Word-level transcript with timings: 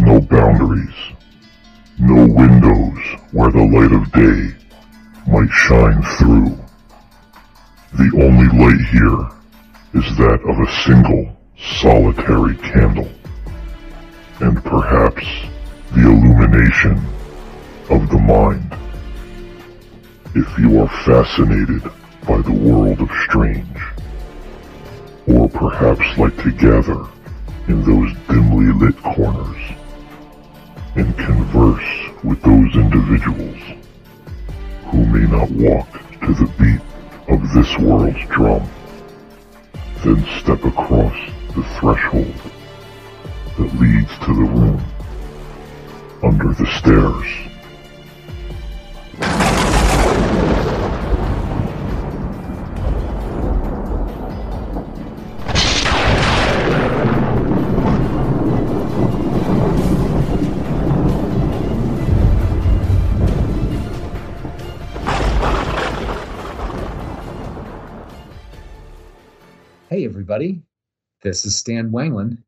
no 0.00 0.20
boundaries, 0.20 0.94
no 1.98 2.26
windows 2.26 2.98
where 3.32 3.50
the 3.50 3.64
light 3.64 3.92
of 3.92 4.12
day 4.12 4.54
might 5.26 5.50
shine 5.50 6.02
through. 6.18 6.56
The 7.94 8.22
only 8.22 8.46
light 8.58 8.80
here 8.92 9.28
is 9.94 10.16
that 10.18 10.40
of 10.46 10.58
a 10.60 10.72
single 10.84 11.36
solitary 11.80 12.56
candle, 12.58 13.10
and 14.40 14.62
perhaps 14.64 15.26
the 15.92 16.02
illumination 16.02 17.04
of 17.90 18.08
the 18.10 18.18
mind. 18.18 18.72
If 20.34 20.58
you 20.58 20.80
are 20.80 20.88
fascinated 21.04 21.82
by 22.26 22.40
the 22.42 22.52
world 22.52 23.00
of 23.00 23.10
strange, 23.24 23.78
or 25.26 25.48
perhaps 25.48 26.16
like 26.18 26.36
to 26.42 26.52
gather 26.52 27.08
in 27.66 27.82
those 27.82 28.12
dimly 28.28 28.72
lit 28.72 28.96
corners 29.02 29.77
and 30.98 31.16
converse 31.16 32.24
with 32.24 32.42
those 32.42 32.74
individuals 32.74 33.56
who 34.86 35.06
may 35.06 35.30
not 35.30 35.48
walk 35.52 35.88
to 36.20 36.34
the 36.34 36.50
beat 36.58 36.80
of 37.32 37.40
this 37.54 37.78
world's 37.78 38.18
drum, 38.30 38.68
then 40.02 40.26
step 40.40 40.64
across 40.64 41.14
the 41.54 41.62
threshold 41.78 42.34
that 43.56 43.80
leads 43.80 44.18
to 44.18 44.34
the 44.34 44.42
room 44.42 44.82
under 46.24 46.52
the 46.54 46.66
stairs. 46.66 47.48
Everybody. 70.30 70.60
This 71.22 71.46
is 71.46 71.56
Stan 71.56 71.90
Wanglund, 71.90 72.42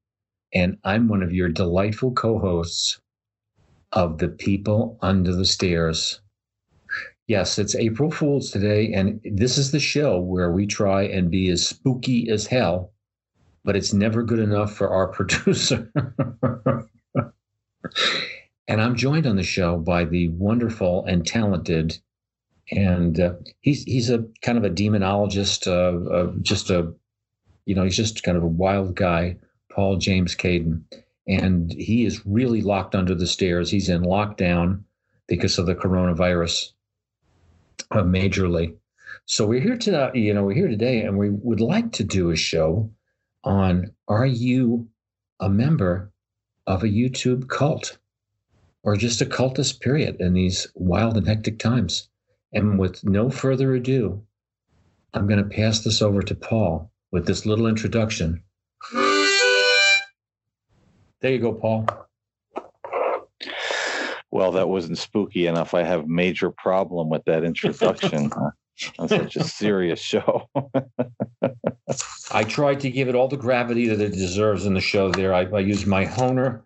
and 0.53 0.77
I'm 0.85 1.09
one 1.09 1.23
of 1.23 1.33
your 1.33 1.49
delightful 1.49 2.13
co 2.13 2.39
hosts 2.39 3.01
of 3.93 4.19
The 4.19 4.29
People 4.29 4.99
Under 5.01 5.35
the 5.35 5.47
Stairs. 5.47 6.21
Yes, 7.27 7.59
it's 7.59 7.75
April 7.75 8.11
Fool's 8.11 8.51
today, 8.51 8.93
and 8.93 9.19
this 9.25 9.57
is 9.57 9.73
the 9.73 9.81
show 9.81 10.21
where 10.21 10.53
we 10.53 10.67
try 10.67 11.05
and 11.05 11.31
be 11.31 11.49
as 11.49 11.67
spooky 11.67 12.29
as 12.29 12.47
hell, 12.47 12.93
but 13.65 13.77
it's 13.77 13.95
never 13.95 14.23
good 14.25 14.41
enough 14.41 14.75
for 14.75 14.91
our 14.91 15.09
producer. 15.13 15.91
and 18.69 18.83
I'm 18.83 18.95
joined 18.95 19.27
on 19.27 19.37
the 19.37 19.43
show 19.43 19.79
by 19.79 20.05
the 20.05 20.29
wonderful 20.29 21.07
and 21.07 21.27
talented 21.27 21.99
and 22.73 23.19
uh, 23.19 23.33
he's 23.61 23.83
he's 23.85 24.11
a 24.11 24.25
kind 24.43 24.57
of 24.57 24.65
a 24.65 24.71
demonologist, 24.71 25.67
uh, 25.67 26.11
uh, 26.11 26.33
just 26.43 26.71
a 26.71 26.93
you 27.71 27.77
know, 27.77 27.85
he's 27.85 27.97
just 27.97 28.25
kind 28.25 28.37
of 28.37 28.43
a 28.43 28.49
wild 28.49 28.97
guy, 28.97 29.37
Paul 29.71 29.97
James 29.97 30.35
Caden. 30.35 30.83
And 31.29 31.71
he 31.71 32.05
is 32.05 32.27
really 32.27 32.63
locked 32.63 32.97
under 32.97 33.15
the 33.15 33.29
stairs. 33.29 33.71
He's 33.71 33.89
in 33.89 34.03
lockdown 34.03 34.83
because 35.29 35.57
of 35.57 35.67
the 35.67 35.77
coronavirus 35.77 36.73
uh, 37.93 38.03
majorly. 38.03 38.75
So 39.27 39.47
we're 39.47 39.61
here 39.61 39.77
to, 39.77 40.11
you 40.15 40.35
know, 40.35 40.43
we're 40.43 40.57
here 40.57 40.67
today 40.67 41.03
and 41.03 41.17
we 41.17 41.31
would 41.31 41.61
like 41.61 41.93
to 41.93 42.03
do 42.03 42.31
a 42.31 42.37
show 42.37 42.91
on 43.45 43.93
are 44.09 44.27
you 44.27 44.89
a 45.39 45.49
member 45.49 46.11
of 46.67 46.83
a 46.83 46.89
YouTube 46.89 47.47
cult 47.49 47.99
or 48.83 48.97
just 48.97 49.21
a 49.21 49.27
cultist 49.27 49.79
period 49.81 50.17
in 50.19 50.33
these 50.33 50.67
wild 50.75 51.17
and 51.17 51.29
hectic 51.29 51.61
times? 51.61 52.09
And 52.53 52.81
with 52.81 53.05
no 53.05 53.31
further 53.31 53.73
ado, 53.75 54.25
I'm 55.15 55.29
going 55.29 55.39
to 55.39 55.57
pass 55.57 55.85
this 55.85 56.03
over 56.03 56.21
to 56.23 56.35
Paul 56.35 56.91
with 57.13 57.27
this 57.27 57.47
little 57.47 57.67
introduction. 57.67 58.43
There 61.21 61.33
you 61.33 61.39
go, 61.39 61.53
Paul. 61.53 61.87
Well, 64.31 64.53
that 64.53 64.69
wasn't 64.69 64.99
spooky 64.99 65.47
enough. 65.47 65.75
I 65.75 65.83
have 65.83 66.07
major 66.07 66.51
problem 66.51 67.11
with 67.11 67.25
that 67.25 67.45
introduction. 67.45 68.31
on 68.99 69.09
such 69.09 69.37
a 69.37 69.45
serious 69.45 70.01
show. 70.01 70.49
I 72.33 72.45
tried 72.45 72.81
to 72.81 72.91
give 72.91 73.09
it 73.09 73.15
all 73.15 73.29
the 73.29 73.37
gravity 73.37 73.89
that 73.89 74.01
it 74.01 74.13
deserves 74.13 74.67
in 74.67 74.75
the 74.75 74.81
show. 74.81 75.11
There, 75.11 75.35
I, 75.35 75.45
I 75.45 75.61
used 75.61 75.87
my 75.87 76.05
honer, 76.05 76.63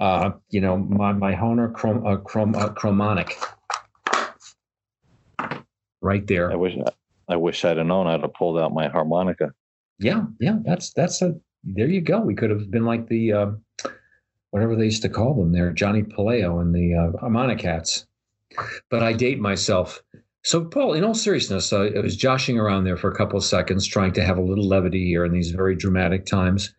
uh, 0.00 0.30
you 0.50 0.60
know, 0.60 0.76
my 0.76 1.12
my 1.12 1.34
Hohner 1.34 1.72
chrom, 1.72 2.06
uh, 2.06 2.18
chrom, 2.18 2.56
uh, 2.56 2.70
chromonic, 2.70 3.34
right 6.00 6.26
there. 6.26 6.50
I 6.50 6.56
wish 6.56 6.76
I 7.28 7.36
wish 7.36 7.64
I'd 7.64 7.76
have 7.76 7.86
known. 7.86 8.06
I'd 8.06 8.22
have 8.22 8.34
pulled 8.34 8.58
out 8.58 8.72
my 8.72 8.88
harmonica. 8.88 9.52
Yeah, 9.98 10.24
yeah, 10.40 10.58
that's 10.64 10.92
that's 10.92 11.22
a. 11.22 11.34
There 11.64 11.88
you 11.88 12.00
go. 12.00 12.20
We 12.20 12.34
could 12.34 12.50
have 12.50 12.70
been 12.70 12.84
like 12.84 13.08
the 13.08 13.32
uh, 13.32 13.50
whatever 14.50 14.76
they 14.76 14.84
used 14.84 15.02
to 15.02 15.08
call 15.08 15.34
them 15.34 15.52
there, 15.52 15.72
Johnny 15.72 16.02
Puleo 16.02 16.60
and 16.60 16.74
the 16.74 16.94
uh, 16.94 17.18
Harmonica 17.18 17.62
Cats. 17.62 18.06
But 18.90 19.02
I 19.02 19.12
date 19.12 19.40
myself. 19.40 20.02
So, 20.44 20.64
Paul, 20.64 20.94
in 20.94 21.04
all 21.04 21.14
seriousness, 21.14 21.72
uh, 21.72 21.90
I 21.96 22.00
was 22.00 22.16
joshing 22.16 22.58
around 22.58 22.84
there 22.84 22.96
for 22.96 23.10
a 23.10 23.14
couple 23.14 23.36
of 23.36 23.44
seconds, 23.44 23.86
trying 23.86 24.12
to 24.12 24.24
have 24.24 24.38
a 24.38 24.42
little 24.42 24.66
levity 24.66 25.04
here 25.06 25.24
in 25.24 25.32
these 25.32 25.50
very 25.50 25.74
dramatic 25.74 26.26
times. 26.26 26.74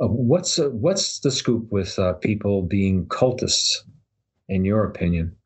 Uh, 0.00 0.08
what's 0.08 0.58
uh, 0.58 0.70
what's 0.70 1.20
the 1.20 1.30
scoop 1.30 1.70
with 1.70 1.98
uh, 1.98 2.14
people 2.14 2.62
being 2.62 3.06
cultists, 3.06 3.76
in 4.48 4.64
your 4.64 4.84
opinion? 4.84 5.36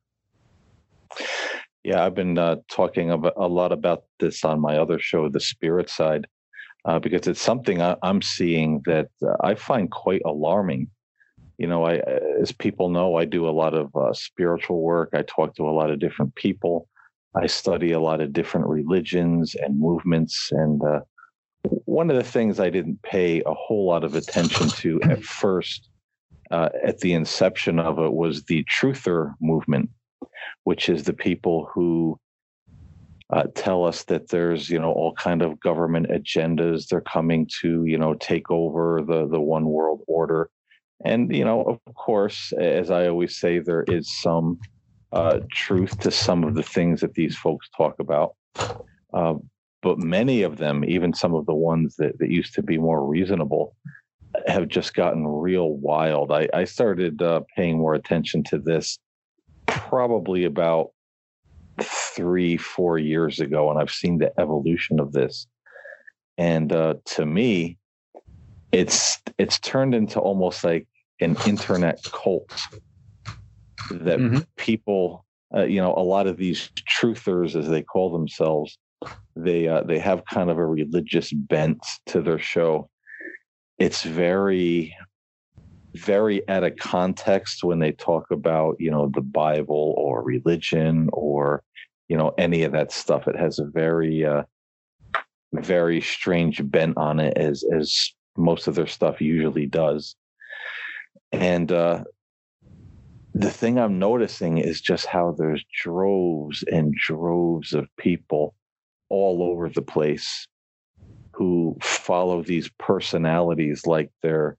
Yeah, 1.82 2.04
I've 2.04 2.15
been 2.15 2.38
uh, 2.38 2.56
talking 2.70 3.10
about, 3.10 3.34
a 3.36 3.47
lot 3.47 3.72
about 3.72 4.04
this 4.19 4.44
on 4.44 4.60
my 4.60 4.76
other 4.78 4.98
show, 4.98 5.28
The 5.28 5.41
Spirit 5.41 5.88
Side, 5.88 6.26
uh, 6.86 7.00
because 7.00 7.26
it's 7.26 7.42
something 7.42 7.82
I, 7.82 7.97
am 8.02 8.22
seeing 8.22 8.80
that 8.86 9.08
uh, 9.22 9.36
I 9.41 9.56
find 9.56 9.91
quite 9.91 10.22
alarming. 10.24 10.88
You 11.58 11.66
know, 11.66 11.84
I, 11.84 12.00
as 12.41 12.52
people 12.52 12.91
know, 12.91 13.16
I 13.16 13.24
do 13.24 13.48
a 13.48 13.50
lot 13.50 13.74
of 13.74 13.94
uh, 13.97 14.12
spiritual 14.12 14.82
work. 14.82 15.10
I 15.12 15.22
talk 15.22 15.56
to 15.56 15.69
a 15.69 15.72
lot 15.72 15.91
of 15.91 15.98
different 15.98 16.34
people. 16.36 16.88
I 17.34 17.47
study 17.47 17.92
a 17.92 18.00
lot 18.00 18.20
of 18.20 18.32
different 18.32 18.69
religions 18.69 19.56
and 19.56 19.78
movements. 19.78 20.50
And 20.52 20.82
uh, 20.82 21.00
one 21.64 22.08
of 22.08 22.16
the 22.16 22.22
things 22.22 22.60
I 22.60 22.70
didn't 22.70 23.03
pay 23.03 23.42
a 23.44 23.54
whole 23.54 23.86
lot 23.86 24.04
of 24.04 24.14
attention 24.14 24.68
to 24.68 25.00
at 25.03 25.24
first, 25.24 25.88
uh, 26.53 26.68
at 26.84 26.98
the 27.00 27.14
inception 27.14 27.80
of 27.80 27.98
it, 27.98 28.12
was 28.12 28.44
the 28.44 28.64
truther 28.64 29.34
movement, 29.41 29.91
which 30.64 30.88
is 30.88 31.03
the 31.03 31.12
people 31.12 31.68
who 31.74 32.18
uh, 33.32 33.44
tell 33.54 33.84
us 33.84 34.04
that 34.04 34.28
there's 34.28 34.70
you 34.70 34.78
know 34.78 34.92
all 34.92 35.12
kind 35.14 35.42
of 35.42 35.59
government 35.60 36.09
agendas. 36.09 36.88
They're 36.88 37.00
coming 37.00 37.48
to 37.60 37.84
you 37.84 37.98
know 37.98 38.14
take 38.14 38.50
over 38.50 39.03
the 39.06 39.26
the 39.28 39.41
one 39.41 39.66
world 39.66 40.03
order. 40.06 40.50
And 41.04 41.34
you 41.34 41.44
know 41.44 41.62
of 41.62 41.94
course 41.94 42.53
as 42.59 42.91
i 42.91 43.06
always 43.06 43.36
say 43.36 43.59
there 43.59 43.84
is 43.86 44.10
some 44.22 44.59
uh, 45.12 45.41
truth 45.53 45.98
to 46.00 46.10
some 46.10 46.42
of 46.42 46.54
the 46.54 46.62
things 46.62 47.00
that 47.00 47.15
these 47.15 47.36
folks 47.36 47.69
talk 47.76 47.98
about. 48.00 48.34
Uh, 49.12 49.34
but 49.82 49.98
many 49.98 50.42
of 50.42 50.56
them 50.56 50.84
even 50.84 51.12
some 51.12 51.34
of 51.34 51.47
the 51.47 51.54
ones 51.54 51.97
that, 51.97 52.19
that 52.19 52.31
used 52.31 52.54
to 52.54 52.62
be 52.62 52.78
more 52.78 53.06
reasonable 53.06 53.76
have 54.47 54.69
just 54.69 54.94
gotten 54.94 55.26
real 55.26 55.72
wild. 55.76 56.32
I, 56.32 56.48
I 56.53 56.65
started 56.65 57.22
uh, 57.22 57.41
paying 57.56 57.78
more 57.78 57.94
attention 57.94 58.42
to 58.45 58.59
this 58.59 58.98
probably 59.66 60.45
about 60.45 60.91
three, 61.83 62.57
four 62.57 62.99
years 62.99 63.41
ago, 63.41 63.71
and 63.71 63.78
I've 63.78 63.91
seen 63.91 64.19
the 64.19 64.33
evolution 64.41 65.01
of 65.01 65.13
this. 65.13 65.47
And 66.39 66.73
uh, 66.73 66.95
to 67.07 67.27
me, 67.27 67.78
it's 68.73 69.19
it's 69.39 69.59
turned 69.59 69.95
into 69.95 70.21
almost 70.21 70.65
like 70.65 70.87
an 71.21 71.37
internet 71.47 72.03
cult 72.05 72.53
that 73.91 74.19
mm-hmm. 74.19 74.39
people, 74.57 75.25
uh, 75.55 75.65
you 75.65 75.81
know, 75.81 75.95
a 75.95 76.03
lot 76.03 76.27
of 76.27 76.37
these 76.37 76.71
truthers, 77.01 77.57
as 77.57 77.69
they 77.69 77.83
call 77.83 78.13
themselves, 78.13 78.78
they 79.34 79.69
uh, 79.69 79.83
they 79.83 79.99
have 79.99 80.25
kind 80.27 80.51
of 80.51 80.59
a 80.59 80.67
religious 80.67 81.33
bent 81.33 81.84
to 82.07 82.21
their 82.21 82.39
show. 82.39 82.89
It's 83.78 84.03
very 84.03 84.97
very 85.97 86.47
out 86.48 86.65
of 86.65 86.77
context 86.77 87.65
when 87.65 87.78
they 87.78 87.93
talk 87.93 88.31
about 88.31 88.77
you 88.78 88.91
know 88.91 89.10
the 89.15 89.21
bible 89.21 89.95
or 89.97 90.22
religion 90.22 91.09
or 91.13 91.63
you 92.09 92.16
know 92.16 92.34
any 92.39 92.63
of 92.63 92.72
that 92.72 92.93
stuff. 92.93 93.27
It 93.28 93.37
has 93.37 93.59
a 93.59 93.65
very 93.65 94.25
uh 94.25 94.43
very 95.53 96.01
strange 96.01 96.60
bent 96.71 96.97
on 96.97 97.21
it 97.21 97.37
as 97.37 97.65
as 97.72 98.13
most 98.37 98.66
of 98.66 98.75
their 98.75 98.87
stuff 98.87 99.21
usually 99.21 99.66
does. 99.66 100.15
And 101.33 101.72
uh 101.72 102.04
the 103.39 103.51
thing 103.51 103.78
i'm 103.78 103.99
noticing 103.99 104.57
is 104.57 104.81
just 104.81 105.04
how 105.04 105.34
there's 105.37 105.63
droves 105.83 106.65
and 106.72 106.95
droves 106.95 107.75
of 107.75 107.87
people 107.99 108.54
all 109.10 109.42
over 109.42 109.69
the 109.69 109.83
place 109.83 110.49
who 111.33 111.77
follow 111.83 112.42
these 112.42 112.71
personalities 112.78 113.87
like 113.87 114.10
they're 114.22 114.57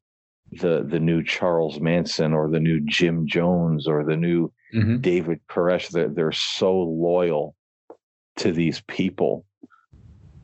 the 0.51 0.85
the 0.87 0.99
new 0.99 1.23
Charles 1.23 1.79
Manson 1.79 2.33
or 2.33 2.49
the 2.49 2.59
new 2.59 2.79
Jim 2.81 3.27
Jones 3.27 3.87
or 3.87 4.03
the 4.03 4.15
new 4.15 4.51
mm-hmm. 4.73 4.97
David 4.97 5.39
Koresh. 5.49 5.89
They're 5.89 6.09
they're 6.09 6.31
so 6.31 6.77
loyal 6.77 7.55
to 8.37 8.51
these 8.51 8.81
people. 8.87 9.45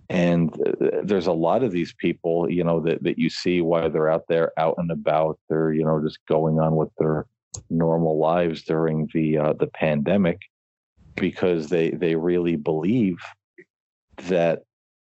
And 0.10 0.54
uh, 0.68 1.02
there's 1.04 1.28
a 1.28 1.34
lot 1.34 1.64
of 1.64 1.72
these 1.72 1.94
people, 1.94 2.50
you 2.50 2.64
know, 2.64 2.82
that, 2.82 3.02
that 3.04 3.18
you 3.18 3.30
see 3.30 3.62
why 3.62 3.88
they're 3.88 4.10
out 4.10 4.26
there 4.28 4.52
out 4.60 4.76
and 4.78 4.92
about. 4.92 5.40
They're, 5.50 5.74
you 5.74 5.86
know, 5.86 6.02
just 6.04 6.20
going 6.28 6.60
on 6.60 6.76
with 6.76 6.90
their 6.98 7.26
normal 7.70 8.20
lives 8.20 8.64
during 8.64 9.10
the 9.14 9.38
uh, 9.38 9.54
the 9.54 9.68
pandemic 9.68 10.40
because 11.16 11.70
they 11.70 11.92
they 11.92 12.16
really 12.16 12.56
believe 12.56 13.18
that 14.24 14.64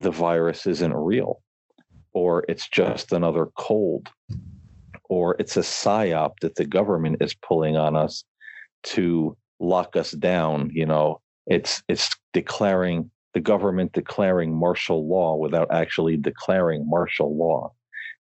the 0.00 0.10
virus 0.10 0.66
isn't 0.66 0.94
real 0.94 1.40
or 2.12 2.44
it's 2.48 2.68
just 2.68 3.12
another 3.12 3.46
cold 3.56 4.08
or 5.10 5.36
it's 5.40 5.56
a 5.56 5.60
psyop 5.60 6.38
that 6.40 6.54
the 6.54 6.64
government 6.64 7.16
is 7.20 7.34
pulling 7.34 7.76
on 7.76 7.96
us 7.96 8.24
to 8.82 9.36
lock 9.58 9.94
us 9.94 10.12
down 10.12 10.70
you 10.72 10.86
know 10.86 11.20
it's 11.46 11.82
it's 11.88 12.08
declaring 12.32 13.10
the 13.34 13.40
government 13.40 13.92
declaring 13.92 14.54
martial 14.54 15.06
law 15.06 15.36
without 15.36 15.70
actually 15.70 16.16
declaring 16.16 16.88
martial 16.88 17.36
law 17.36 17.70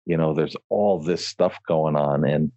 you 0.06 0.18
know 0.18 0.34
there's 0.34 0.56
all 0.68 1.00
this 1.02 1.26
stuff 1.26 1.58
going 1.66 1.96
on 1.96 2.26
and 2.26 2.52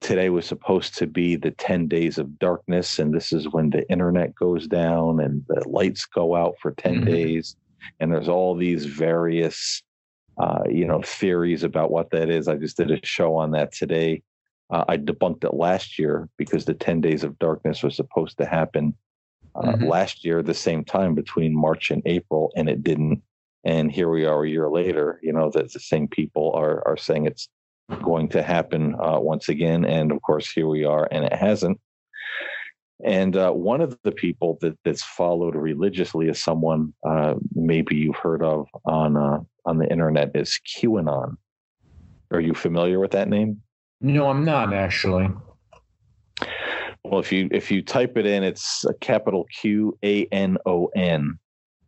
today 0.00 0.30
was 0.30 0.46
supposed 0.46 0.98
to 0.98 1.06
be 1.06 1.36
the 1.36 1.52
10 1.52 1.86
days 1.86 2.18
of 2.18 2.38
darkness 2.40 2.98
and 2.98 3.14
this 3.14 3.32
is 3.32 3.48
when 3.52 3.70
the 3.70 3.88
internet 3.88 4.34
goes 4.34 4.66
down 4.66 5.20
and 5.20 5.44
the 5.46 5.62
lights 5.68 6.04
go 6.06 6.34
out 6.34 6.56
for 6.60 6.72
10 6.72 6.94
mm-hmm. 6.94 7.04
days 7.04 7.56
and 8.00 8.10
there's 8.10 8.28
all 8.28 8.56
these 8.56 8.84
various 8.84 9.82
uh, 10.38 10.62
you 10.68 10.86
know 10.86 11.02
theories 11.02 11.62
about 11.62 11.90
what 11.90 12.10
that 12.10 12.28
is. 12.30 12.48
I 12.48 12.56
just 12.56 12.76
did 12.76 12.90
a 12.90 13.04
show 13.04 13.36
on 13.36 13.52
that 13.52 13.72
today. 13.72 14.22
Uh, 14.70 14.84
i 14.88 14.96
debunked 14.96 15.44
it 15.44 15.52
last 15.52 15.98
year 15.98 16.28
because 16.38 16.64
the 16.64 16.72
10 16.72 17.02
days 17.02 17.24
of 17.24 17.38
darkness 17.38 17.82
was 17.82 17.94
supposed 17.94 18.38
to 18.38 18.46
happen 18.46 18.94
uh, 19.54 19.72
mm-hmm. 19.72 19.84
last 19.84 20.24
year 20.24 20.42
the 20.42 20.54
same 20.54 20.82
time 20.82 21.14
between 21.14 21.54
march 21.54 21.90
and 21.90 22.02
april 22.06 22.50
and 22.56 22.68
it 22.68 22.82
didn't. 22.82 23.22
And 23.64 23.92
here 23.92 24.08
we 24.08 24.24
are 24.24 24.44
a 24.44 24.48
year 24.48 24.70
later 24.70 25.20
you 25.22 25.32
know 25.32 25.50
that 25.50 25.72
the 25.72 25.80
same 25.80 26.08
people 26.08 26.52
are 26.54 26.86
are 26.86 26.96
saying 26.96 27.26
it's 27.26 27.48
going 28.02 28.28
to 28.30 28.42
happen 28.42 28.94
uh, 28.94 29.18
once 29.20 29.48
again. 29.50 29.84
And 29.84 30.10
of 30.10 30.22
course 30.22 30.50
here 30.50 30.68
we 30.68 30.84
are 30.84 31.06
and 31.10 31.24
it 31.24 31.34
hasn't 31.34 31.78
and 33.04 33.36
uh, 33.36 33.50
one 33.50 33.80
of 33.80 33.98
the 34.04 34.12
people 34.12 34.58
that, 34.60 34.78
that's 34.84 35.02
followed 35.02 35.56
religiously 35.56 36.28
is 36.28 36.42
someone 36.42 36.94
uh, 37.06 37.34
maybe 37.54 37.96
you've 37.96 38.16
heard 38.16 38.42
of 38.42 38.66
on 38.84 39.16
uh, 39.16 39.38
on 39.64 39.78
the 39.78 39.90
internet 39.90 40.30
is 40.34 40.58
QAnon. 40.66 41.36
Are 42.30 42.40
you 42.40 42.54
familiar 42.54 42.98
with 43.00 43.10
that 43.12 43.28
name? 43.28 43.60
No, 44.00 44.28
I'm 44.28 44.44
not 44.44 44.72
actually. 44.72 45.28
Well, 47.04 47.20
if 47.20 47.32
you 47.32 47.48
if 47.50 47.70
you 47.70 47.82
type 47.82 48.16
it 48.16 48.26
in, 48.26 48.44
it's 48.44 48.84
a 48.84 48.94
capital 48.94 49.46
Q 49.60 49.98
A 50.04 50.26
N 50.26 50.56
O 50.66 50.86
N, 50.94 51.38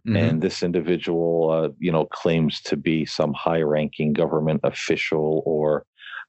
mm-hmm. 0.06 0.16
and 0.16 0.43
this 0.43 0.62
individual, 0.62 1.50
uh, 1.50 1.69
you 1.78 1.93
know, 1.93 2.06
claims 2.06 2.61
to 2.62 2.76
be 2.76 3.06
some 3.06 3.32
high-ranking 3.32 4.12
government 4.12 4.61
official 4.64 5.43
or 5.46 5.87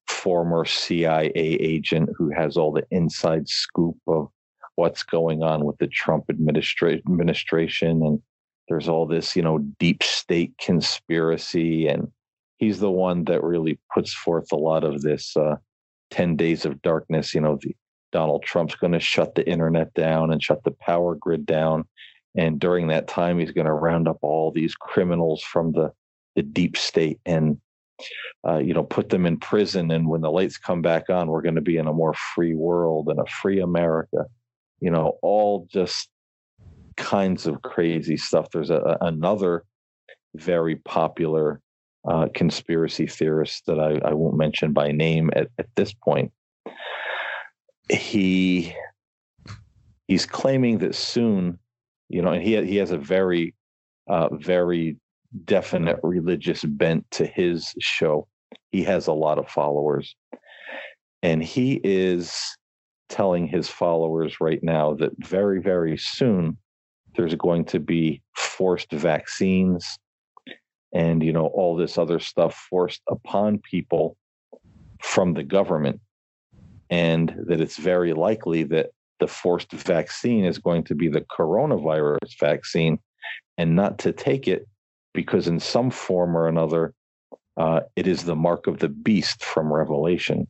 former 0.07 0.65
CIA 0.65 1.31
agent 1.33 2.09
who 2.15 2.29
has 2.29 2.57
all 2.57 2.71
the 2.71 2.85
inside 2.91 3.49
scoop 3.49 3.97
of 4.07 4.29
what's 4.75 5.03
going 5.03 5.41
on 5.43 5.65
with 5.65 5.77
the 5.77 5.87
Trump 5.87 6.25
administra- 6.27 6.97
administration 6.97 8.03
and 8.03 8.21
there's 8.67 8.87
all 8.87 9.05
this, 9.05 9.35
you 9.35 9.41
know, 9.41 9.59
deep 9.79 10.03
state 10.03 10.53
conspiracy. 10.59 11.87
And 11.87 12.11
he's 12.57 12.79
the 12.79 12.91
one 12.91 13.25
that 13.25 13.43
really 13.43 13.79
puts 13.93 14.13
forth 14.13 14.51
a 14.51 14.57
lot 14.57 14.83
of 14.83 15.01
this 15.01 15.35
uh, 15.37 15.55
10 16.11 16.35
days 16.35 16.65
of 16.65 16.81
darkness. 16.81 17.33
You 17.33 17.41
know, 17.41 17.59
the, 17.61 17.75
Donald 18.11 18.43
Trump's 18.43 18.75
going 18.75 18.93
to 18.93 18.99
shut 18.99 19.35
the 19.35 19.47
internet 19.47 19.93
down 19.93 20.31
and 20.31 20.41
shut 20.41 20.63
the 20.63 20.71
power 20.71 21.15
grid 21.15 21.45
down. 21.45 21.85
And 22.35 22.59
during 22.59 22.87
that 22.87 23.07
time, 23.07 23.39
he's 23.39 23.51
going 23.51 23.67
to 23.67 23.73
round 23.73 24.07
up 24.07 24.17
all 24.21 24.51
these 24.51 24.75
criminals 24.75 25.41
from 25.41 25.71
the, 25.71 25.91
the 26.35 26.41
deep 26.41 26.75
state 26.75 27.19
and, 27.25 27.59
uh, 28.47 28.57
you 28.57 28.73
know, 28.73 28.83
put 28.83 29.09
them 29.09 29.25
in 29.25 29.37
prison. 29.37 29.91
And 29.91 30.09
when 30.09 30.21
the 30.21 30.31
lights 30.31 30.57
come 30.57 30.81
back 30.81 31.09
on, 31.09 31.27
we're 31.27 31.41
going 31.41 31.55
to 31.55 31.61
be 31.61 31.77
in 31.77 31.87
a 31.87 31.93
more 31.93 32.13
free 32.13 32.55
world 32.55 33.09
and 33.09 33.19
a 33.19 33.25
free 33.25 33.59
America. 33.61 34.25
You 34.79 34.91
know, 34.91 35.17
all 35.21 35.67
just 35.71 36.09
kinds 36.97 37.47
of 37.47 37.61
crazy 37.61 38.17
stuff. 38.17 38.47
There's 38.51 38.69
a, 38.69 38.97
another 39.01 39.63
very 40.35 40.75
popular 40.77 41.61
uh, 42.07 42.27
conspiracy 42.33 43.07
theorist 43.07 43.65
that 43.65 43.79
I, 43.79 43.99
I, 44.07 44.13
won't 44.13 44.37
mention 44.37 44.73
by 44.73 44.91
name 44.91 45.31
at, 45.35 45.47
at 45.57 45.67
this 45.75 45.91
point. 45.93 46.31
He 47.89 48.73
he's 50.07 50.25
claiming 50.25 50.79
that 50.79 50.93
soon, 50.93 51.57
you 52.09 52.21
know, 52.21 52.31
and 52.31 52.43
he 52.43 52.63
he 52.65 52.75
has 52.77 52.91
a 52.91 52.97
very 52.97 53.55
uh, 54.07 54.29
very 54.35 54.97
definite 55.45 55.99
religious 56.03 56.63
bent 56.63 57.09
to 57.11 57.25
his 57.25 57.73
show. 57.79 58.27
He 58.71 58.83
has 58.83 59.07
a 59.07 59.13
lot 59.13 59.39
of 59.39 59.49
followers, 59.49 60.15
and 61.23 61.43
he 61.43 61.81
is 61.83 62.55
telling 63.09 63.47
his 63.47 63.69
followers 63.69 64.41
right 64.41 64.63
now 64.63 64.93
that 64.93 65.11
very 65.19 65.61
very 65.61 65.97
soon 65.97 66.57
there's 67.15 67.35
going 67.35 67.63
to 67.63 67.79
be 67.79 68.21
forced 68.35 68.91
vaccines 68.91 69.97
and 70.93 71.21
you 71.21 71.31
know 71.31 71.47
all 71.47 71.75
this 71.75 71.97
other 71.97 72.19
stuff 72.19 72.55
forced 72.69 73.01
upon 73.09 73.59
people 73.59 74.17
from 75.05 75.33
the 75.33 75.43
government. 75.43 75.99
And 76.89 77.35
that 77.47 77.61
it's 77.61 77.77
very 77.77 78.13
likely 78.13 78.63
that 78.63 78.91
the 79.19 79.27
forced 79.27 79.71
vaccine 79.71 80.45
is 80.45 80.57
going 80.57 80.83
to 80.85 80.95
be 80.95 81.07
the 81.07 81.21
coronavirus 81.21 82.37
vaccine 82.39 82.99
and 83.57 83.75
not 83.75 83.97
to 83.99 84.11
take 84.11 84.47
it 84.47 84.67
because 85.13 85.47
in 85.47 85.59
some 85.59 85.89
form 85.89 86.35
or 86.35 86.47
another 86.47 86.93
uh, 87.57 87.81
it 87.95 88.05
is 88.07 88.23
the 88.23 88.35
mark 88.35 88.67
of 88.67 88.79
the 88.79 88.89
beast 88.89 89.43
from 89.43 89.71
revelation. 89.71 90.47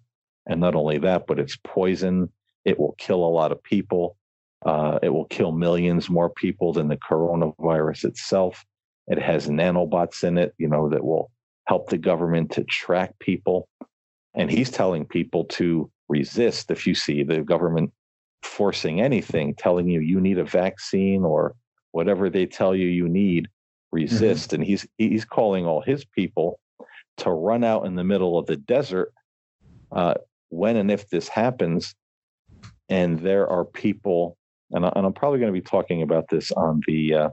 And 0.48 0.60
not 0.60 0.76
only 0.76 0.98
that 1.00 1.26
but 1.28 1.40
it's 1.40 1.58
poison 1.64 2.30
it 2.66 2.80
will 2.80 2.96
kill 2.98 3.24
a 3.24 3.30
lot 3.30 3.52
of 3.52 3.64
people 3.64 4.18
uh, 4.66 4.98
it 5.04 5.10
will 5.10 5.26
kill 5.26 5.52
millions 5.52 6.10
more 6.10 6.30
people 6.30 6.74
than 6.74 6.88
the 6.88 6.98
coronavirus 6.98 8.06
itself. 8.06 8.66
It 9.08 9.22
has 9.22 9.48
nanobots 9.48 10.24
in 10.24 10.40
it, 10.40 10.56
you 10.58 10.68
know, 10.68 10.90
that 10.90 11.06
will 11.06 11.32
help 11.68 11.90
the 11.90 12.00
government 12.00 12.52
to 12.54 12.64
track 12.64 13.14
people. 13.20 13.70
And 14.34 14.50
he's 14.50 14.72
telling 14.72 15.06
people 15.06 15.46
to 15.46 15.90
resist 16.10 16.72
if 16.72 16.88
you 16.88 16.96
see 16.96 17.24
the 17.24 17.42
government 17.42 17.94
forcing 18.42 19.02
anything, 19.02 19.54
telling 19.54 19.88
you 19.88 20.00
you 20.00 20.20
need 20.20 20.40
a 20.40 20.44
vaccine 20.44 21.24
or 21.24 21.56
whatever 21.92 22.30
they 22.30 22.48
tell 22.48 22.76
you 22.76 22.88
you 22.88 23.08
need, 23.08 23.48
resist. 23.92 24.50
Mm-hmm. 24.50 24.56
And 24.56 24.64
he's 24.64 24.88
he's 24.98 25.26
calling 25.26 25.68
all 25.68 25.82
his 25.82 26.06
people 26.06 26.60
to 27.18 27.30
run 27.30 27.64
out 27.64 27.86
in 27.86 27.96
the 27.96 28.04
middle 28.04 28.38
of 28.38 28.48
the 28.48 28.58
desert 28.58 29.14
uh, 29.92 30.16
when 30.50 30.76
and 30.76 30.90
if 30.90 31.08
this 31.10 31.28
happens. 31.28 31.94
And 32.90 33.20
there 33.20 33.48
are 33.48 33.66
people 33.66 34.38
and, 34.72 34.86
I, 34.86 34.92
and 34.96 35.06
I'm 35.06 35.14
probably 35.14 35.40
going 35.40 35.54
to 35.54 35.60
be 35.60 35.66
talking 35.66 36.02
about 36.02 36.30
this 36.30 36.52
on 36.52 36.82
the 36.88 37.14
uh, 37.14 37.30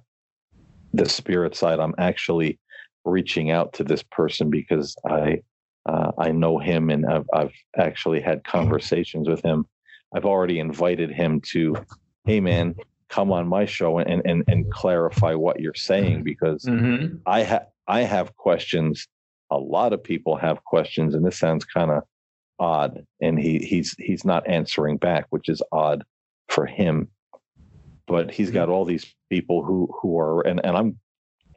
the 0.92 1.08
spirit 1.08 1.56
side. 1.56 1.80
I'm 1.80 1.94
actually 1.98 2.58
reaching 3.04 3.50
out 3.50 3.72
to 3.74 3.84
this 3.84 4.02
person 4.02 4.50
because 4.50 4.94
I 5.08 5.42
uh, 5.86 6.12
I 6.18 6.30
know 6.30 6.58
him 6.58 6.90
and 6.90 7.06
I've, 7.06 7.26
I've 7.32 7.52
actually 7.76 8.20
had 8.20 8.44
conversations 8.44 9.28
with 9.28 9.42
him. 9.42 9.66
I've 10.14 10.26
already 10.26 10.58
invited 10.60 11.10
him 11.10 11.40
to, 11.52 11.74
hey 12.24 12.38
man, 12.40 12.76
come 13.08 13.32
on 13.32 13.48
my 13.48 13.64
show 13.64 13.98
and 13.98 14.22
and 14.24 14.44
and 14.46 14.70
clarify 14.70 15.34
what 15.34 15.60
you're 15.60 15.74
saying 15.74 16.22
because 16.22 16.64
mm-hmm. 16.64 17.16
I 17.26 17.42
have 17.42 17.66
I 17.88 18.02
have 18.02 18.36
questions. 18.36 19.08
A 19.50 19.58
lot 19.58 19.92
of 19.92 20.02
people 20.02 20.36
have 20.36 20.64
questions, 20.64 21.14
and 21.14 21.26
this 21.26 21.38
sounds 21.38 21.64
kind 21.64 21.90
of 21.90 22.04
odd. 22.58 23.04
And 23.20 23.38
he 23.38 23.58
he's 23.58 23.94
he's 23.98 24.24
not 24.24 24.48
answering 24.48 24.96
back, 24.96 25.26
which 25.30 25.48
is 25.48 25.62
odd 25.72 26.04
for 26.48 26.66
him 26.66 27.08
but 28.06 28.30
he's 28.30 28.50
got 28.50 28.64
mm-hmm. 28.64 28.72
all 28.72 28.84
these 28.84 29.14
people 29.30 29.64
who 29.64 29.88
who 30.00 30.18
are 30.18 30.46
and, 30.46 30.60
and 30.64 30.76
I'm 30.76 30.98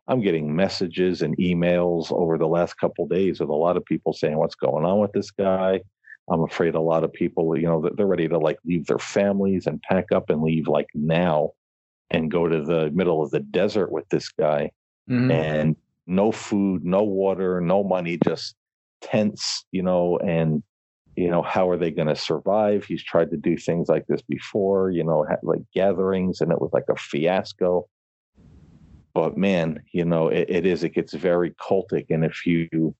I'm 0.08 0.22
getting 0.22 0.56
messages 0.56 1.22
and 1.22 1.36
emails 1.38 2.12
over 2.12 2.38
the 2.38 2.48
last 2.48 2.76
couple 2.76 3.08
days 3.08 3.40
with 3.40 3.50
a 3.50 3.56
lot 3.56 3.76
of 3.76 3.84
people 3.86 4.14
saying 4.14 4.38
what's 4.38 4.56
going 4.56 4.86
on 4.86 5.00
with 5.00 5.12
this 5.14 5.32
guy. 5.32 5.82
I'm 6.30 6.44
afraid 6.44 6.76
a 6.76 6.80
lot 6.80 7.04
of 7.04 7.12
people, 7.12 7.58
you 7.58 7.66
know, 7.66 7.90
they're 7.96 8.06
ready 8.06 8.28
to 8.28 8.38
like 8.38 8.58
leave 8.66 8.86
their 8.86 9.00
families 9.00 9.68
and 9.68 9.82
pack 9.82 10.12
up 10.14 10.30
and 10.30 10.42
leave 10.42 10.68
like 10.68 10.88
now 10.94 11.52
and 12.12 12.32
go 12.32 12.48
to 12.48 12.62
the 12.64 12.92
middle 12.92 13.24
of 13.24 13.32
the 13.32 13.40
desert 13.40 13.92
with 13.92 14.08
this 14.10 14.30
guy 14.30 14.72
mm-hmm. 15.10 15.32
and 15.32 15.76
no 16.08 16.32
food, 16.32 16.86
no 16.86 17.04
water, 17.04 17.60
no 17.60 17.84
money, 17.84 18.20
just 18.24 18.56
tents, 19.02 19.66
you 19.72 19.84
know, 19.84 20.20
and 20.20 20.64
you 21.16 21.30
know 21.30 21.42
how 21.42 21.70
are 21.70 21.78
they 21.78 21.92
going 21.92 22.08
to 22.08 22.16
survive? 22.16 22.86
He's 22.86 23.04
tried 23.04 23.32
to 23.32 23.38
do 23.38 23.58
things 23.58 23.90
like 23.90 24.06
this 24.08 24.22
before 24.22 24.92
you 24.92 25.04
know 25.04 25.26
like 25.44 25.62
gatherings 25.74 26.42
and 26.42 26.52
it 26.52 26.62
was 26.62 26.72
like 26.74 26.86
a 26.90 26.96
fiasco. 26.96 27.88
But 29.14 29.38
man 29.38 29.82
you 29.94 30.06
know 30.06 30.28
it, 30.28 30.50
it 30.50 30.66
is 30.66 30.84
it 30.84 30.94
gets 30.94 31.14
very 31.14 31.52
cultic 31.52 32.08
and 32.10 32.26
if 32.26 32.46
you 32.46 32.96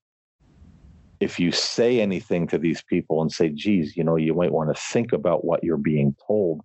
if 1.20 1.40
you 1.40 1.50
say 1.50 2.00
anything 2.00 2.46
to 2.48 2.58
these 2.58 2.82
people 2.82 3.22
and 3.22 3.32
say, 3.32 3.48
geez, 3.48 3.96
you 3.96 4.04
know, 4.04 4.16
you 4.16 4.34
might 4.34 4.52
want 4.52 4.74
to 4.74 4.80
think 4.80 5.12
about 5.12 5.44
what 5.44 5.64
you're 5.64 5.76
being 5.76 6.14
told, 6.26 6.60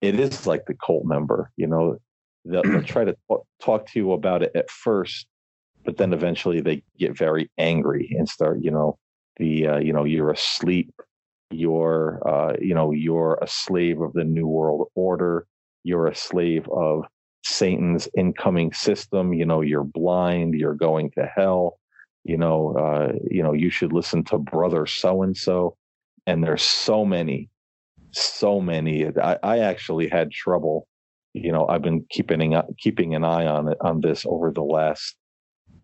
it 0.00 0.18
is 0.18 0.46
like 0.46 0.66
the 0.66 0.74
cult 0.74 1.04
member, 1.04 1.50
you 1.56 1.66
know, 1.66 1.96
they'll, 2.44 2.62
they'll 2.62 2.82
try 2.82 3.04
to 3.04 3.16
talk 3.60 3.86
to 3.86 3.98
you 3.98 4.12
about 4.12 4.42
it 4.42 4.50
at 4.54 4.70
first, 4.70 5.26
but 5.84 5.96
then 5.96 6.12
eventually 6.12 6.60
they 6.60 6.82
get 6.98 7.16
very 7.16 7.50
angry 7.58 8.14
and 8.18 8.28
start, 8.28 8.58
you 8.60 8.70
know, 8.70 8.98
the, 9.36 9.66
uh, 9.66 9.78
you 9.78 9.92
know, 9.92 10.04
you're 10.04 10.30
asleep, 10.30 10.92
you're, 11.50 12.20
uh, 12.26 12.54
you 12.60 12.74
know, 12.74 12.92
you're 12.92 13.38
a 13.42 13.48
slave 13.48 14.00
of 14.00 14.12
the 14.12 14.24
New 14.24 14.46
World 14.46 14.88
Order, 14.94 15.46
you're 15.84 16.06
a 16.06 16.14
slave 16.14 16.68
of 16.68 17.04
Satan's 17.44 18.08
incoming 18.16 18.72
system, 18.72 19.32
you 19.32 19.44
know, 19.44 19.60
you're 19.60 19.84
blind, 19.84 20.54
you're 20.54 20.74
going 20.74 21.10
to 21.12 21.26
hell 21.26 21.78
you 22.24 22.36
know, 22.36 22.74
uh, 22.76 23.12
you 23.30 23.42
know, 23.42 23.52
you 23.52 23.70
should 23.70 23.92
listen 23.92 24.24
to 24.24 24.38
brother 24.38 24.86
so 24.86 25.22
and 25.22 25.36
so. 25.36 25.76
And 26.26 26.42
there's 26.42 26.62
so 26.62 27.04
many, 27.04 27.50
so 28.12 28.60
many. 28.60 29.06
I, 29.18 29.38
I 29.42 29.58
actually 29.58 30.08
had 30.08 30.30
trouble. 30.30 30.86
You 31.34 31.50
know, 31.50 31.66
I've 31.66 31.82
been 31.82 32.04
keeping 32.10 32.54
keeping 32.78 33.14
an 33.14 33.24
eye 33.24 33.46
on 33.46 33.68
it 33.68 33.78
on 33.80 34.00
this 34.00 34.24
over 34.26 34.52
the 34.52 34.62
last, 34.62 35.16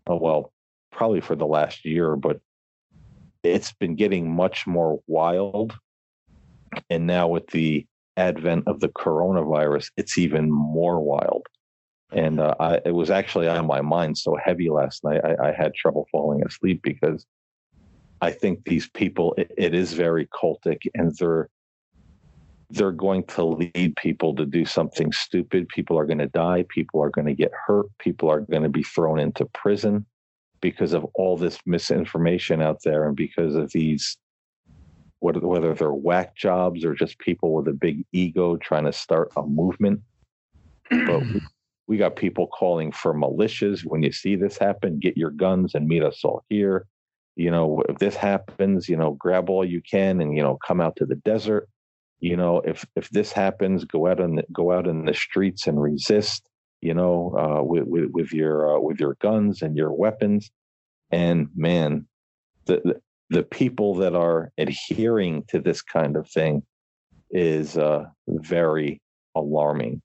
oh, 0.07 0.17
well, 0.17 0.52
probably 0.93 1.21
for 1.21 1.35
the 1.35 1.47
last 1.47 1.85
year, 1.85 2.14
but 2.14 2.40
it's 3.42 3.73
been 3.73 3.95
getting 3.95 4.35
much 4.35 4.66
more 4.66 5.00
wild. 5.07 5.76
And 6.90 7.07
now 7.07 7.28
with 7.28 7.49
the 7.49 7.87
advent 8.16 8.64
of 8.66 8.80
the 8.80 8.88
coronavirus, 8.88 9.90
it's 9.97 10.18
even 10.18 10.50
more 10.50 11.00
wild 11.00 11.47
and 12.12 12.40
uh, 12.40 12.54
I, 12.59 12.80
it 12.85 12.95
was 12.95 13.11
actually 13.11 13.49
on 13.49 13.66
my 13.66 13.80
mind 13.80 14.16
so 14.16 14.37
heavy 14.42 14.71
last 14.71 15.04
night. 15.04 15.21
I, 15.25 15.49
I, 15.49 15.52
had 15.52 15.75
trouble 15.75 16.09
falling 16.11 16.45
asleep 16.45 16.80
because 16.83 17.26
I 18.21 18.30
think 18.30 18.64
these 18.64 18.88
people 18.88 19.35
it, 19.37 19.52
it 19.57 19.75
is 19.75 19.92
very 19.92 20.26
cultic, 20.26 20.78
and 20.95 21.14
they're 21.16 21.49
they're 22.71 22.92
going 22.92 23.25
to 23.25 23.45
lead 23.45 23.97
people 23.97 24.35
to 24.37 24.47
do 24.47 24.64
something 24.64 25.12
stupid. 25.12 25.68
People 25.68 25.99
are 25.99 26.07
going 26.07 26.18
to 26.18 26.28
die. 26.28 26.64
People 26.68 27.02
are 27.02 27.11
going 27.11 27.26
to 27.26 27.35
get 27.35 27.52
hurt. 27.66 27.87
People 27.99 28.30
are 28.30 28.40
going 28.40 28.62
to 28.62 28.68
be 28.68 28.83
thrown 28.83 29.18
into 29.18 29.47
prison 29.47 30.07
because 30.61 30.93
of 30.93 31.07
all 31.15 31.37
this 31.37 31.59
misinformation 31.67 32.61
out 32.61 32.83
there, 32.85 33.07
and 33.07 33.17
because 33.17 33.55
of 33.55 33.71
these 33.73 34.17
whether 35.21 35.75
they're 35.75 35.93
whack 35.93 36.37
jobs 36.37 36.85
or 36.85 36.95
just 36.95 37.19
people 37.19 37.53
with 37.53 37.67
a 37.69 37.73
big 37.73 38.05
ego 38.12 38.57
trying 38.57 38.85
to 38.85 38.93
start 38.93 39.33
a 39.37 39.43
movement. 39.43 40.00
But 40.91 41.23
we 41.88 41.97
got 41.97 42.17
people 42.17 42.47
calling 42.47 42.93
for 42.93 43.15
militias. 43.15 43.85
When 43.85 44.03
you 44.03 44.12
see 44.12 44.37
this 44.37 44.59
happen, 44.59 44.99
get 44.99 45.17
your 45.17 45.31
guns 45.31 45.75
and 45.75 45.88
meet 45.88 46.05
us 46.05 46.25
all 46.25 46.45
here. 46.49 46.87
You 47.35 47.50
know, 47.50 47.83
if 47.88 47.99
this 47.99 48.17
happens, 48.17 48.88
you 48.88 48.97
know, 48.97 49.12
grab 49.12 49.49
all 49.49 49.65
you 49.65 49.81
can 49.81 50.21
and 50.21 50.37
you 50.37 50.43
know, 50.43 50.59
come 50.65 50.81
out 50.81 50.97
to 50.97 51.07
the 51.07 51.17
desert. 51.17 51.69
You 52.21 52.37
know, 52.37 52.61
if 52.65 52.85
if 52.97 53.09
this 53.11 53.33
happens, 53.33 53.85
go 53.85 54.09
out 54.09 54.21
and 54.21 54.43
go 54.53 54.73
out 54.73 54.88
in 54.88 55.05
the 55.05 55.15
streets 55.15 55.67
and 55.67 55.81
resist. 55.81 56.48
You 56.80 56.94
know, 56.94 57.35
uh, 57.37 57.62
with, 57.62 57.85
with, 57.87 58.11
with 58.12 58.32
your 58.32 58.76
uh, 58.76 58.80
with 58.80 59.00
your 59.00 59.16
guns 59.20 59.62
and 59.62 59.76
your 59.76 59.92
weapons. 59.92 60.50
And 61.11 61.49
man, 61.56 62.06
the, 62.66 63.00
the 63.30 63.42
people 63.42 63.94
that 63.97 64.14
are 64.14 64.52
adhering 64.58 65.44
to 65.49 65.61
this 65.61 65.82
kind 65.82 66.16
of 66.16 66.28
thing 66.28 66.62
is 67.30 67.76
uh, 67.76 68.04
very 68.26 69.00
alarming. 69.35 70.02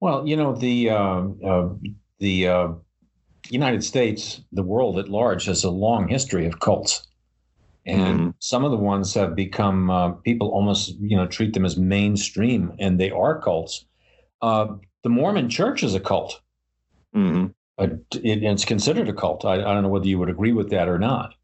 Well, 0.00 0.26
you 0.26 0.36
know 0.36 0.54
the 0.54 0.90
uh, 0.90 1.22
uh, 1.44 1.68
the 2.18 2.48
uh, 2.48 2.68
United 3.50 3.84
States, 3.84 4.40
the 4.52 4.62
world 4.62 4.98
at 4.98 5.08
large, 5.08 5.44
has 5.46 5.64
a 5.64 5.70
long 5.70 6.08
history 6.08 6.46
of 6.46 6.60
cults, 6.60 7.06
and 7.86 8.20
mm-hmm. 8.20 8.30
some 8.40 8.64
of 8.64 8.70
the 8.70 8.76
ones 8.76 9.14
have 9.14 9.36
become 9.36 9.90
uh, 9.90 10.10
people 10.10 10.48
almost 10.48 10.96
you 11.00 11.16
know 11.16 11.26
treat 11.26 11.54
them 11.54 11.64
as 11.64 11.76
mainstream, 11.76 12.72
and 12.78 12.98
they 12.98 13.10
are 13.10 13.40
cults. 13.40 13.84
Uh, 14.40 14.66
the 15.02 15.08
Mormon 15.08 15.48
Church 15.48 15.82
is 15.82 15.94
a 15.94 16.00
cult. 16.00 16.40
Mm-hmm. 17.14 17.46
It, 17.78 18.04
it's 18.12 18.64
considered 18.64 19.08
a 19.08 19.12
cult. 19.12 19.44
I, 19.44 19.54
I, 19.54 19.74
don't 19.74 19.82
know 19.82 19.88
whether 19.88 20.06
you 20.06 20.18
would 20.18 20.30
agree 20.30 20.52
with 20.52 20.70
that 20.70 20.88
or 20.88 20.98
not, 20.98 21.34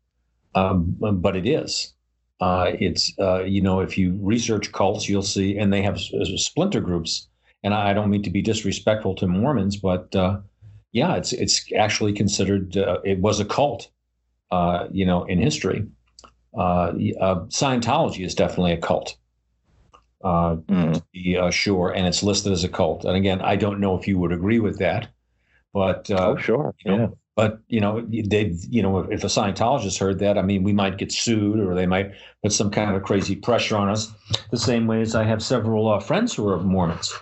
um, 0.55 0.97
but 0.99 1.37
it 1.37 1.47
is. 1.47 1.95
Uh, 2.41 2.73
it's 2.79 3.13
you 3.19 3.61
know 3.61 3.81
if 3.81 3.99
you 3.99 4.19
research 4.23 4.71
cults, 4.73 5.09
you'll 5.09 5.23
see, 5.23 5.59
and 5.59 5.73
they 5.73 5.83
have 5.83 5.99
splinter 5.99 6.81
groups 6.81 7.29
and 7.63 7.75
I 7.75 7.93
don't 7.93 8.11
mean 8.11 8.23
to 8.23 8.31
be 8.31 8.43
disrespectful 8.43 9.15
to 9.17 9.27
Mormons, 9.27 9.77
but 9.77 10.15
uh, 10.15 10.39
yeah, 10.93 11.17
it's 11.17 11.33
it's 11.33 11.73
actually 11.77 12.13
considered 12.13 12.77
uh, 12.77 12.99
it 13.05 13.19
was 13.19 13.41
a 13.41 13.45
cult, 13.45 13.91
uh, 14.51 14.87
you 14.91 15.05
know, 15.05 15.25
in 15.25 15.41
history. 15.41 15.87
Uh, 16.57 16.93
uh, 17.21 17.45
Scientology 17.47 18.25
is 18.25 18.35
definitely 18.35 18.73
a 18.73 18.79
cult, 18.79 19.17
Uh, 20.23 20.57
mm. 20.57 20.95
to 20.95 21.03
be 21.13 21.37
uh, 21.37 21.51
sure, 21.51 21.91
and 21.91 22.07
it's 22.07 22.25
listed 22.25 22.53
as 22.53 22.65
a 22.65 22.69
cult. 22.69 23.05
And 23.05 23.17
again, 23.17 23.41
I 23.41 23.55
don't 23.55 23.79
know 23.79 23.97
if 23.97 24.09
you 24.09 24.19
would 24.19 24.33
agree 24.33 24.59
with 24.59 24.79
that, 24.79 25.09
but 25.73 26.11
uh, 26.11 26.31
oh, 26.31 26.37
sure, 26.37 26.75
you 26.85 26.91
know, 26.91 26.99
yeah. 26.99 27.07
But 27.37 27.61
you 27.69 27.81
know, 27.81 28.01
they, 28.01 28.57
you 28.69 28.83
know, 28.83 28.99
if 28.99 29.23
a 29.23 29.29
Scientologist 29.29 30.01
heard 30.01 30.19
that, 30.19 30.37
I 30.37 30.43
mean, 30.43 30.65
we 30.65 30.73
might 30.73 30.99
get 30.99 31.13
sued, 31.13 31.61
or 31.61 31.77
they 31.77 31.87
might 31.87 32.11
put 32.43 32.53
some 32.53 32.73
kind 32.73 32.97
of 32.97 33.05
crazy 33.05 33.37
pressure 33.37 33.77
on 33.77 33.89
us. 33.89 34.13
The 34.51 34.59
same 34.59 34.89
way 34.89 35.03
as 35.03 35.15
I 35.15 35.23
have 35.23 35.41
several 35.41 36.01
friends 36.01 36.35
who 36.35 36.49
are 36.49 36.59
Mormons. 36.59 37.15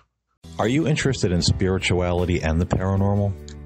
Are 0.59 0.69
you 0.69 0.87
interested 0.87 1.33
in 1.33 1.43
spirituality 1.43 2.41
and 2.41 2.59
the 2.59 2.65
paranormal? 2.65 3.35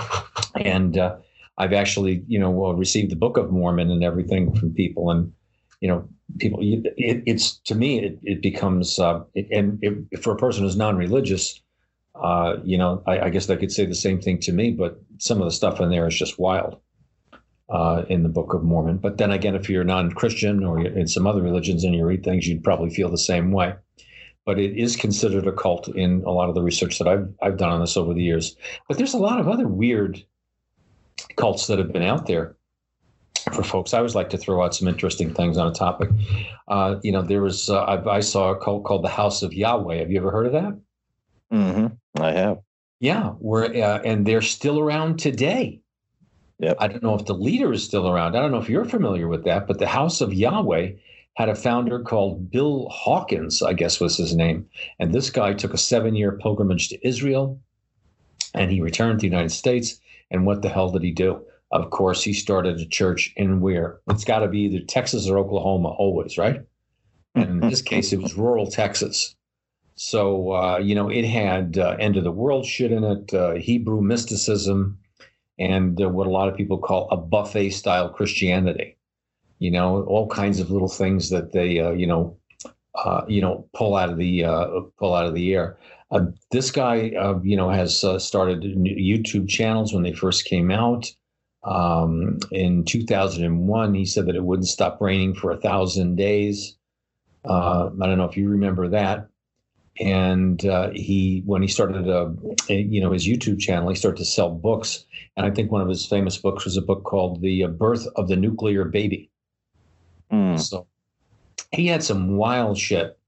and 0.56 0.98
uh, 0.98 1.16
I've 1.58 1.72
actually, 1.72 2.24
you 2.26 2.38
know, 2.38 2.72
received 2.72 3.10
the 3.10 3.16
Book 3.16 3.36
of 3.36 3.50
Mormon 3.50 3.90
and 3.90 4.02
everything 4.02 4.54
from 4.54 4.72
people, 4.74 5.10
and 5.10 5.32
you 5.80 5.88
know, 5.88 6.08
people. 6.38 6.60
It, 6.62 6.94
it's 7.26 7.58
to 7.60 7.74
me, 7.74 8.00
it, 8.00 8.18
it 8.22 8.42
becomes, 8.42 8.98
uh, 8.98 9.20
and 9.50 9.78
it, 9.82 10.22
for 10.22 10.32
a 10.32 10.36
person 10.36 10.62
who's 10.62 10.76
non-religious, 10.76 11.60
uh, 12.14 12.56
you 12.64 12.78
know, 12.78 13.02
I, 13.06 13.20
I, 13.20 13.28
guess 13.30 13.46
they 13.46 13.56
could 13.56 13.72
say 13.72 13.86
the 13.86 13.94
same 13.94 14.20
thing 14.20 14.38
to 14.40 14.52
me, 14.52 14.70
but 14.70 15.00
some 15.18 15.40
of 15.40 15.44
the 15.44 15.50
stuff 15.50 15.80
in 15.80 15.90
there 15.90 16.06
is 16.06 16.16
just 16.16 16.38
wild 16.38 16.80
uh, 17.70 18.04
in 18.08 18.22
the 18.22 18.28
Book 18.28 18.54
of 18.54 18.62
Mormon. 18.62 18.98
But 18.98 19.18
then 19.18 19.30
again, 19.30 19.54
if 19.54 19.68
you're 19.68 19.84
non-Christian 19.84 20.62
or 20.62 20.80
in 20.80 21.06
some 21.08 21.26
other 21.26 21.42
religions 21.42 21.84
and 21.84 21.94
you 21.94 22.04
read 22.04 22.22
things, 22.22 22.46
you'd 22.46 22.64
probably 22.64 22.90
feel 22.90 23.10
the 23.10 23.18
same 23.18 23.50
way 23.50 23.74
but 24.44 24.58
it 24.58 24.76
is 24.76 24.96
considered 24.96 25.46
a 25.46 25.52
cult 25.52 25.88
in 25.88 26.22
a 26.26 26.30
lot 26.30 26.48
of 26.48 26.54
the 26.54 26.62
research 26.62 26.98
that 26.98 27.08
I've 27.08 27.32
I've 27.42 27.56
done 27.56 27.70
on 27.70 27.80
this 27.80 27.96
over 27.96 28.12
the 28.14 28.22
years. 28.22 28.56
But 28.88 28.98
there's 28.98 29.14
a 29.14 29.18
lot 29.18 29.40
of 29.40 29.48
other 29.48 29.68
weird 29.68 30.22
cults 31.36 31.66
that 31.66 31.78
have 31.78 31.92
been 31.92 32.02
out 32.02 32.26
there 32.26 32.56
for 33.52 33.62
folks. 33.62 33.94
I 33.94 33.98
always 33.98 34.14
like 34.14 34.30
to 34.30 34.38
throw 34.38 34.62
out 34.62 34.74
some 34.74 34.88
interesting 34.88 35.32
things 35.32 35.58
on 35.58 35.68
a 35.68 35.72
topic. 35.72 36.10
Uh, 36.68 36.96
you 37.02 37.12
know, 37.12 37.22
there 37.22 37.42
was 37.42 37.70
uh, 37.70 37.82
I, 37.82 38.16
I, 38.16 38.20
saw 38.20 38.50
a 38.50 38.56
cult 38.56 38.84
called 38.84 39.04
the 39.04 39.08
House 39.08 39.42
of 39.42 39.52
Yahweh. 39.52 39.98
Have 39.98 40.10
you 40.10 40.18
ever 40.18 40.30
heard 40.30 40.46
of 40.46 40.52
that? 40.52 40.78
Mm-hmm. 41.52 42.22
I 42.22 42.32
have. 42.32 42.58
Yeah, 43.00 43.30
where 43.30 43.64
uh, 43.64 44.00
and 44.04 44.26
they're 44.26 44.42
still 44.42 44.78
around 44.78 45.18
today. 45.18 45.80
Yep. 46.60 46.76
I 46.78 46.86
don't 46.86 47.02
know 47.02 47.16
if 47.16 47.26
the 47.26 47.34
leader 47.34 47.72
is 47.72 47.82
still 47.82 48.08
around. 48.08 48.36
I 48.36 48.40
don't 48.40 48.52
know 48.52 48.60
if 48.60 48.68
you're 48.68 48.84
familiar 48.84 49.26
with 49.26 49.42
that, 49.44 49.66
but 49.66 49.80
the 49.80 49.88
House 49.88 50.20
of 50.20 50.32
Yahweh 50.32 50.92
had 51.34 51.48
a 51.48 51.54
founder 51.54 52.00
called 52.00 52.50
Bill 52.50 52.88
Hawkins, 52.90 53.62
I 53.62 53.72
guess 53.72 54.00
was 54.00 54.16
his 54.16 54.34
name. 54.34 54.68
And 54.98 55.14
this 55.14 55.30
guy 55.30 55.54
took 55.54 55.72
a 55.72 55.78
seven 55.78 56.14
year 56.14 56.32
pilgrimage 56.32 56.88
to 56.90 57.06
Israel 57.06 57.60
and 58.54 58.70
he 58.70 58.80
returned 58.80 59.20
to 59.20 59.22
the 59.22 59.30
United 59.30 59.50
States. 59.50 59.98
And 60.30 60.46
what 60.46 60.62
the 60.62 60.68
hell 60.68 60.90
did 60.90 61.02
he 61.02 61.10
do? 61.10 61.42
Of 61.70 61.90
course, 61.90 62.22
he 62.22 62.34
started 62.34 62.78
a 62.80 62.86
church 62.86 63.32
in 63.36 63.60
where? 63.60 64.00
It's 64.10 64.24
got 64.24 64.40
to 64.40 64.48
be 64.48 64.60
either 64.60 64.84
Texas 64.84 65.26
or 65.26 65.38
Oklahoma, 65.38 65.88
always, 65.88 66.36
right? 66.36 66.60
And 67.34 67.48
in 67.48 67.70
this 67.70 67.80
case, 67.80 68.12
it 68.12 68.20
was 68.20 68.34
rural 68.34 68.66
Texas. 68.66 69.34
So, 69.94 70.52
uh, 70.52 70.78
you 70.78 70.94
know, 70.94 71.08
it 71.08 71.24
had 71.24 71.78
uh, 71.78 71.96
end 71.98 72.16
of 72.16 72.24
the 72.24 72.30
world 72.30 72.66
shit 72.66 72.92
in 72.92 73.04
it, 73.04 73.32
uh, 73.32 73.54
Hebrew 73.54 74.02
mysticism, 74.02 74.98
and 75.58 76.00
uh, 76.00 76.10
what 76.10 76.26
a 76.26 76.30
lot 76.30 76.48
of 76.48 76.56
people 76.56 76.78
call 76.78 77.08
a 77.10 77.16
buffet 77.16 77.70
style 77.70 78.10
Christianity. 78.10 78.96
You 79.62 79.70
know, 79.70 80.02
all 80.04 80.26
kinds 80.28 80.60
of 80.60 80.70
little 80.70 80.88
things 80.88 81.30
that 81.30 81.52
they, 81.52 81.78
uh, 81.78 81.92
you 81.92 82.06
know, 82.06 82.36
uh, 82.94 83.22
you 83.28 83.40
know, 83.40 83.68
pull 83.74 83.94
out 83.94 84.10
of 84.10 84.18
the 84.18 84.42
pull 84.98 85.14
out 85.14 85.26
of 85.26 85.34
the 85.34 85.54
air. 85.54 85.78
this 86.50 86.70
guy, 86.70 87.12
you 87.42 87.56
know, 87.56 87.70
has 87.70 88.04
started 88.18 88.62
YouTube 88.62 89.48
channels 89.48 89.92
when 89.94 90.02
they 90.02 90.12
first 90.12 90.44
came 90.44 90.70
out. 90.70 91.06
Um, 91.64 92.40
in 92.50 92.84
2001, 92.84 93.94
he 93.94 94.04
said 94.04 94.26
that 94.26 94.34
it 94.34 94.42
wouldn't 94.42 94.66
stop 94.66 95.00
raining 95.00 95.34
for 95.34 95.52
a 95.52 95.60
thousand 95.60 96.16
days. 96.16 96.76
I 97.44 97.90
don't 97.98 98.18
know 98.18 98.24
if 98.24 98.36
you 98.36 98.48
remember 98.48 98.88
that 98.88 99.28
and 100.00 100.64
uh, 100.64 100.90
he 100.94 101.42
when 101.44 101.60
he 101.60 101.68
started 101.68 102.08
uh, 102.08 102.30
you 102.68 103.00
know 103.00 103.12
his 103.12 103.26
youtube 103.26 103.58
channel 103.60 103.88
he 103.88 103.94
started 103.94 104.16
to 104.16 104.24
sell 104.24 104.50
books 104.50 105.04
and 105.36 105.44
i 105.44 105.50
think 105.50 105.70
one 105.70 105.82
of 105.82 105.88
his 105.88 106.06
famous 106.06 106.38
books 106.38 106.64
was 106.64 106.76
a 106.76 106.82
book 106.82 107.04
called 107.04 107.42
the 107.42 107.64
uh, 107.64 107.68
birth 107.68 108.06
of 108.16 108.28
the 108.28 108.36
nuclear 108.36 108.84
baby 108.84 109.30
mm. 110.32 110.58
so 110.58 110.86
he 111.72 111.86
had 111.86 112.02
some 112.02 112.36
wild 112.36 112.78
shit 112.78 113.18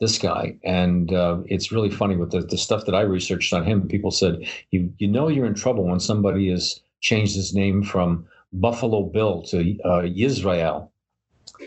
this 0.00 0.18
guy 0.18 0.56
and 0.64 1.12
uh, 1.12 1.38
it's 1.46 1.70
really 1.70 1.90
funny 1.90 2.16
with 2.16 2.30
the, 2.30 2.40
the 2.40 2.58
stuff 2.58 2.84
that 2.84 2.94
i 2.94 3.00
researched 3.00 3.52
on 3.52 3.64
him. 3.64 3.86
People 3.86 4.10
said 4.10 4.46
you, 4.70 4.92
you 4.98 5.08
know 5.08 5.28
you're 5.28 5.46
in 5.46 5.54
trouble 5.54 5.84
when 5.84 6.00
somebody 6.00 6.50
has 6.50 6.80
changed 7.00 7.34
his 7.34 7.54
name 7.54 7.82
from 7.82 8.26
buffalo 8.52 9.02
bill 9.02 9.42
to 9.42 9.76
uh, 9.84 10.02
israel 10.16 10.92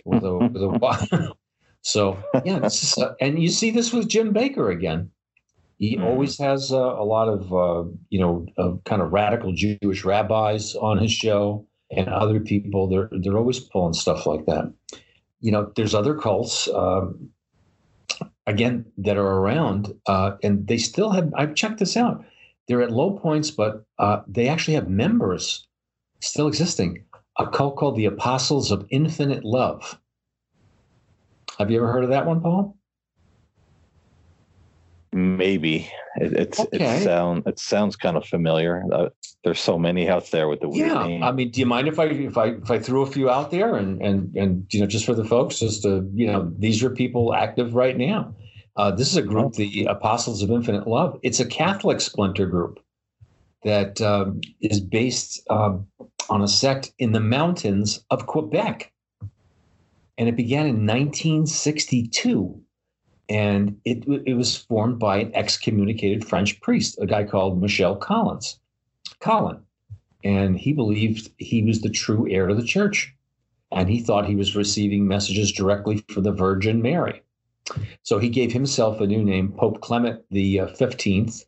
with 0.06 0.24
a, 0.24 0.34
with 0.36 0.62
a 0.62 1.34
So 1.82 2.18
yeah, 2.44 2.66
is, 2.66 2.98
uh, 2.98 3.14
and 3.22 3.42
you 3.42 3.50
see 3.50 3.72
this 3.72 3.94
with 3.94 4.10
Jim 4.10 4.34
Bakker 4.34 4.72
again. 4.72 5.12
He 5.80 5.96
mm 5.96 6.04
always 6.04 6.40
has 6.40 6.72
uh, 6.72 6.78
a 6.78 7.06
lot 7.06 7.30
of 7.30 7.54
uh, 7.54 7.90
you 8.10 8.20
know 8.20 8.82
kind 8.86 9.02
of 9.02 9.14
radical 9.14 9.54
Jewish 9.54 10.04
rabbis 10.04 10.76
on 10.76 10.98
his 10.98 11.12
show 11.12 11.67
and 11.92 12.08
other 12.08 12.40
people. 12.40 12.88
They're 12.88 13.10
they're 13.12 13.38
always 13.38 13.60
pulling 13.60 13.94
stuff 13.94 14.26
like 14.26 14.46
that. 14.46 14.72
You 15.40 15.52
know, 15.52 15.72
there's 15.76 15.94
other 15.94 16.16
cults 16.16 16.68
um, 16.70 17.30
again 18.46 18.86
that 18.98 19.18
are 19.18 19.38
around, 19.40 19.94
uh, 20.08 20.32
and 20.44 20.68
they 20.68 20.78
still 20.78 21.12
have. 21.12 21.32
I've 21.36 21.56
checked 21.56 21.80
this 21.80 21.98
out. 21.98 22.24
They're 22.68 22.82
at 22.82 22.92
low 22.92 23.18
points, 23.18 23.52
but 23.52 23.86
uh, 24.00 24.22
they 24.28 24.48
actually 24.48 24.74
have 24.74 24.90
members 24.90 25.66
still 26.22 26.48
existing. 26.48 27.04
A 27.40 27.48
cult 27.48 27.78
called 27.78 27.96
the 27.96 28.06
Apostles 28.06 28.72
of 28.72 28.88
Infinite 28.90 29.46
Love 29.46 30.00
have 31.58 31.72
you 31.72 31.78
ever 31.78 31.92
heard 31.92 32.04
of 32.04 32.12
that 32.12 32.26
one, 32.26 32.42
Paul? 32.42 32.77
Maybe 35.14 35.90
it 36.18 36.34
it's, 36.34 36.60
okay. 36.60 36.98
it 36.98 37.04
sound 37.04 37.44
it 37.48 37.60
sounds 37.60 37.96
kind 37.96 38.18
of 38.18 38.26
familiar. 38.26 38.84
Uh, 38.92 39.10
there's 39.44 39.60
so 39.60 39.80
many 39.80 40.10
out 40.10 40.30
there 40.32 40.48
with 40.48 40.60
the 40.60 40.70
weird 40.70 40.90
yeah. 40.90 41.08
Name. 41.08 41.24
I 41.24 41.32
mean, 41.32 41.50
do 41.52 41.60
you 41.60 41.66
mind 41.66 41.88
if 41.88 41.98
I 41.98 42.06
if 42.06 42.38
I 42.38 42.48
if 42.48 42.70
I 42.70 42.80
threw 42.80 43.02
a 43.02 43.06
few 43.06 43.30
out 43.30 43.52
there 43.52 43.76
and 43.76 44.02
and 44.02 44.36
and 44.36 44.66
you 44.70 44.82
know 44.82 44.88
just 44.88 45.06
for 45.06 45.14
the 45.14 45.24
folks, 45.24 45.60
just 45.60 45.84
to 45.84 46.10
you 46.14 46.28
know 46.28 46.52
these 46.58 46.84
are 46.84 46.90
people 46.90 47.34
active 47.34 47.74
right 47.74 47.98
now. 47.98 48.36
Uh, 48.76 48.92
this 48.92 49.10
is 49.10 49.18
a 49.18 49.24
group, 49.24 49.54
the 49.54 49.86
Apostles 49.86 50.44
of 50.44 50.52
Infinite 50.52 50.88
Love. 50.88 51.20
It's 51.24 51.40
a 51.40 51.46
Catholic 51.46 52.00
splinter 52.00 52.46
group 52.46 52.80
that 53.64 54.00
um, 54.02 54.42
is 54.62 54.80
based 54.80 55.42
um, 55.50 55.88
on 56.30 56.44
a 56.44 56.48
sect 56.48 56.92
in 57.00 57.12
the 57.12 57.20
mountains 57.20 58.04
of 58.12 58.28
Quebec 58.28 58.92
and 60.18 60.28
it 60.28 60.36
began 60.36 60.66
in 60.66 60.86
1962. 60.86 62.62
And 63.30 63.78
it, 63.84 64.06
it 64.26 64.36
was 64.36 64.56
formed 64.56 65.00
by 65.00 65.18
an 65.18 65.36
excommunicated 65.36 66.26
French 66.26 66.60
priest, 66.62 66.98
a 67.02 67.06
guy 67.06 67.26
called 67.26 67.62
Michel 67.62 67.96
Collins. 67.96 68.60
Colin. 69.20 69.60
And 70.24 70.58
he 70.58 70.74
believed 70.74 71.32
he 71.38 71.64
was 71.64 71.82
the 71.82 71.90
true 71.90 72.30
heir 72.30 72.48
to 72.48 72.56
the 72.56 72.64
church. 72.64 73.14
And 73.72 73.90
he 73.90 74.00
thought 74.00 74.28
he 74.28 74.36
was 74.36 74.56
receiving 74.56 75.08
messages 75.08 75.52
directly 75.52 76.04
from 76.10 76.24
the 76.24 76.32
Virgin 76.32 76.82
Mary. 76.82 77.22
So 78.04 78.18
he 78.18 78.30
gave 78.30 78.54
himself 78.54 79.02
a 79.02 79.08
new 79.08 79.24
name, 79.24 79.52
Pope 79.52 79.82
Clement 79.82 80.22
the 80.32 80.62
uh, 80.62 80.68
15th. 80.68 81.44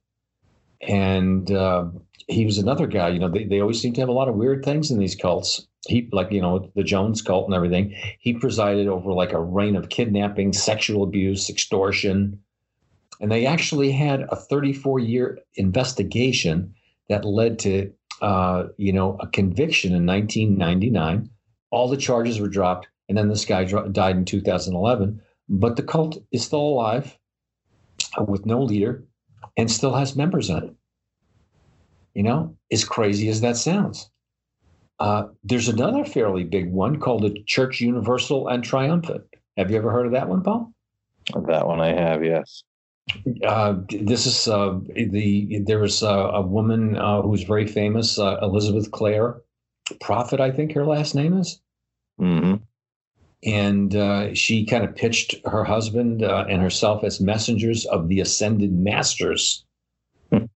And 0.81 1.49
uh, 1.49 1.85
he 2.27 2.45
was 2.45 2.57
another 2.57 2.87
guy. 2.87 3.09
You 3.09 3.19
know, 3.19 3.29
they, 3.29 3.45
they 3.45 3.61
always 3.61 3.81
seem 3.81 3.93
to 3.93 4.01
have 4.01 4.09
a 4.09 4.13
lot 4.13 4.27
of 4.27 4.35
weird 4.35 4.65
things 4.65 4.91
in 4.91 4.99
these 4.99 5.15
cults 5.15 5.65
he 5.87 6.09
like 6.11 6.31
you 6.31 6.41
know 6.41 6.71
the 6.75 6.83
Jones 6.83 7.21
cult 7.21 7.45
and 7.45 7.53
everything. 7.53 7.95
He 8.19 8.33
presided 8.33 8.87
over 8.87 9.13
like 9.13 9.31
a 9.31 9.41
reign 9.41 9.75
of 9.75 9.89
kidnapping, 9.89 10.53
sexual 10.53 11.03
abuse, 11.03 11.49
extortion, 11.49 12.39
and 13.21 13.31
they 13.31 13.45
actually 13.45 13.91
had 13.91 14.21
a 14.29 14.35
34 14.35 14.99
year 14.99 15.39
investigation 15.55 16.73
that 17.07 17.25
led 17.25 17.59
to 17.59 17.91
uh, 18.21 18.65
you 18.77 18.91
know 18.91 19.17
a 19.19 19.27
conviction 19.27 19.95
in 19.95 20.05
1999. 20.05 21.29
All 21.71 21.87
the 21.87 21.97
charges 21.97 22.39
were 22.39 22.47
dropped, 22.47 22.87
and 23.07 23.17
then 23.17 23.29
this 23.29 23.45
guy 23.45 23.63
died 23.63 24.17
in 24.17 24.25
2011. 24.25 25.21
But 25.47 25.75
the 25.75 25.83
cult 25.83 26.17
is 26.31 26.43
still 26.43 26.59
alive, 26.59 27.17
with 28.27 28.45
no 28.45 28.61
leader, 28.61 29.03
and 29.57 29.71
still 29.71 29.93
has 29.93 30.15
members 30.15 30.49
in 30.49 30.57
it. 30.57 30.75
You 32.13 32.23
know, 32.23 32.57
as 32.71 32.83
crazy 32.83 33.29
as 33.29 33.41
that 33.41 33.55
sounds. 33.55 34.09
Uh, 34.99 35.27
there's 35.43 35.69
another 35.69 36.03
fairly 36.03 36.43
big 36.43 36.71
one 36.71 36.99
called 36.99 37.23
the 37.23 37.41
Church 37.45 37.79
Universal 37.79 38.47
and 38.49 38.63
Triumphant. 38.63 39.23
Have 39.57 39.71
you 39.71 39.77
ever 39.77 39.91
heard 39.91 40.05
of 40.05 40.11
that 40.11 40.27
one, 40.27 40.43
Paul? 40.43 40.73
That 41.47 41.67
one 41.67 41.79
I 41.79 41.93
have, 41.93 42.23
yes. 42.23 42.63
Uh, 43.43 43.75
this 43.89 44.25
is 44.25 44.47
uh, 44.47 44.79
the 44.93 45.59
there 45.65 45.79
was 45.79 46.03
a 46.03 46.41
woman 46.41 46.95
uh, 46.95 47.21
who 47.21 47.29
was 47.29 47.43
very 47.43 47.65
famous, 47.65 48.19
uh, 48.19 48.37
Elizabeth 48.41 48.91
Clare 48.91 49.41
Prophet, 49.99 50.39
I 50.39 50.51
think 50.51 50.73
her 50.73 50.85
last 50.85 51.15
name 51.15 51.37
is. 51.37 51.59
Mm-hmm. 52.21 52.55
And 53.43 53.95
uh, 53.95 54.33
she 54.35 54.65
kind 54.65 54.83
of 54.83 54.95
pitched 54.95 55.35
her 55.45 55.63
husband 55.63 56.21
and 56.21 56.61
herself 56.61 57.03
as 57.03 57.19
messengers 57.21 57.85
of 57.85 58.09
the 58.09 58.19
ascended 58.19 58.73
masters 58.73 59.65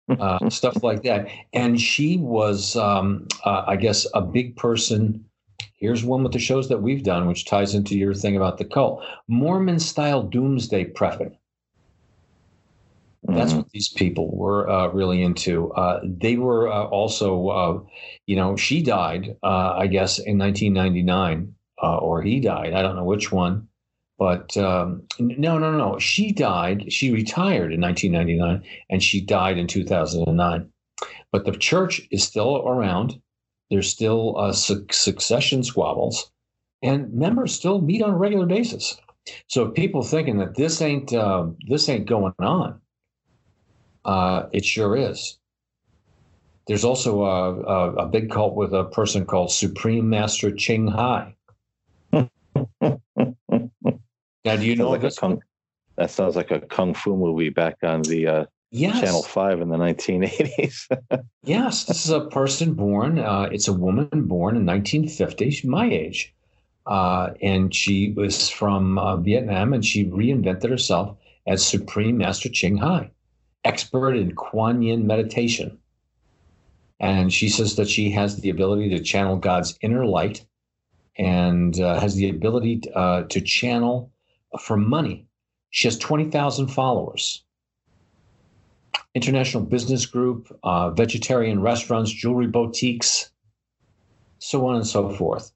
uh, 0.08 0.50
stuff 0.50 0.82
like 0.82 1.02
that. 1.02 1.28
And 1.52 1.80
she 1.80 2.18
was, 2.18 2.76
um, 2.76 3.26
uh, 3.44 3.64
I 3.66 3.76
guess, 3.76 4.06
a 4.14 4.20
big 4.20 4.56
person. 4.56 5.24
Here's 5.76 6.04
one 6.04 6.22
with 6.22 6.32
the 6.32 6.38
shows 6.38 6.68
that 6.68 6.82
we've 6.82 7.02
done, 7.02 7.26
which 7.26 7.46
ties 7.46 7.74
into 7.74 7.98
your 7.98 8.14
thing 8.14 8.36
about 8.36 8.58
the 8.58 8.64
cult 8.64 9.04
Mormon 9.28 9.78
style 9.78 10.22
doomsday 10.22 10.86
prepping. 10.92 11.36
That's 13.24 13.50
mm-hmm. 13.50 13.58
what 13.58 13.70
these 13.70 13.88
people 13.88 14.36
were 14.36 14.68
uh, 14.68 14.88
really 14.88 15.22
into. 15.22 15.72
Uh, 15.72 16.00
they 16.02 16.36
were 16.36 16.68
uh, 16.68 16.84
also, 16.86 17.48
uh, 17.48 17.80
you 18.26 18.34
know, 18.34 18.56
she 18.56 18.82
died, 18.82 19.36
uh, 19.44 19.74
I 19.76 19.86
guess, 19.86 20.18
in 20.18 20.38
1999, 20.38 21.54
uh, 21.80 21.96
or 21.98 22.20
he 22.22 22.40
died. 22.40 22.72
I 22.74 22.82
don't 22.82 22.96
know 22.96 23.04
which 23.04 23.30
one. 23.30 23.68
But 24.22 24.56
um, 24.56 25.02
no, 25.18 25.58
no, 25.58 25.72
no. 25.72 25.98
She 25.98 26.30
died. 26.30 26.92
She 26.92 27.10
retired 27.10 27.72
in 27.72 27.80
1999 27.80 28.62
and 28.88 29.02
she 29.02 29.20
died 29.20 29.58
in 29.58 29.66
2009. 29.66 30.70
But 31.32 31.44
the 31.44 31.50
church 31.50 32.06
is 32.12 32.22
still 32.22 32.58
around. 32.58 33.20
There's 33.68 33.90
still 33.90 34.38
uh, 34.38 34.52
su- 34.52 34.86
succession 34.92 35.64
squabbles, 35.64 36.30
and 36.84 37.12
members 37.12 37.52
still 37.52 37.80
meet 37.80 38.00
on 38.00 38.10
a 38.10 38.16
regular 38.16 38.46
basis. 38.46 38.96
So 39.48 39.70
people 39.70 40.04
thinking 40.04 40.38
that 40.38 40.54
this 40.54 40.80
ain't 40.80 41.12
uh, 41.12 41.46
this 41.68 41.88
ain't 41.88 42.06
going 42.06 42.34
on, 42.38 42.80
uh, 44.04 44.44
it 44.52 44.64
sure 44.64 44.96
is. 44.96 45.36
There's 46.68 46.84
also 46.84 47.24
a, 47.24 47.60
a, 47.60 47.94
a, 48.04 48.06
big 48.06 48.30
cult 48.30 48.54
with 48.54 48.72
a 48.72 48.84
person 48.84 49.26
called 49.26 49.50
Supreme 49.50 50.08
Master 50.08 50.54
Ching 50.54 50.86
Hai. 50.86 51.34
Now, 54.44 54.56
do 54.56 54.66
you 54.66 54.76
know 54.76 54.90
like 54.90 55.16
kung, 55.16 55.40
That 55.96 56.10
sounds 56.10 56.36
like 56.36 56.50
a 56.50 56.60
kung 56.60 56.94
fu 56.94 57.16
movie 57.16 57.50
back 57.50 57.76
on 57.82 58.02
the 58.02 58.26
uh, 58.26 58.44
yes. 58.70 59.00
Channel 59.00 59.22
Five 59.22 59.60
in 59.60 59.68
the 59.68 59.76
1980s. 59.76 61.24
yes, 61.44 61.84
this 61.84 62.04
is 62.04 62.10
a 62.10 62.26
person 62.26 62.74
born. 62.74 63.18
Uh, 63.18 63.48
it's 63.52 63.68
a 63.68 63.72
woman 63.72 64.08
born 64.12 64.56
in 64.56 64.66
1950. 64.66 65.50
She's 65.50 65.64
my 65.64 65.88
age, 65.88 66.34
uh, 66.86 67.30
and 67.40 67.74
she 67.74 68.12
was 68.12 68.48
from 68.50 68.98
uh, 68.98 69.16
Vietnam, 69.16 69.72
and 69.72 69.84
she 69.84 70.06
reinvented 70.06 70.70
herself 70.70 71.16
as 71.46 71.64
Supreme 71.64 72.18
Master 72.18 72.48
Ching 72.48 72.76
Hai, 72.76 73.10
expert 73.64 74.16
in 74.16 74.34
Kuan 74.34 74.82
Yin 74.82 75.06
meditation. 75.06 75.78
And 76.98 77.32
she 77.32 77.48
says 77.48 77.74
that 77.76 77.88
she 77.88 78.10
has 78.10 78.36
the 78.36 78.50
ability 78.50 78.88
to 78.90 79.02
channel 79.02 79.36
God's 79.36 79.76
inner 79.82 80.06
light 80.06 80.44
and 81.18 81.78
uh, 81.80 81.98
has 81.98 82.14
the 82.14 82.30
ability 82.30 82.82
uh, 82.94 83.24
to 83.24 83.40
channel 83.40 84.11
for 84.60 84.76
money. 84.76 85.26
She 85.70 85.88
has 85.88 85.98
20,000 85.98 86.68
followers. 86.68 87.44
International 89.14 89.62
Business 89.62 90.06
Group, 90.06 90.54
uh, 90.62 90.90
vegetarian 90.90 91.60
restaurants, 91.60 92.10
jewelry 92.10 92.46
boutiques, 92.46 93.30
so 94.38 94.66
on 94.66 94.76
and 94.76 94.86
so 94.86 95.10
forth. 95.10 95.52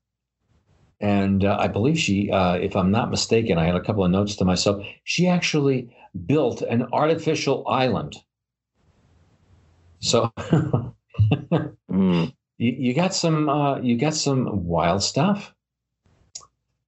And 1.00 1.44
uh, 1.44 1.56
I 1.58 1.68
believe 1.68 1.98
she, 1.98 2.30
uh, 2.30 2.54
if 2.54 2.74
I'm 2.74 2.90
not 2.90 3.10
mistaken, 3.10 3.58
I 3.58 3.66
had 3.66 3.74
a 3.74 3.82
couple 3.82 4.04
of 4.04 4.10
notes 4.10 4.36
to 4.36 4.44
myself. 4.44 4.84
She 5.04 5.26
actually 5.28 5.94
built 6.26 6.62
an 6.62 6.86
artificial 6.92 7.66
island. 7.68 8.16
So 10.00 10.32
mm. 10.38 12.34
you, 12.58 12.72
you, 12.72 12.94
got 12.94 13.14
some 13.14 13.48
uh, 13.48 13.78
you 13.80 13.96
got 13.98 14.14
some 14.14 14.66
wild 14.66 15.02
stuff 15.02 15.54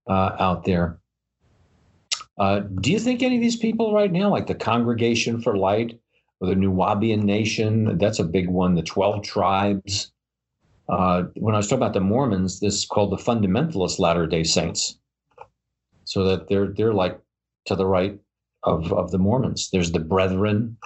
uh, 0.07 0.37
out 0.38 0.64
there. 0.64 0.99
Uh, 2.38 2.61
do 2.61 2.92
you 2.92 2.98
think 3.01 3.22
any 3.22 3.37
of 3.37 3.42
these 3.42 3.57
people 3.57 3.92
right 3.92 4.12
now, 4.12 4.31
like 4.31 4.46
the 4.46 4.55
Congregation 4.55 5.40
for 5.40 5.57
Light 5.57 5.98
or 6.40 6.48
the 6.48 6.55
Nuwaubian 6.55 7.24
Nation, 7.24 7.98
that's 7.98 8.20
a 8.20 8.24
big 8.24 8.48
one, 8.48 8.74
the 8.74 8.83
12 8.83 9.22
tribes. 9.24 10.12
Uh, 10.88 11.24
when 11.35 11.55
I 11.55 11.59
was 11.59 11.66
talking 11.66 11.83
about 11.83 11.94
the 11.94 12.01
Mormons, 12.01 12.61
this 12.61 12.74
is 12.74 12.87
called 12.87 13.11
the 13.11 13.16
fundamentalist 13.16 13.98
Latter 13.98 14.27
day 14.27 14.44
Saints. 14.44 14.98
So 16.05 16.24
that 16.24 16.48
they're 16.48 16.68
they're 16.68 16.94
like 16.94 17.20
to 17.66 17.77
the 17.77 17.85
right 17.85 18.18
of, 18.62 18.92
of 18.94 19.11
the 19.11 19.18
Mormons. 19.18 19.68
There's 19.70 19.92
the 19.92 19.98
Brethren. 19.98 20.79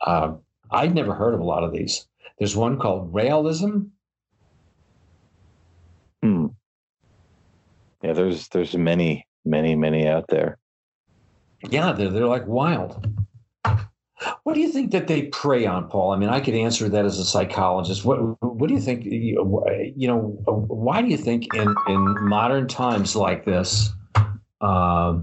Uh, 0.00 0.34
I'd 0.70 0.94
never 0.94 1.14
heard 1.14 1.34
of 1.34 1.40
a 1.40 1.44
lot 1.44 1.64
of 1.64 1.72
these. 1.72 2.06
There's 2.38 2.56
one 2.56 2.78
called 2.78 3.12
Raëlism. 3.12 3.90
Hmm. 6.22 6.46
Yeah, 8.02 8.12
there's 8.12 8.48
there's 8.48 8.76
many, 8.76 9.26
many, 9.44 9.74
many 9.76 10.08
out 10.08 10.26
there. 10.28 10.58
Yeah, 11.70 11.92
they're 11.92 12.10
they're 12.10 12.26
like 12.26 12.46
wild. 12.46 13.06
What 14.44 14.54
do 14.54 14.60
you 14.60 14.70
think 14.70 14.92
that 14.92 15.08
they 15.08 15.22
prey 15.22 15.66
on, 15.66 15.88
Paul? 15.88 16.12
I 16.12 16.16
mean, 16.16 16.28
I 16.28 16.40
could 16.40 16.54
answer 16.54 16.88
that 16.88 17.04
as 17.04 17.18
a 17.18 17.24
psychologist. 17.24 18.04
What 18.04 18.18
What 18.42 18.68
do 18.68 18.74
you 18.74 18.80
think? 18.80 19.04
You 19.04 19.36
know, 20.08 20.18
why 20.46 21.02
do 21.02 21.08
you 21.08 21.16
think 21.16 21.54
in 21.54 21.74
in 21.88 22.28
modern 22.28 22.68
times 22.68 23.14
like 23.16 23.44
this, 23.44 23.90
uh, 24.60 25.18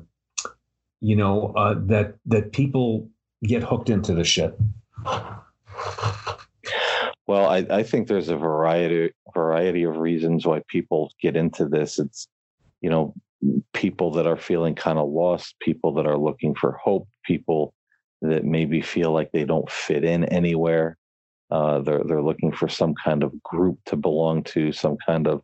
you 1.01 1.15
know, 1.15 1.53
uh, 1.55 1.75
that 1.87 2.15
that 2.25 2.53
people 2.53 3.09
get 3.43 3.63
hooked 3.63 3.89
into 3.89 4.13
the 4.13 4.23
shit? 4.23 4.57
Well, 7.27 7.47
I, 7.47 7.65
I 7.69 7.83
think 7.83 8.07
there's 8.07 8.29
a 8.29 8.37
variety 8.37 9.11
variety 9.33 9.83
of 9.83 9.97
reasons 9.97 10.45
why 10.45 10.61
people 10.67 11.11
get 11.21 11.35
into 11.35 11.67
this. 11.67 11.99
It's 11.99 12.27
you 12.81 12.89
know 12.89 13.13
people 13.73 14.11
that 14.11 14.27
are 14.27 14.37
feeling 14.37 14.75
kind 14.75 14.99
of 14.99 15.09
lost, 15.09 15.55
people 15.59 15.93
that 15.93 16.05
are 16.05 16.17
looking 16.17 16.53
for 16.55 16.73
hope, 16.73 17.07
people 17.23 17.73
that 18.21 18.43
maybe 18.43 18.81
feel 18.81 19.11
like 19.11 19.31
they 19.31 19.45
don't 19.45 19.69
fit 19.71 20.03
in 20.03 20.25
anywhere. 20.25 20.97
Uh, 21.51 21.79
they're 21.79 22.03
they're 22.05 22.21
looking 22.21 22.51
for 22.51 22.67
some 22.67 22.93
kind 23.03 23.23
of 23.23 23.41
group 23.41 23.79
to 23.85 23.95
belong 23.95 24.43
to, 24.43 24.71
some 24.71 24.97
kind 25.05 25.27
of 25.27 25.41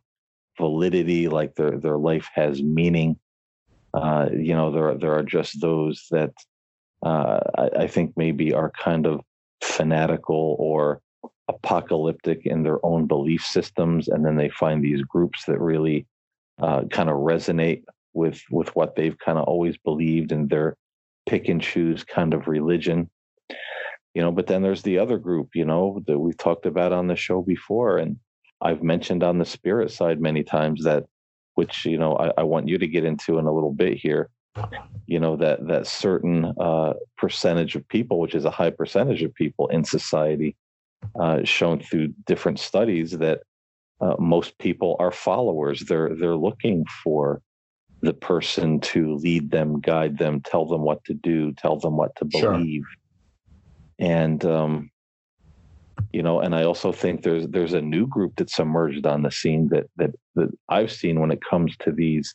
validity, 0.58 1.28
like 1.28 1.54
their 1.54 1.78
their 1.78 1.98
life 1.98 2.28
has 2.34 2.62
meaning. 2.62 3.18
Uh, 3.94 4.28
you 4.32 4.54
know, 4.54 4.70
there 4.70 4.94
there 4.96 5.14
are 5.14 5.22
just 5.22 5.60
those 5.60 6.06
that 6.10 6.32
uh, 7.02 7.40
I, 7.56 7.70
I, 7.80 7.86
think 7.86 8.12
maybe 8.16 8.52
are 8.52 8.70
kind 8.70 9.06
of 9.06 9.20
fanatical 9.62 10.56
or 10.58 11.00
apocalyptic 11.48 12.46
in 12.46 12.62
their 12.62 12.84
own 12.84 13.06
belief 13.06 13.42
systems, 13.44 14.08
and 14.08 14.24
then 14.24 14.36
they 14.36 14.48
find 14.50 14.82
these 14.82 15.02
groups 15.02 15.44
that 15.46 15.60
really 15.60 16.06
uh, 16.60 16.82
kind 16.90 17.08
of 17.08 17.16
resonate 17.16 17.82
with 18.12 18.40
with 18.50 18.74
what 18.74 18.96
they've 18.96 19.18
kind 19.18 19.38
of 19.38 19.44
always 19.44 19.76
believed 19.76 20.32
and 20.32 20.48
their 20.48 20.76
pick 21.26 21.48
and 21.48 21.60
choose 21.60 22.04
kind 22.04 22.32
of 22.34 22.48
religion. 22.48 23.10
You 24.14 24.22
know 24.22 24.32
but 24.32 24.46
then 24.46 24.62
there's 24.62 24.82
the 24.82 24.98
other 24.98 25.18
group 25.18 25.50
you 25.54 25.66
know 25.66 26.02
that 26.06 26.18
we've 26.18 26.38
talked 26.38 26.64
about 26.64 26.92
on 26.92 27.06
the 27.06 27.16
show 27.16 27.42
before 27.42 27.98
and 27.98 28.16
i've 28.62 28.82
mentioned 28.82 29.22
on 29.22 29.36
the 29.36 29.44
spirit 29.44 29.90
side 29.90 30.22
many 30.22 30.42
times 30.42 30.84
that 30.84 31.04
which 31.56 31.84
you 31.84 31.98
know 31.98 32.16
I, 32.16 32.32
I 32.38 32.42
want 32.44 32.66
you 32.66 32.78
to 32.78 32.86
get 32.86 33.04
into 33.04 33.38
in 33.38 33.44
a 33.44 33.52
little 33.52 33.74
bit 33.74 33.98
here 33.98 34.30
you 35.06 35.20
know 35.20 35.36
that 35.36 35.66
that 35.66 35.86
certain 35.86 36.46
uh, 36.58 36.94
percentage 37.18 37.76
of 37.76 37.86
people 37.88 38.18
which 38.18 38.34
is 38.34 38.44
a 38.44 38.50
high 38.50 38.70
percentage 38.70 39.22
of 39.22 39.34
people 39.34 39.68
in 39.68 39.84
society 39.84 40.56
uh, 41.20 41.44
shown 41.44 41.80
through 41.80 42.14
different 42.24 42.58
studies 42.58 43.12
that 43.12 43.40
uh, 44.00 44.16
most 44.18 44.58
people 44.58 44.96
are 44.98 45.12
followers. 45.12 45.80
They're 45.80 46.14
they're 46.14 46.36
looking 46.36 46.84
for 47.02 47.40
the 48.02 48.12
person 48.12 48.80
to 48.80 49.14
lead 49.16 49.50
them, 49.50 49.80
guide 49.80 50.18
them, 50.18 50.40
tell 50.40 50.66
them 50.66 50.82
what 50.82 51.02
to 51.04 51.14
do, 51.14 51.52
tell 51.52 51.78
them 51.78 51.96
what 51.96 52.14
to 52.16 52.24
believe. 52.26 52.82
Sure. 52.82 54.08
And 54.08 54.44
um, 54.44 54.90
you 56.12 56.22
know, 56.22 56.40
and 56.40 56.54
I 56.54 56.64
also 56.64 56.92
think 56.92 57.22
there's 57.22 57.46
there's 57.48 57.72
a 57.72 57.80
new 57.80 58.06
group 58.06 58.34
that's 58.36 58.58
emerged 58.58 59.06
on 59.06 59.22
the 59.22 59.30
scene 59.30 59.68
that 59.68 59.86
that 59.96 60.10
that 60.34 60.50
I've 60.68 60.92
seen 60.92 61.20
when 61.20 61.30
it 61.30 61.40
comes 61.48 61.76
to 61.78 61.92
these 61.92 62.34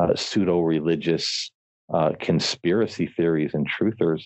uh, 0.00 0.14
pseudo 0.16 0.60
religious 0.60 1.50
uh, 1.92 2.12
conspiracy 2.18 3.06
theories 3.06 3.52
and 3.52 3.68
truthers, 3.68 4.24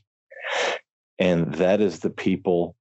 and 1.19 1.53
that 1.55 1.81
is 1.81 1.99
the 1.99 2.11
people 2.11 2.77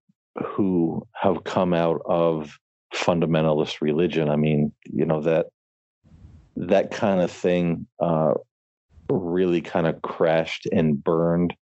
who 0.46 1.06
have 1.14 1.44
come 1.44 1.74
out 1.74 2.02
of 2.06 2.58
fundamentalist 2.94 3.82
religion. 3.82 4.30
I 4.30 4.36
mean, 4.36 4.72
you 4.86 5.06
know 5.06 5.22
that 5.22 5.48
that 6.56 6.92
kind 6.92 7.22
of 7.22 7.32
thing 7.32 7.88
uh, 8.00 8.34
really 9.10 9.62
kind 9.62 9.88
of 9.88 10.02
crashed 10.02 10.68
and 10.72 11.02
burned 11.04 11.54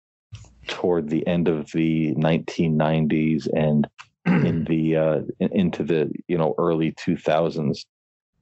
toward 0.67 1.09
the 1.09 1.25
end 1.27 1.47
of 1.47 1.71
the 1.71 2.13
1990s 2.15 3.47
and 3.53 3.87
in 4.25 4.63
the 4.65 4.95
uh, 4.95 5.21
into 5.39 5.83
the 5.83 6.11
you 6.27 6.37
know 6.37 6.55
early 6.57 6.91
2000s. 6.93 7.85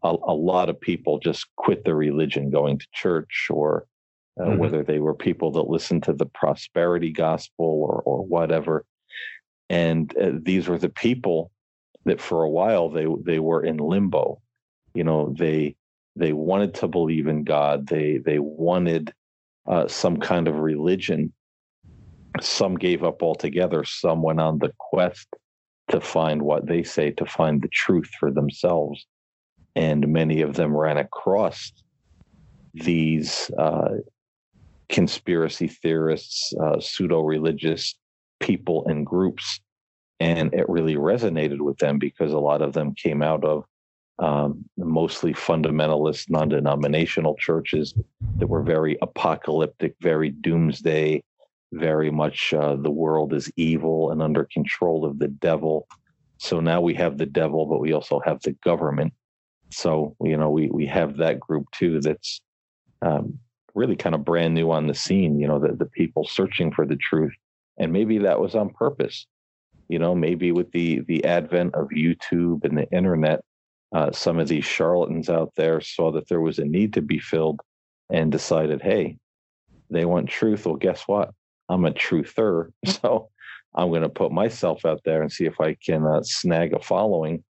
A, 0.03 0.15
a, 0.27 0.33
lot 0.33 0.67
of 0.67 0.79
people 0.81 1.17
just 1.19 1.47
quit 1.55 1.85
the 1.85 1.95
religion, 1.95 2.49
going 2.49 2.77
to 2.77 2.85
church, 2.93 3.47
or 3.49 3.85
uh, 4.37 4.43
mm-hmm. 4.43 4.57
whether 4.57 4.83
they 4.83 4.99
were 4.99 5.13
people 5.13 5.51
that 5.51 5.69
listened 5.69 6.03
to 6.03 6.13
the 6.13 6.25
prosperity 6.25 7.11
gospel 7.11 7.65
or 7.65 8.01
or 8.05 8.25
whatever. 8.25 8.85
And 9.69 10.15
uh, 10.17 10.31
these 10.33 10.67
were 10.67 10.77
the 10.77 10.89
people 10.89 11.51
that 12.05 12.21
for 12.21 12.43
a 12.43 12.49
while 12.49 12.89
they 12.89 13.07
they 13.23 13.39
were 13.39 13.63
in 13.63 13.77
limbo. 13.77 14.41
You 14.93 15.03
know, 15.03 15.33
they 15.37 15.75
they 16.15 16.33
wanted 16.33 16.75
to 16.75 16.87
believe 16.87 17.27
in 17.27 17.43
God. 17.43 17.87
They 17.87 18.17
they 18.17 18.39
wanted 18.39 19.13
uh, 19.67 19.87
some 19.87 20.17
kind 20.17 20.47
of 20.47 20.55
religion. 20.55 21.33
Some 22.41 22.75
gave 22.75 23.03
up 23.03 23.21
altogether. 23.21 23.83
Some 23.83 24.21
went 24.21 24.41
on 24.41 24.59
the 24.59 24.73
quest 24.79 25.27
to 25.89 26.01
find 26.01 26.41
what 26.41 26.65
they 26.67 26.83
say 26.83 27.11
to 27.11 27.25
find 27.25 27.61
the 27.61 27.67
truth 27.69 28.09
for 28.19 28.31
themselves, 28.31 29.05
and 29.75 30.07
many 30.07 30.41
of 30.41 30.55
them 30.55 30.75
ran 30.75 30.97
across 30.97 31.71
these 32.73 33.51
uh, 33.57 33.89
conspiracy 34.89 35.67
theorists, 35.67 36.53
uh, 36.63 36.79
pseudo 36.79 37.21
religious 37.21 37.95
people 38.39 38.85
and 38.87 39.05
groups 39.05 39.59
and 40.23 40.53
it 40.53 40.69
really 40.69 40.95
resonated 40.95 41.59
with 41.59 41.77
them 41.79 41.99
because 41.99 42.31
a 42.31 42.39
lot 42.39 42.61
of 42.61 42.71
them 42.71 42.95
came 42.95 43.21
out 43.21 43.43
of 43.43 43.65
um, 44.19 44.63
mostly 44.77 45.33
fundamentalist, 45.33 46.29
non-denominational 46.29 47.35
churches 47.35 47.93
that 48.37 48.47
were 48.47 48.63
very 48.63 48.97
apocalyptic, 49.01 49.95
very 49.99 50.29
doomsday, 50.29 51.21
very 51.73 52.09
much 52.09 52.53
uh, 52.53 52.77
the 52.77 52.89
world 52.89 53.33
is 53.33 53.51
evil 53.57 54.11
and 54.11 54.21
under 54.21 54.45
control 54.45 55.03
of 55.03 55.19
the 55.19 55.27
devil. 55.27 55.87
So 56.37 56.61
now 56.61 56.79
we 56.79 56.93
have 56.93 57.17
the 57.17 57.25
devil, 57.25 57.65
but 57.65 57.81
we 57.81 57.91
also 57.91 58.21
have 58.23 58.41
the 58.43 58.53
government. 58.63 59.13
So 59.71 60.15
you 60.21 60.37
know 60.37 60.51
we 60.51 60.69
we 60.69 60.85
have 60.85 61.17
that 61.17 61.39
group 61.39 61.65
too. 61.71 61.99
That's 61.99 62.41
um, 63.01 63.39
really 63.73 63.95
kind 63.95 64.15
of 64.15 64.23
brand 64.23 64.53
new 64.53 64.71
on 64.71 64.87
the 64.87 64.93
scene. 64.93 65.39
You 65.39 65.47
know 65.47 65.59
the 65.59 65.73
the 65.73 65.87
people 65.87 66.25
searching 66.25 66.71
for 66.71 66.85
the 66.85 66.97
truth, 66.97 67.33
and 67.77 67.91
maybe 67.91 68.19
that 68.19 68.39
was 68.39 68.55
on 68.55 68.69
purpose 68.69 69.25
you 69.93 69.99
know 69.99 70.15
maybe 70.15 70.51
with 70.51 70.71
the 70.71 71.01
the 71.01 71.23
advent 71.23 71.75
of 71.75 71.87
youtube 71.89 72.65
and 72.65 72.75
the 72.75 72.89
internet 72.91 73.41
uh, 73.95 74.11
some 74.11 74.39
of 74.39 74.47
these 74.47 74.65
charlatans 74.65 75.29
out 75.29 75.51
there 75.55 75.79
saw 75.79 76.11
that 76.11 76.27
there 76.27 76.41
was 76.41 76.57
a 76.57 76.65
need 76.65 76.93
to 76.93 77.01
be 77.01 77.19
filled 77.19 77.61
and 78.09 78.31
decided 78.31 78.81
hey 78.81 79.15
they 79.91 80.05
want 80.05 80.27
truth. 80.27 80.65
Well 80.65 80.75
guess 80.75 81.03
what? 81.05 81.29
I'm 81.69 81.85
a 81.85 81.91
truther. 81.91 82.71
So 82.85 83.29
i'm 83.75 83.89
going 83.89 84.03
to 84.03 84.09
put 84.09 84.31
myself 84.31 84.85
out 84.85 85.01
there 85.03 85.23
and 85.23 85.31
see 85.31 85.45
if 85.45 85.59
i 85.59 85.75
can 85.85 86.05
uh, 86.05 86.21
snag 86.23 86.73
a 86.73 86.79
following. 86.79 87.43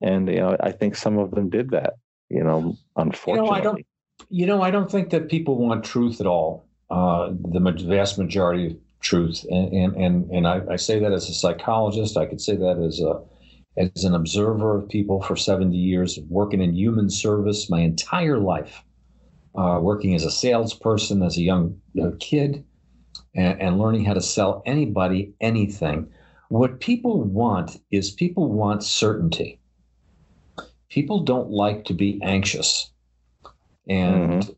And 0.00 0.28
you 0.28 0.40
know 0.40 0.56
i 0.60 0.70
think 0.70 0.94
some 0.94 1.18
of 1.18 1.32
them 1.32 1.48
did 1.50 1.70
that 1.70 1.94
you 2.28 2.44
know 2.44 2.76
unfortunately 2.96 3.48
you 3.48 3.52
know, 3.52 3.58
I 3.58 3.60
don't, 3.60 3.86
you 4.30 4.46
know, 4.46 4.62
I 4.62 4.70
don't 4.70 4.90
think 4.90 5.10
that 5.10 5.28
people 5.28 5.56
want 5.56 5.84
truth 5.84 6.20
at 6.20 6.26
all. 6.26 6.66
Uh, 6.90 7.30
the 7.54 7.60
vast 7.86 8.18
majority 8.18 8.78
truth. 9.00 9.44
And 9.50 9.72
and 9.72 9.96
and, 9.96 10.30
and 10.30 10.46
I, 10.46 10.62
I, 10.70 10.76
say 10.76 10.98
that 10.98 11.12
as 11.12 11.28
a 11.28 11.34
psychologist. 11.34 12.16
I 12.16 12.26
could 12.26 12.40
say 12.40 12.56
that 12.56 12.78
as 12.78 13.00
a 13.00 13.22
as 13.76 14.04
an 14.04 14.14
observer 14.14 14.76
of 14.76 14.88
people 14.88 15.22
for 15.22 15.36
70 15.36 15.76
years, 15.76 16.18
working 16.28 16.60
in 16.60 16.74
human 16.74 17.08
service 17.08 17.70
my 17.70 17.80
entire 17.80 18.38
life, 18.38 18.82
uh, 19.54 19.78
working 19.80 20.14
as 20.14 20.24
a 20.24 20.30
salesperson 20.30 21.22
as 21.22 21.36
a 21.36 21.42
young, 21.42 21.80
young 21.92 22.16
kid, 22.18 22.64
and, 23.36 23.60
and 23.60 23.78
learning 23.78 24.04
how 24.04 24.14
to 24.14 24.20
sell 24.20 24.62
anybody 24.66 25.32
anything. 25.40 26.08
What 26.48 26.80
people 26.80 27.22
want 27.22 27.80
is 27.92 28.10
people 28.10 28.50
want 28.50 28.82
certainty. 28.82 29.60
People 30.88 31.20
don't 31.20 31.50
like 31.50 31.84
to 31.84 31.94
be 31.94 32.18
anxious. 32.22 32.90
And 33.86 34.42
mm-hmm. 34.42 34.52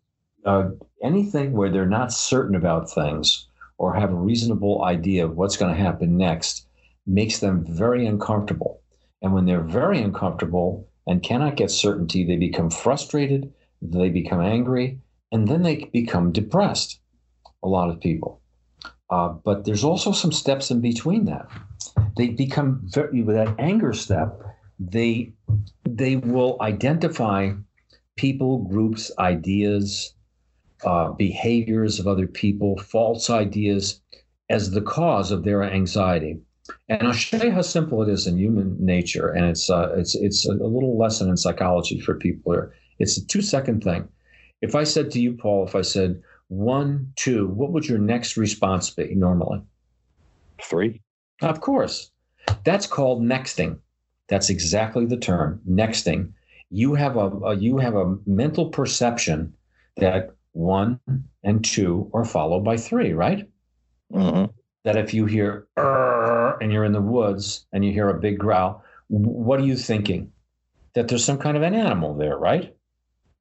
uh, 0.45 0.71
anything 1.03 1.53
where 1.53 1.71
they're 1.71 1.87
not 1.87 2.13
certain 2.13 2.55
about 2.55 2.91
things 2.91 3.49
or 3.81 3.95
have 3.95 4.13
a 4.13 4.15
reasonable 4.15 4.85
idea 4.85 5.25
of 5.25 5.39
what's 5.39 5.57
going 5.57 5.75
to 5.75 5.83
happen 5.83 6.19
next 6.19 6.67
makes 7.07 7.39
them 7.39 7.65
very 7.67 8.07
uncomfortable. 8.07 8.83
And 9.23 9.33
when 9.33 9.47
they're 9.47 9.63
very 9.63 10.03
uncomfortable 10.03 10.87
and 11.07 11.23
cannot 11.23 11.57
get 11.57 11.71
certainty, 11.71 12.23
they 12.23 12.37
become 12.37 12.69
frustrated, 12.69 13.51
they 13.81 14.11
become 14.11 14.43
angry, 14.43 15.01
and 15.33 15.49
then 15.49 15.63
they 15.63 15.77
become 15.95 16.31
depressed. 16.31 17.01
A 17.63 17.69
lot 17.69 17.89
of 17.89 18.01
people. 18.01 18.43
Uh, 19.09 19.31
but 19.31 19.65
there's 19.65 19.85
also 19.85 20.13
some 20.13 20.33
steps 20.33 20.71
in 20.71 20.83
between 20.83 21.25
that. 21.25 21.47
They 22.19 22.29
become 22.29 22.83
very, 22.85 23.23
with 23.23 23.37
that 23.37 23.55
anger 23.59 23.95
step, 23.95 24.43
they 24.79 25.33
they 25.89 26.17
will 26.17 26.59
identify 26.61 27.53
people, 28.17 28.59
groups, 28.59 29.11
ideas, 29.19 30.15
uh, 30.85 31.13
behaviors 31.13 31.99
of 31.99 32.07
other 32.07 32.27
people, 32.27 32.79
false 32.79 33.31
ideas 33.31 34.01
as 34.49 34.71
the 34.71 34.81
cause 34.81 35.31
of 35.31 35.45
their 35.45 35.63
anxiety. 35.63 36.39
And 36.89 37.07
I'll 37.07 37.13
show 37.13 37.43
you 37.43 37.51
how 37.51 37.63
simple 37.63 38.03
it 38.03 38.09
is 38.09 38.27
in 38.27 38.39
human 38.39 38.77
nature, 38.85 39.29
and 39.29 39.45
it's 39.47 39.71
uh, 39.71 39.93
it's 39.97 40.15
it's 40.15 40.47
a 40.47 40.53
little 40.53 40.99
lesson 40.99 41.29
in 41.29 41.37
psychology 41.37 42.01
for 42.01 42.15
people 42.15 42.53
here. 42.53 42.73
It's 42.99 43.17
a 43.17 43.27
two 43.27 43.43
second 43.43 43.83
thing. 43.83 44.09
If 44.61 44.75
I 44.75 44.85
said 44.85 45.11
to 45.13 45.21
you, 45.21 45.33
Paul, 45.33 45.67
if 45.67 45.75
I 45.75 45.83
said 45.83 46.23
one, 46.49 47.13
two, 47.17 47.49
what 47.49 47.73
would 47.73 47.89
your 47.89 47.99
next 47.99 48.37
response 48.37 48.91
be 48.91 49.15
normally? 49.15 49.63
Three. 50.63 51.01
Of 51.43 51.61
course. 51.61 52.11
That's 52.65 52.87
called 52.87 53.23
nexting. 53.23 53.79
That's 54.29 54.51
exactly 54.51 55.07
the 55.07 55.17
term, 55.17 55.61
nexting. 55.69 56.33
You 56.71 56.95
have 56.95 57.17
a, 57.17 57.31
a 57.45 57.57
you 57.57 57.79
have 57.79 57.95
a 57.97 58.17
mental 58.27 58.69
perception 58.69 59.55
that 59.97 60.37
one 60.53 61.01
and 61.43 61.65
two 61.65 62.11
are 62.13 62.25
followed 62.25 62.65
by 62.65 62.77
three, 62.77 63.13
right? 63.13 63.49
Mm-hmm. 64.13 64.53
That 64.85 64.97
if 64.97 65.15
you 65.15 65.27
hear 65.27 65.67
and 65.77 66.73
you're 66.73 66.85
in 66.85 66.93
the 66.93 67.01
woods 67.01 67.67
and 67.73 67.85
you 67.85 67.93
hear 67.93 68.09
a 68.09 68.21
big 68.21 68.39
growl, 68.39 68.83
what 69.09 69.61
are 69.61 69.67
you 69.67 69.77
thinking? 69.77 70.33
That 70.95 71.09
there's 71.09 71.25
some 71.25 71.39
kind 71.39 71.57
of 71.57 71.63
an 71.63 71.75
animal 71.75 72.15
there, 72.17 72.37
right? 72.37 72.75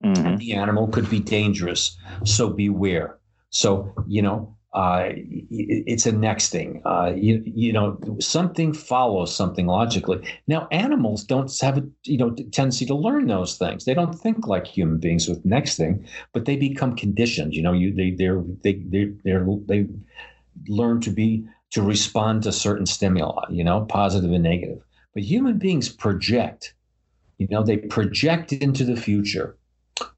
Mm-hmm. 0.04 0.38
The 0.38 0.54
animal 0.54 0.88
could 0.88 1.10
be 1.10 1.20
dangerous, 1.20 1.98
so 2.24 2.50
beware. 2.50 3.18
So 3.50 3.94
you 4.08 4.22
know, 4.22 4.56
uh, 4.74 5.10
it's 5.50 6.06
a 6.06 6.12
nexting. 6.12 6.82
Uh, 6.86 7.12
you, 7.16 7.42
you 7.44 7.74
know, 7.74 8.00
something 8.20 8.72
follows 8.72 9.36
something 9.36 9.66
logically. 9.66 10.24
Now, 10.48 10.68
animals 10.72 11.24
don't 11.24 11.52
have 11.62 11.80
a 11.80 11.88
you 12.04 12.18
know 12.18 12.32
tendency 12.52 12.86
to 12.86 12.96
learn 12.96 13.28
those 13.28 13.58
things. 13.58 13.86
They 13.86 13.96
don't 13.96 14.14
think 14.14 14.48
like 14.48 14.68
human 14.68 15.00
beings 15.00 15.28
with 15.28 15.44
next 15.44 15.78
thing, 15.78 16.06
but 16.34 16.46
they 16.46 16.56
become 16.56 16.96
conditioned. 16.96 17.56
You 17.56 17.64
know, 17.64 17.74
you 17.74 17.94
they 17.94 18.12
they're 18.12 18.44
they 18.64 18.74
they 18.74 19.12
they're, 19.24 19.46
they 19.66 19.88
learn 20.68 21.02
to 21.02 21.10
be 21.10 21.48
to 21.72 21.82
respond 21.82 22.44
to 22.44 22.52
certain 22.52 22.86
stimuli. 22.86 23.46
You 23.50 23.64
know, 23.64 23.86
positive 23.86 24.32
and 24.32 24.44
negative. 24.44 24.84
But 25.16 25.24
human 25.24 25.58
beings 25.58 25.90
project. 25.90 26.76
You 27.40 27.48
know, 27.50 27.64
they 27.64 27.78
project 27.78 28.52
into 28.52 28.84
the 28.84 28.98
future. 28.98 29.58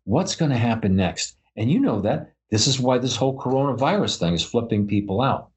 What's 0.03 0.35
going 0.35 0.51
to 0.51 0.57
happen 0.57 0.95
next? 0.95 1.37
And 1.55 1.71
you 1.71 1.79
know 1.79 2.01
that 2.01 2.33
this 2.51 2.67
is 2.67 2.79
why 2.79 2.99
this 2.99 3.15
whole 3.15 3.37
coronavirus 3.37 4.19
thing 4.19 4.33
is 4.33 4.43
flipping 4.43 4.85
people 4.85 5.21
out. 5.21 5.49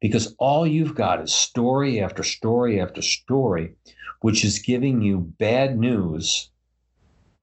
Because 0.00 0.34
all 0.38 0.66
you've 0.66 0.96
got 0.96 1.22
is 1.22 1.32
story 1.32 2.00
after 2.00 2.24
story 2.24 2.80
after 2.80 3.00
story, 3.00 3.74
which 4.20 4.44
is 4.44 4.58
giving 4.58 5.00
you 5.00 5.20
bad 5.38 5.78
news 5.78 6.50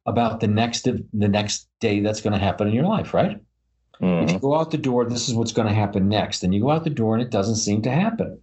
about 0.06 0.42
the 0.42 0.48
next 0.48 0.84
the 0.84 1.28
next 1.28 1.68
day 1.80 2.02
that's 2.02 2.22
going 2.22 2.34
to 2.34 2.46
happen 2.46 2.68
in 2.68 2.74
your 2.74 2.86
life, 2.86 3.14
right? 3.14 3.40
Mm-hmm. 4.02 4.26
If 4.26 4.32
you 4.34 4.40
go 4.40 4.58
out 4.58 4.72
the 4.72 4.78
door, 4.78 5.06
this 5.06 5.30
is 5.30 5.36
what's 5.36 5.52
going 5.54 5.68
to 5.68 5.74
happen 5.74 6.10
next. 6.10 6.44
And 6.44 6.54
you 6.54 6.62
go 6.62 6.72
out 6.72 6.84
the 6.84 6.90
door 6.90 7.16
and 7.16 7.24
it 7.24 7.32
doesn't 7.32 7.56
seem 7.56 7.82
to 7.84 7.92
happen. 7.92 8.40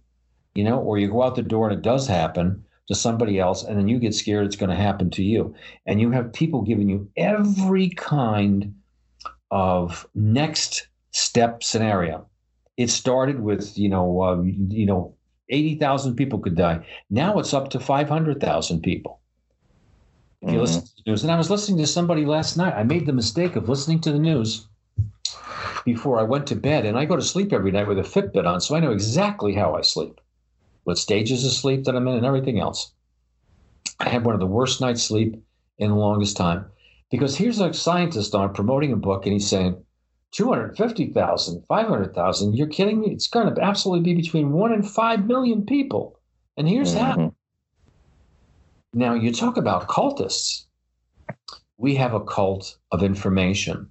You 0.55 0.63
know, 0.63 0.79
or 0.79 0.97
you 0.97 1.07
go 1.07 1.21
out 1.21 1.35
the 1.35 1.43
door 1.43 1.69
and 1.69 1.77
it 1.77 1.83
does 1.83 2.07
happen 2.07 2.63
to 2.87 2.95
somebody 2.95 3.37
else, 3.37 3.63
and 3.63 3.77
then 3.77 3.87
you 3.87 3.99
get 3.99 4.15
scared 4.15 4.45
it's 4.45 4.55
going 4.55 4.69
to 4.69 4.75
happen 4.75 5.09
to 5.11 5.23
you. 5.23 5.53
And 5.85 5.99
you 5.99 6.09
have 6.11 6.31
people 6.33 6.61
giving 6.61 6.89
you 6.89 7.09
every 7.17 7.89
kind 7.89 8.73
of 9.51 10.07
next 10.15 10.87
step 11.11 11.63
scenario. 11.63 12.27
It 12.77 12.89
started 12.89 13.39
with 13.41 13.77
you 13.77 13.89
know 13.89 14.21
uh, 14.21 14.41
you 14.43 14.85
know 14.85 15.15
eighty 15.49 15.75
thousand 15.75 16.15
people 16.15 16.39
could 16.39 16.55
die. 16.55 16.85
Now 17.09 17.39
it's 17.39 17.53
up 17.53 17.69
to 17.71 17.79
five 17.79 18.09
hundred 18.09 18.39
thousand 18.41 18.81
people. 18.81 19.21
If 20.45 20.51
you 20.51 20.59
Mhm. 20.59 20.61
listen 20.61 20.83
to 20.83 20.91
the 21.03 21.11
news, 21.11 21.23
and 21.23 21.31
I 21.31 21.37
was 21.37 21.49
listening 21.49 21.77
to 21.79 21.87
somebody 21.87 22.25
last 22.25 22.57
night. 22.57 22.73
I 22.75 22.83
made 22.83 23.05
the 23.05 23.13
mistake 23.13 23.55
of 23.55 23.69
listening 23.69 23.99
to 24.01 24.11
the 24.11 24.19
news 24.19 24.67
before 25.85 26.19
I 26.19 26.23
went 26.23 26.47
to 26.47 26.55
bed, 26.55 26.85
and 26.85 26.97
I 26.97 27.05
go 27.05 27.15
to 27.15 27.21
sleep 27.21 27.53
every 27.53 27.71
night 27.71 27.87
with 27.87 27.99
a 27.99 28.03
Fitbit 28.03 28.45
on, 28.45 28.61
so 28.61 28.75
I 28.75 28.79
know 28.79 28.91
exactly 28.91 29.53
how 29.55 29.75
I 29.75 29.81
sleep, 29.81 30.19
what 30.83 30.97
stages 30.97 31.45
of 31.45 31.51
sleep 31.51 31.85
that 31.85 31.95
I'm 31.95 32.07
in, 32.07 32.15
and 32.17 32.25
everything 32.25 32.59
else. 32.59 32.93
I 33.99 34.09
had 34.09 34.25
one 34.25 34.35
of 34.35 34.39
the 34.41 34.47
worst 34.47 34.81
night's 34.81 35.03
sleep 35.03 35.41
in 35.77 35.89
the 35.91 35.95
longest 35.95 36.37
time 36.37 36.65
because 37.09 37.35
here's 37.35 37.59
a 37.59 37.73
scientist 37.73 38.35
on 38.35 38.53
promoting 38.53 38.91
a 38.91 38.97
book 38.97 39.25
and 39.25 39.33
he's 39.33 39.49
saying 39.49 39.81
250,000, 40.31 41.63
500,000. 41.67 42.55
You're 42.55 42.67
kidding 42.67 42.99
me? 42.99 43.11
It's 43.11 43.27
going 43.27 43.53
to 43.53 43.61
absolutely 43.61 44.13
be 44.13 44.21
between 44.21 44.51
1 44.51 44.73
and 44.73 44.89
5 44.89 45.25
million 45.25 45.65
people. 45.65 46.19
And 46.57 46.67
here's 46.67 46.93
how. 46.93 47.15
Mhm. 47.15 47.33
Now, 48.93 49.13
you 49.13 49.31
talk 49.31 49.57
about 49.57 49.87
cultists. 49.87 50.65
We 51.77 51.95
have 51.95 52.13
a 52.13 52.19
cult 52.19 52.77
of 52.91 53.03
information. 53.03 53.89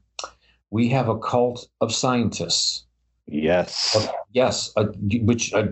We 0.70 0.88
have 0.88 1.08
a 1.08 1.18
cult 1.18 1.68
of 1.80 1.94
scientists. 1.94 2.84
Yes. 3.26 4.08
Yes, 4.32 4.72
uh, 4.76 4.86
which 5.22 5.54
I, 5.54 5.68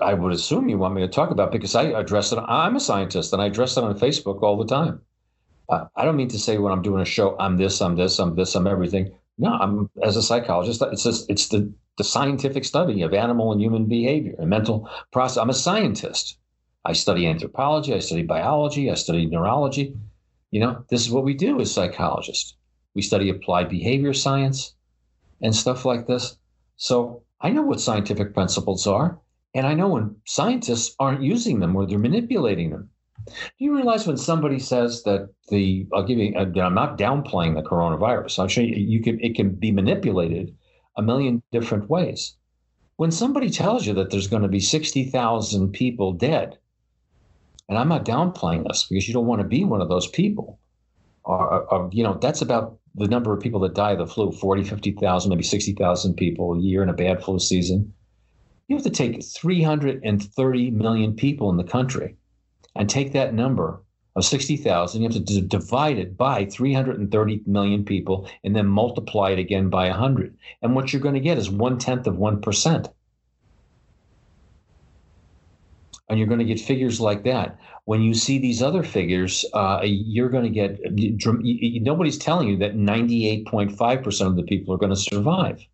I 0.00 0.14
would 0.14 0.32
assume 0.32 0.68
you 0.68 0.78
want 0.78 0.94
me 0.94 1.02
to 1.02 1.08
talk 1.08 1.30
about 1.30 1.52
because 1.52 1.74
I 1.74 1.84
address 1.84 2.32
it. 2.32 2.38
I'm 2.38 2.76
a 2.76 2.80
scientist 2.80 3.32
and 3.32 3.42
I 3.42 3.46
address 3.46 3.76
it 3.76 3.84
on 3.84 3.98
Facebook 3.98 4.42
all 4.42 4.56
the 4.56 4.66
time. 4.66 5.00
Uh, 5.68 5.86
I 5.96 6.04
don't 6.04 6.16
mean 6.16 6.28
to 6.28 6.38
say 6.38 6.58
when 6.58 6.72
I'm 6.72 6.82
doing 6.82 7.00
a 7.00 7.06
show, 7.06 7.36
I'm 7.38 7.56
this, 7.56 7.80
I'm 7.80 7.96
this, 7.96 8.18
I'm 8.18 8.36
this, 8.36 8.54
I'm 8.54 8.66
everything. 8.66 9.14
No, 9.38 9.52
I'm 9.52 9.90
as 10.02 10.16
a 10.16 10.22
psychologist. 10.22 10.82
It's 10.82 11.04
just, 11.04 11.30
it's 11.30 11.48
the 11.48 11.72
the 11.96 12.04
scientific 12.04 12.64
study 12.64 13.02
of 13.02 13.14
animal 13.14 13.52
and 13.52 13.60
human 13.60 13.86
behavior 13.86 14.34
and 14.38 14.50
mental 14.50 14.88
process. 15.12 15.36
I'm 15.36 15.50
a 15.50 15.54
scientist. 15.54 16.38
I 16.84 16.92
study 16.92 17.26
anthropology. 17.26 17.94
I 17.94 18.00
study 18.00 18.22
biology. 18.22 18.90
I 18.90 18.94
study 18.94 19.26
neurology. 19.26 19.96
You 20.50 20.60
know, 20.60 20.84
this 20.88 21.02
is 21.02 21.10
what 21.10 21.24
we 21.24 21.34
do 21.34 21.60
as 21.60 21.72
psychologists. 21.72 22.56
We 22.94 23.02
study 23.02 23.28
applied 23.30 23.68
behavior 23.68 24.12
science 24.12 24.74
and 25.40 25.54
stuff 25.54 25.84
like 25.84 26.06
this. 26.06 26.36
So 26.76 27.22
I 27.40 27.50
know 27.50 27.62
what 27.62 27.80
scientific 27.80 28.34
principles 28.34 28.86
are, 28.86 29.18
and 29.54 29.66
I 29.66 29.74
know 29.74 29.88
when 29.88 30.16
scientists 30.24 30.94
aren't 30.98 31.22
using 31.22 31.60
them 31.60 31.76
or 31.76 31.86
they're 31.86 31.98
manipulating 31.98 32.70
them. 32.70 32.90
Do 33.26 33.32
you 33.56 33.74
realize 33.74 34.06
when 34.06 34.18
somebody 34.18 34.58
says 34.58 35.02
that 35.04 35.30
the 35.48 35.86
I'll 35.94 36.02
give 36.02 36.18
you 36.18 36.34
uh, 36.36 36.44
I'm 36.60 36.74
not 36.74 36.98
downplaying 36.98 37.54
the 37.54 37.62
coronavirus. 37.62 38.38
I'm 38.38 38.48
sure 38.48 38.62
you, 38.62 38.74
you 38.76 39.00
can 39.00 39.18
it 39.20 39.34
can 39.34 39.54
be 39.54 39.72
manipulated 39.72 40.54
a 40.96 41.02
million 41.02 41.42
different 41.50 41.88
ways. 41.88 42.36
When 42.96 43.10
somebody 43.10 43.48
tells 43.48 43.86
you 43.86 43.94
that 43.94 44.10
there's 44.10 44.28
going 44.28 44.42
to 44.42 44.48
be 44.48 44.60
60,000 44.60 45.72
people 45.72 46.12
dead, 46.12 46.58
and 47.68 47.78
I'm 47.78 47.88
not 47.88 48.04
downplaying 48.04 48.68
this 48.68 48.86
because 48.88 49.08
you 49.08 49.14
don't 49.14 49.26
want 49.26 49.40
to 49.40 49.48
be 49.48 49.64
one 49.64 49.80
of 49.80 49.88
those 49.88 50.06
people. 50.06 50.58
Or, 51.24 51.62
or 51.72 51.88
you 51.92 52.04
know, 52.04 52.18
that's 52.20 52.42
about 52.42 52.78
the 52.94 53.08
number 53.08 53.32
of 53.32 53.40
people 53.40 53.60
that 53.60 53.74
die 53.74 53.92
of 53.92 53.98
the 53.98 54.06
flu 54.06 54.30
40, 54.32 54.64
50,000, 54.64 55.30
maybe 55.30 55.42
60,000 55.42 56.14
people 56.14 56.52
a 56.52 56.60
year 56.60 56.82
in 56.82 56.90
a 56.90 56.92
bad 56.92 57.24
flu 57.24 57.38
season. 57.38 57.94
You 58.68 58.76
have 58.76 58.84
to 58.84 58.90
take 58.90 59.24
330 59.24 60.70
million 60.72 61.14
people 61.14 61.50
in 61.50 61.56
the 61.56 61.64
country 61.64 62.16
and 62.76 62.88
take 62.88 63.12
that 63.12 63.34
number 63.34 63.80
of 64.16 64.24
60,000, 64.24 65.02
you 65.02 65.08
have 65.08 65.24
to 65.24 65.40
divide 65.40 65.98
it 65.98 66.16
by 66.16 66.44
330 66.46 67.42
million 67.46 67.84
people 67.84 68.28
and 68.44 68.54
then 68.54 68.66
multiply 68.66 69.30
it 69.30 69.38
again 69.38 69.68
by 69.68 69.88
100. 69.88 70.36
And 70.62 70.74
what 70.74 70.92
you're 70.92 71.02
going 71.02 71.14
to 71.14 71.20
get 71.20 71.38
is 71.38 71.50
one 71.50 71.78
tenth 71.78 72.06
of 72.06 72.14
1%. 72.14 72.92
And 76.08 76.18
you're 76.18 76.28
going 76.28 76.38
to 76.38 76.44
get 76.44 76.60
figures 76.60 77.00
like 77.00 77.24
that. 77.24 77.58
When 77.86 78.02
you 78.02 78.14
see 78.14 78.38
these 78.38 78.62
other 78.62 78.82
figures, 78.82 79.44
uh, 79.52 79.80
you're 79.82 80.28
going 80.28 80.44
to 80.44 80.50
get 80.50 80.78
nobody's 81.82 82.18
telling 82.18 82.48
you 82.48 82.56
that 82.58 82.76
98.5% 82.76 84.26
of 84.26 84.36
the 84.36 84.42
people 84.42 84.72
are 84.74 84.78
going 84.78 84.90
to 84.90 84.96
survive. 84.96 85.66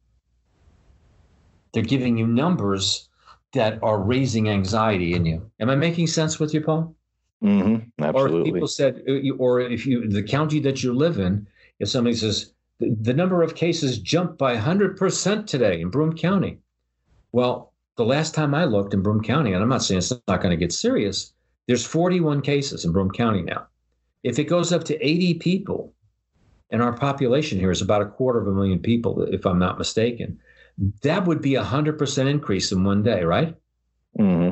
They're 1.73 1.83
giving 1.83 2.17
you 2.17 2.27
numbers 2.27 3.10
that 3.53 3.83
are 3.83 3.99
raising 4.01 4.49
anxiety 4.49 5.15
in 5.15 5.27
you. 5.27 5.51
Am 5.61 5.71
I 5.71 5.77
making 5.77 6.07
sense 6.07 6.39
with 6.39 6.55
you, 6.55 6.61
Paul? 6.61 6.95
hmm 7.41 7.77
Or 7.99 8.29
if 8.29 8.45
people 8.45 8.69
said, 8.69 9.03
or 9.39 9.61
if 9.61 9.87
you, 9.87 10.09
the 10.09 10.23
county 10.23 10.61
that 10.61 10.83
you 10.83 10.93
live 10.93 11.19
in, 11.19 11.47
if 11.79 11.89
somebody 11.89 12.17
says, 12.17 12.53
the, 12.79 12.97
the 13.01 13.15
number 13.15 13.43
of 13.43 13.55
cases 13.55 13.99
jumped 13.99 14.39
by 14.39 14.57
100% 14.57 15.47
today 15.47 15.81
in 15.81 15.91
Broome 15.91 16.17
County. 16.17 16.59
Well, 17.33 17.73
the 17.97 18.05
last 18.05 18.35
time 18.35 18.55
I 18.55 18.65
looked 18.65 18.95
in 18.95 19.03
Broome 19.03 19.23
County, 19.23 19.53
and 19.53 19.63
I'm 19.63 19.69
not 19.69 19.83
saying 19.83 19.99
it's 19.99 20.13
not 20.29 20.41
going 20.41 20.51
to 20.51 20.57
get 20.57 20.73
serious, 20.73 21.33
there's 21.67 21.85
41 21.87 22.43
cases 22.43 22.85
in 22.85 22.93
Broome 22.93 23.11
County 23.11 23.43
now. 23.43 23.67
If 24.23 24.39
it 24.39 24.45
goes 24.45 24.73
up 24.73 24.85
to 24.85 25.07
80 25.07 25.35
people, 25.35 25.95
and 26.71 26.83
our 26.83 26.93
population 26.93 27.59
here 27.59 27.71
is 27.71 27.83
about 27.83 28.03
a 28.03 28.07
quarter 28.07 28.41
of 28.41 28.47
a 28.47 28.53
million 28.53 28.79
people, 28.79 29.23
if 29.25 29.45
I'm 29.45 29.59
not 29.59 29.79
mistaken, 29.79 30.39
that 31.03 31.27
would 31.27 31.43
be 31.43 31.55
a 31.57 31.63
100% 31.63 32.31
increase 32.31 32.73
in 32.73 32.85
one 32.85 33.03
day, 33.03 33.23
right? 33.25 33.55
hmm 34.17 34.51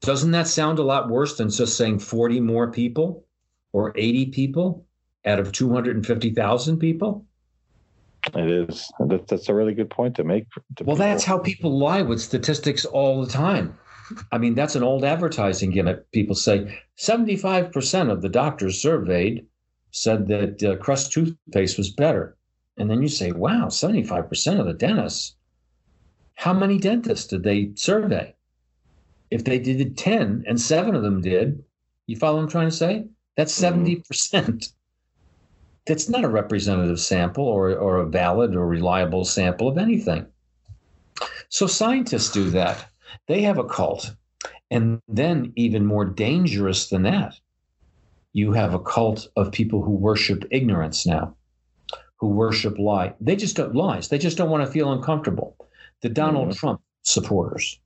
Doesn't 0.00 0.32
that 0.32 0.48
sound 0.48 0.78
a 0.78 0.82
lot 0.82 1.08
worse 1.08 1.36
than 1.36 1.50
just 1.50 1.76
saying 1.76 2.00
40 2.00 2.40
more 2.40 2.70
people 2.70 3.24
or 3.72 3.92
80 3.96 4.26
people 4.26 4.84
out 5.24 5.38
of 5.38 5.52
250,000 5.52 6.78
people? 6.78 7.24
It 8.34 8.50
is. 8.70 8.90
That's 9.28 9.48
a 9.48 9.54
really 9.54 9.74
good 9.74 9.90
point 9.90 10.16
to 10.16 10.24
make. 10.24 10.48
to 10.50 10.84
Well, 10.84 10.96
people. 10.96 10.96
that's 10.96 11.24
how 11.24 11.38
people 11.38 11.76
lie 11.78 12.02
with 12.02 12.20
statistics 12.20 12.84
all 12.84 13.24
the 13.24 13.30
time. 13.30 13.76
I 14.30 14.38
mean, 14.38 14.54
that's 14.54 14.76
an 14.76 14.82
old 14.82 15.04
advertising 15.04 15.70
gimmick. 15.70 16.10
People 16.12 16.34
say 16.34 16.78
75% 17.00 18.10
of 18.10 18.22
the 18.22 18.28
doctors 18.28 18.80
surveyed 18.80 19.46
said 19.90 20.28
that 20.28 20.62
uh, 20.62 20.76
Crest 20.76 21.12
toothpaste 21.12 21.78
was 21.78 21.90
better. 21.90 22.36
And 22.76 22.90
then 22.90 23.02
you 23.02 23.08
say, 23.08 23.32
wow, 23.32 23.66
75% 23.66 24.60
of 24.60 24.66
the 24.66 24.72
dentists. 24.74 25.36
How 26.34 26.52
many 26.52 26.78
dentists 26.78 27.26
did 27.26 27.42
they 27.42 27.72
survey? 27.74 28.34
If 29.30 29.44
they 29.44 29.58
did 29.58 29.96
10 29.96 30.44
and 30.46 30.60
seven 30.60 30.94
of 30.94 31.02
them 31.02 31.20
did, 31.20 31.62
you 32.06 32.16
follow 32.16 32.36
what 32.36 32.42
I'm 32.44 32.48
trying 32.48 32.70
to 32.70 32.76
say? 32.76 33.06
That's 33.36 33.58
Mhm. 33.58 34.04
70%. 34.04 34.72
That's 35.86 36.08
not 36.08 36.24
a 36.24 36.28
representative 36.28 37.00
sample 37.00 37.44
or, 37.44 37.74
or 37.74 37.98
a 37.98 38.06
valid 38.06 38.54
or 38.54 38.66
reliable 38.66 39.24
sample 39.24 39.68
of 39.68 39.78
anything. 39.78 40.26
So 41.48 41.66
scientists 41.66 42.30
do 42.32 42.50
that. 42.50 42.86
They 43.26 43.42
have 43.42 43.58
a 43.58 43.64
cult. 43.64 44.14
And 44.70 45.00
then, 45.08 45.52
even 45.56 45.84
more 45.84 46.04
dangerous 46.04 46.88
than 46.88 47.02
that, 47.02 47.38
you 48.32 48.52
have 48.52 48.72
a 48.74 48.80
cult 48.80 49.28
of 49.36 49.52
people 49.52 49.82
who 49.82 49.90
worship 49.90 50.44
ignorance 50.50 51.06
now, 51.06 51.36
who 52.16 52.28
worship 52.28 52.78
lie. 52.78 53.14
They 53.20 53.36
just 53.36 53.56
don't 53.56 53.74
lies. 53.74 54.08
They 54.08 54.18
just 54.18 54.38
don't 54.38 54.50
want 54.50 54.64
to 54.64 54.72
feel 54.72 54.92
uncomfortable. 54.92 55.56
The 56.02 56.08
Donald 56.08 56.48
Mhm. 56.48 56.56
Trump 56.56 56.80
supporters. 57.02 57.80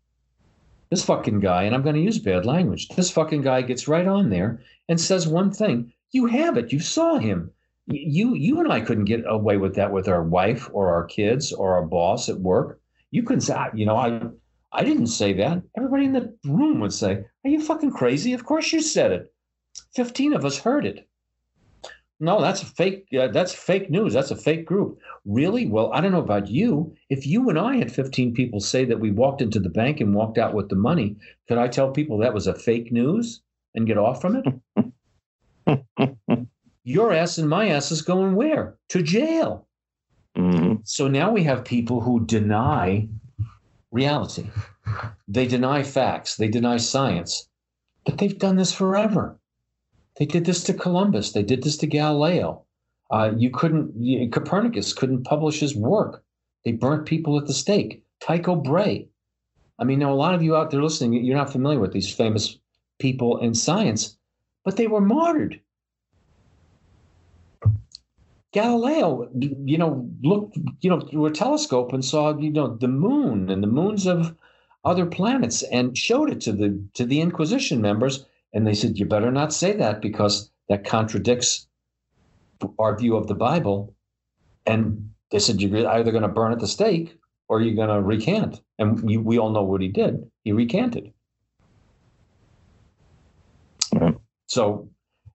This 0.90 1.04
fucking 1.04 1.40
guy, 1.40 1.64
and 1.64 1.74
I'm 1.74 1.82
going 1.82 1.96
to 1.96 2.00
use 2.02 2.18
bad 2.18 2.46
language. 2.46 2.88
This 2.88 3.10
fucking 3.10 3.42
guy 3.42 3.62
gets 3.62 3.88
right 3.88 4.06
on 4.06 4.30
there 4.30 4.60
and 4.88 5.00
says 5.00 5.26
one 5.28 5.50
thing. 5.50 5.92
You 6.12 6.26
have 6.26 6.56
it. 6.56 6.72
You 6.72 6.80
saw 6.80 7.18
him. 7.18 7.50
You, 7.86 8.34
you 8.34 8.60
and 8.60 8.72
I 8.72 8.80
couldn't 8.80 9.04
get 9.04 9.24
away 9.26 9.58
with 9.58 9.74
that 9.76 9.92
with 9.92 10.08
our 10.08 10.22
wife 10.22 10.68
or 10.72 10.88
our 10.92 11.04
kids 11.04 11.52
or 11.52 11.74
our 11.74 11.84
boss 11.84 12.28
at 12.28 12.40
work. 12.40 12.80
You 13.10 13.22
couldn't 13.22 13.42
say, 13.42 13.56
you 13.74 13.86
know, 13.86 13.96
I, 13.96 14.20
I 14.72 14.82
didn't 14.84 15.06
say 15.08 15.32
that. 15.34 15.62
Everybody 15.76 16.06
in 16.06 16.12
the 16.12 16.34
room 16.44 16.80
would 16.80 16.92
say, 16.92 17.24
"Are 17.44 17.50
you 17.50 17.60
fucking 17.60 17.92
crazy? 17.92 18.32
Of 18.32 18.44
course 18.44 18.72
you 18.72 18.80
said 18.80 19.12
it." 19.12 19.32
Fifteen 19.94 20.32
of 20.32 20.44
us 20.44 20.58
heard 20.58 20.84
it. 20.84 21.08
No, 22.18 22.40
that's 22.40 22.62
a 22.62 22.66
fake. 22.66 23.06
Uh, 23.18 23.28
that's 23.28 23.52
fake 23.54 23.90
news. 23.90 24.14
That's 24.14 24.30
a 24.30 24.36
fake 24.36 24.64
group. 24.64 24.98
Really? 25.26 25.66
Well, 25.66 25.92
I 25.92 26.00
don't 26.00 26.12
know 26.12 26.20
about 26.20 26.48
you. 26.48 26.94
If 27.10 27.26
you 27.26 27.50
and 27.50 27.58
I 27.58 27.76
had 27.76 27.92
15 27.92 28.32
people 28.32 28.60
say 28.60 28.86
that 28.86 29.00
we 29.00 29.10
walked 29.10 29.42
into 29.42 29.60
the 29.60 29.68
bank 29.68 30.00
and 30.00 30.14
walked 30.14 30.38
out 30.38 30.54
with 30.54 30.70
the 30.70 30.76
money, 30.76 31.16
could 31.46 31.58
I 31.58 31.68
tell 31.68 31.90
people 31.90 32.18
that 32.18 32.32
was 32.32 32.46
a 32.46 32.54
fake 32.54 32.90
news 32.90 33.42
and 33.74 33.86
get 33.86 33.98
off 33.98 34.22
from 34.22 34.42
it? 35.66 35.76
Your 36.84 37.12
ass 37.12 37.36
and 37.36 37.50
my 37.50 37.68
ass 37.68 37.90
is 37.90 38.00
going 38.00 38.34
where? 38.34 38.76
To 38.90 39.02
jail. 39.02 39.66
Mhm. 40.36 40.80
So 40.84 41.08
now 41.08 41.32
we 41.32 41.42
have 41.42 41.64
people 41.64 42.00
who 42.00 42.24
deny 42.24 43.08
reality. 43.90 44.46
They 45.28 45.46
deny 45.46 45.82
facts. 45.82 46.36
They 46.36 46.48
deny 46.48 46.76
science. 46.76 47.48
But 48.04 48.18
they've 48.18 48.38
done 48.38 48.56
this 48.56 48.72
forever. 48.72 49.38
They 50.18 50.26
did 50.26 50.44
this 50.44 50.64
to 50.64 50.74
Columbus. 50.74 51.32
They 51.32 51.42
did 51.42 51.62
this 51.62 51.76
to 51.78 51.86
Galileo. 51.86 52.62
Uh, 53.10 53.32
you 53.36 53.50
couldn't, 53.50 53.92
you, 53.96 54.28
Copernicus 54.30 54.92
couldn't 54.92 55.24
publish 55.24 55.60
his 55.60 55.76
work. 55.76 56.24
They 56.64 56.72
burnt 56.72 57.06
people 57.06 57.38
at 57.38 57.46
the 57.46 57.52
stake. 57.52 58.02
Tycho 58.20 58.56
Brahe. 58.56 59.08
I 59.78 59.84
mean, 59.84 59.98
now 59.98 60.12
a 60.12 60.14
lot 60.14 60.34
of 60.34 60.42
you 60.42 60.56
out 60.56 60.70
there 60.70 60.82
listening, 60.82 61.24
you're 61.24 61.36
not 61.36 61.52
familiar 61.52 61.78
with 61.78 61.92
these 61.92 62.12
famous 62.12 62.58
people 62.98 63.38
in 63.38 63.54
science, 63.54 64.16
but 64.64 64.76
they 64.76 64.86
were 64.86 65.02
martyred. 65.02 65.60
Galileo, 68.52 69.28
you 69.38 69.76
know, 69.76 70.08
looked, 70.22 70.56
you 70.80 70.88
know, 70.88 71.00
through 71.00 71.26
a 71.26 71.30
telescope 71.30 71.92
and 71.92 72.02
saw, 72.02 72.36
you 72.38 72.50
know, 72.50 72.74
the 72.74 72.88
moon 72.88 73.50
and 73.50 73.62
the 73.62 73.68
moons 73.68 74.06
of 74.06 74.34
other 74.82 75.04
planets 75.04 75.62
and 75.64 75.98
showed 75.98 76.30
it 76.30 76.40
to 76.40 76.52
the 76.52 76.82
to 76.94 77.04
the 77.04 77.20
Inquisition 77.20 77.82
members, 77.82 78.24
and 78.56 78.66
they 78.66 78.74
said, 78.74 78.98
"You 78.98 79.04
better 79.04 79.30
not 79.30 79.52
say 79.52 79.74
that 79.74 80.00
because 80.00 80.50
that 80.70 80.84
contradicts 80.84 81.68
our 82.78 82.98
view 82.98 83.14
of 83.14 83.26
the 83.26 83.34
Bible." 83.34 83.94
And 84.64 85.10
they 85.30 85.38
said, 85.38 85.60
"You're 85.60 85.86
either 85.86 86.10
going 86.10 86.22
to 86.22 86.36
burn 86.40 86.52
at 86.52 86.60
the 86.60 86.66
stake 86.66 87.18
or 87.48 87.60
you're 87.60 87.74
going 87.74 87.94
to 87.94 88.02
recant." 88.02 88.62
And 88.78 89.10
you, 89.10 89.20
we 89.20 89.38
all 89.38 89.50
know 89.50 89.62
what 89.62 89.82
he 89.82 89.88
did. 89.88 90.28
He 90.44 90.52
recanted. 90.52 91.12
So 94.46 94.88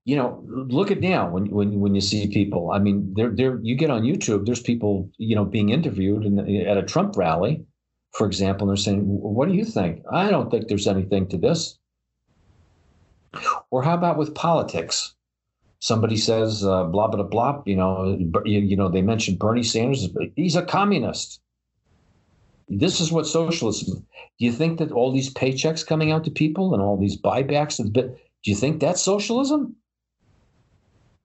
you 0.04 0.16
know, 0.16 0.42
look 0.48 0.90
at 0.90 1.00
now 1.00 1.30
when 1.30 1.48
when 1.50 1.78
when 1.78 1.94
you 1.94 2.00
see 2.00 2.26
people. 2.26 2.72
I 2.72 2.80
mean, 2.80 3.14
there 3.14 3.30
there 3.30 3.60
you 3.62 3.76
get 3.76 3.90
on 3.90 4.02
YouTube. 4.02 4.46
There's 4.46 4.62
people 4.62 5.08
you 5.18 5.36
know 5.36 5.44
being 5.44 5.68
interviewed 5.68 6.24
in, 6.24 6.40
at 6.66 6.76
a 6.76 6.82
Trump 6.82 7.16
rally, 7.16 7.64
for 8.10 8.26
example, 8.26 8.68
and 8.68 8.76
they're 8.76 8.82
saying, 8.82 9.02
"What 9.04 9.48
do 9.48 9.54
you 9.54 9.64
think?" 9.64 10.02
I 10.10 10.28
don't 10.28 10.50
think 10.50 10.66
there's 10.66 10.88
anything 10.88 11.28
to 11.28 11.38
this. 11.38 11.78
Or 13.70 13.82
how 13.82 13.94
about 13.94 14.18
with 14.18 14.34
politics? 14.34 15.14
Somebody 15.78 16.16
says 16.16 16.64
uh, 16.64 16.84
blah 16.84 17.08
blah 17.08 17.24
blah. 17.24 17.62
You 17.66 17.76
know, 17.76 18.16
you, 18.44 18.60
you 18.60 18.76
know 18.76 18.88
they 18.88 19.02
mentioned 19.02 19.38
Bernie 19.38 19.62
Sanders. 19.62 20.08
He's 20.36 20.56
a 20.56 20.62
communist. 20.62 21.40
This 22.68 23.00
is 23.00 23.10
what 23.10 23.26
socialism. 23.26 24.06
Do 24.38 24.44
you 24.44 24.52
think 24.52 24.78
that 24.78 24.92
all 24.92 25.12
these 25.12 25.32
paychecks 25.34 25.86
coming 25.86 26.12
out 26.12 26.24
to 26.24 26.30
people 26.30 26.72
and 26.72 26.82
all 26.82 26.96
these 26.96 27.20
buybacks, 27.20 27.76
do 27.92 28.16
you 28.44 28.54
think 28.54 28.80
that's 28.80 29.02
socialism? 29.02 29.76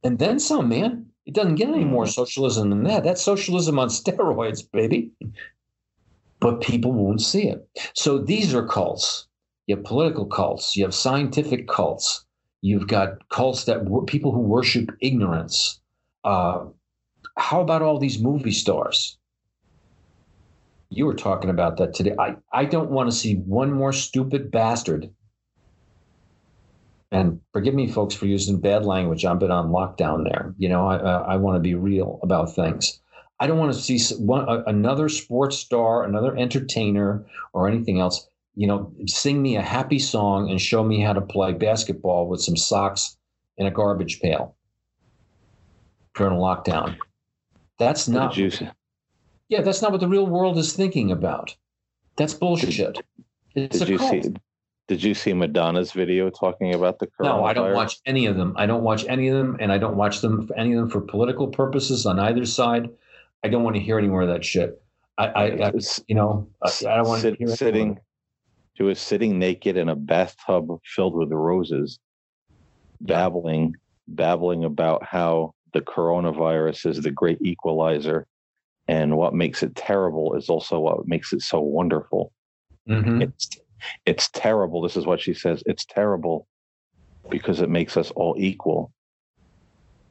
and 0.04 0.20
then 0.20 0.40
some, 0.40 0.70
man. 0.70 1.06
It 1.26 1.34
doesn't 1.34 1.56
get 1.56 1.68
any 1.68 1.84
more 1.84 2.08
socialism 2.08 2.70
than 2.70 2.84
that. 2.84 3.04
That's 3.04 3.22
socialism 3.22 3.78
on 3.78 3.88
steroids, 3.90 4.64
baby. 4.72 5.12
But 6.40 6.62
people 6.62 6.94
won't 6.94 7.22
see 7.22 7.50
it. 7.50 7.68
So 7.94 8.18
these 8.18 8.54
are 8.54 8.66
cults. 8.66 9.27
You 9.68 9.76
have 9.76 9.86
political 9.86 10.26
cults. 10.26 10.76
You 10.76 10.86
have 10.86 10.94
scientific 10.94 11.68
cults. 11.68 12.26
You've 12.62 12.88
got 12.88 13.30
cults 13.30 13.66
that 13.66 13.86
people 14.08 14.32
who 14.32 14.40
worship 14.40 14.90
ignorance. 15.02 15.80
Uh, 16.24 16.66
how 17.38 17.62
about 17.62 17.82
all 17.82 18.00
these 18.00 18.20
movie 18.20 18.52
stars? 18.52 19.18
You 20.90 21.06
were 21.06 21.14
talking 21.14 21.50
about 21.50 21.78
that 21.78 21.94
today. 21.94 22.16
I, 22.18 22.38
I 22.52 22.66
don't 22.66 22.90
want 22.90 23.12
to 23.12 23.16
see 23.16 23.36
one 23.36 23.72
more 23.72 23.94
stupid 23.94 24.50
bastard 24.50 25.10
and 27.12 27.40
forgive 27.54 27.74
me 27.74 27.88
folks 27.88 28.16
for 28.16 28.26
using 28.26 28.60
bad 28.60 28.86
language 28.86 29.26
i've 29.26 29.40
been 29.40 29.52
on 29.52 29.70
lockdown 29.70 30.24
there 30.24 30.54
you 30.58 30.68
know 30.68 30.88
i, 30.88 30.98
I 30.98 31.38
want 31.38 31.56
to 31.56 31.60
be 31.60 31.76
real 31.76 32.20
about 32.22 32.54
things 32.54 33.00
i 33.40 33.48
don't 33.48 33.58
want 33.58 33.74
to 33.74 33.80
see 33.80 34.16
one, 34.16 34.46
another 34.68 35.10
sports 35.10 35.58
star 35.58 36.04
another 36.04 36.36
entertainer 36.36 37.26
or 37.54 37.68
anything 37.68 38.00
else 38.00 38.28
you 38.58 38.66
know 38.66 38.92
sing 39.06 39.42
me 39.42 39.56
a 39.56 39.62
happy 39.62 40.00
song 40.00 40.50
and 40.50 40.60
show 40.60 40.84
me 40.84 41.00
how 41.00 41.14
to 41.14 41.22
play 41.22 41.54
basketball 41.54 42.28
with 42.28 42.42
some 42.42 42.58
socks 42.58 43.16
and 43.58 43.68
a 43.68 43.72
garbage 43.72 44.20
pail 44.20 44.56
during 46.16 46.34
a 46.34 46.40
lockdown 46.40 46.98
that's 47.78 48.08
not 48.08 48.36
yeah 49.48 49.62
that's 49.62 49.82
not 49.82 49.92
what 49.92 50.02
the 50.02 50.08
real 50.08 50.26
world 50.26 50.58
is 50.58 50.74
thinking 50.74 51.12
about 51.12 51.56
that's 52.16 52.34
bullshit 52.34 53.00
it's 53.56 53.80
did 53.80 53.90
you 53.90 54.00
cult. 54.00 54.24
see 54.24 54.34
did 54.88 55.04
you 55.04 55.14
see 55.14 55.34
Madonna's 55.34 55.92
video 55.92 56.30
talking 56.30 56.74
about 56.74 57.00
the 57.00 57.08
coronavirus? 57.08 57.24
No, 57.24 57.44
I 57.44 57.52
don't 57.52 57.74
watch 57.74 58.00
any 58.06 58.26
of 58.26 58.38
them. 58.38 58.54
I 58.56 58.66
don't 58.66 58.84
watch 58.84 59.06
any 59.10 59.28
of 59.28 59.38
them, 59.38 59.58
and 59.60 59.70
I 59.70 59.78
don't 59.78 59.98
watch 59.98 60.22
them 60.22 60.48
for 60.48 60.56
any 60.58 60.72
of 60.72 60.80
them 60.80 60.90
for 60.90 61.02
political 61.02 61.48
purposes 61.48 62.06
on 62.06 62.20
either 62.20 62.46
side. 62.46 62.90
I 63.44 63.50
don't 63.50 63.64
want 63.64 63.76
to 63.76 63.82
hear 63.82 64.00
any 64.00 64.08
more 64.08 64.22
of 64.22 64.30
that 64.30 64.46
shit. 64.46 64.82
I, 65.18 65.28
I, 65.28 65.44
I 65.68 65.72
you 66.08 66.16
know, 66.16 66.48
I, 66.64 66.72
I 66.88 66.96
don't 66.96 67.08
want 67.08 67.22
sit, 67.22 67.32
to 67.32 67.38
hear 67.38 67.54
sitting. 67.54 68.00
She 68.78 68.84
was 68.84 69.00
sitting 69.00 69.40
naked 69.40 69.76
in 69.76 69.90
a 69.90 69.96
bathtub 69.96 70.68
filled 70.86 71.16
with 71.16 71.32
roses, 71.32 71.98
babbling, 73.02 73.76
babbling 74.08 74.64
about 74.64 75.04
how 75.04 75.56
the 75.74 75.82
coronavirus 75.82 76.92
is 76.92 77.02
the 77.02 77.10
great 77.10 77.42
equalizer, 77.42 78.28
and 78.88 79.18
what 79.18 79.34
makes 79.34 79.64
it 79.64 79.76
terrible 79.76 80.36
is 80.36 80.48
also 80.48 80.80
what 80.80 81.08
makes 81.08 81.34
it 81.34 81.42
so 81.42 81.60
wonderful. 81.60 82.32
Mm-hmm. 82.88 83.24
It's 83.24 83.50
it's 84.06 84.30
terrible. 84.30 84.82
This 84.82 84.96
is 84.96 85.08
what 85.08 85.22
she 85.22 85.34
says. 85.34 85.64
It's 85.66 85.86
terrible 85.86 86.48
because 87.30 87.62
it 87.62 87.72
makes 87.72 87.98
us 87.98 88.12
all 88.12 88.36
equal. 88.38 88.92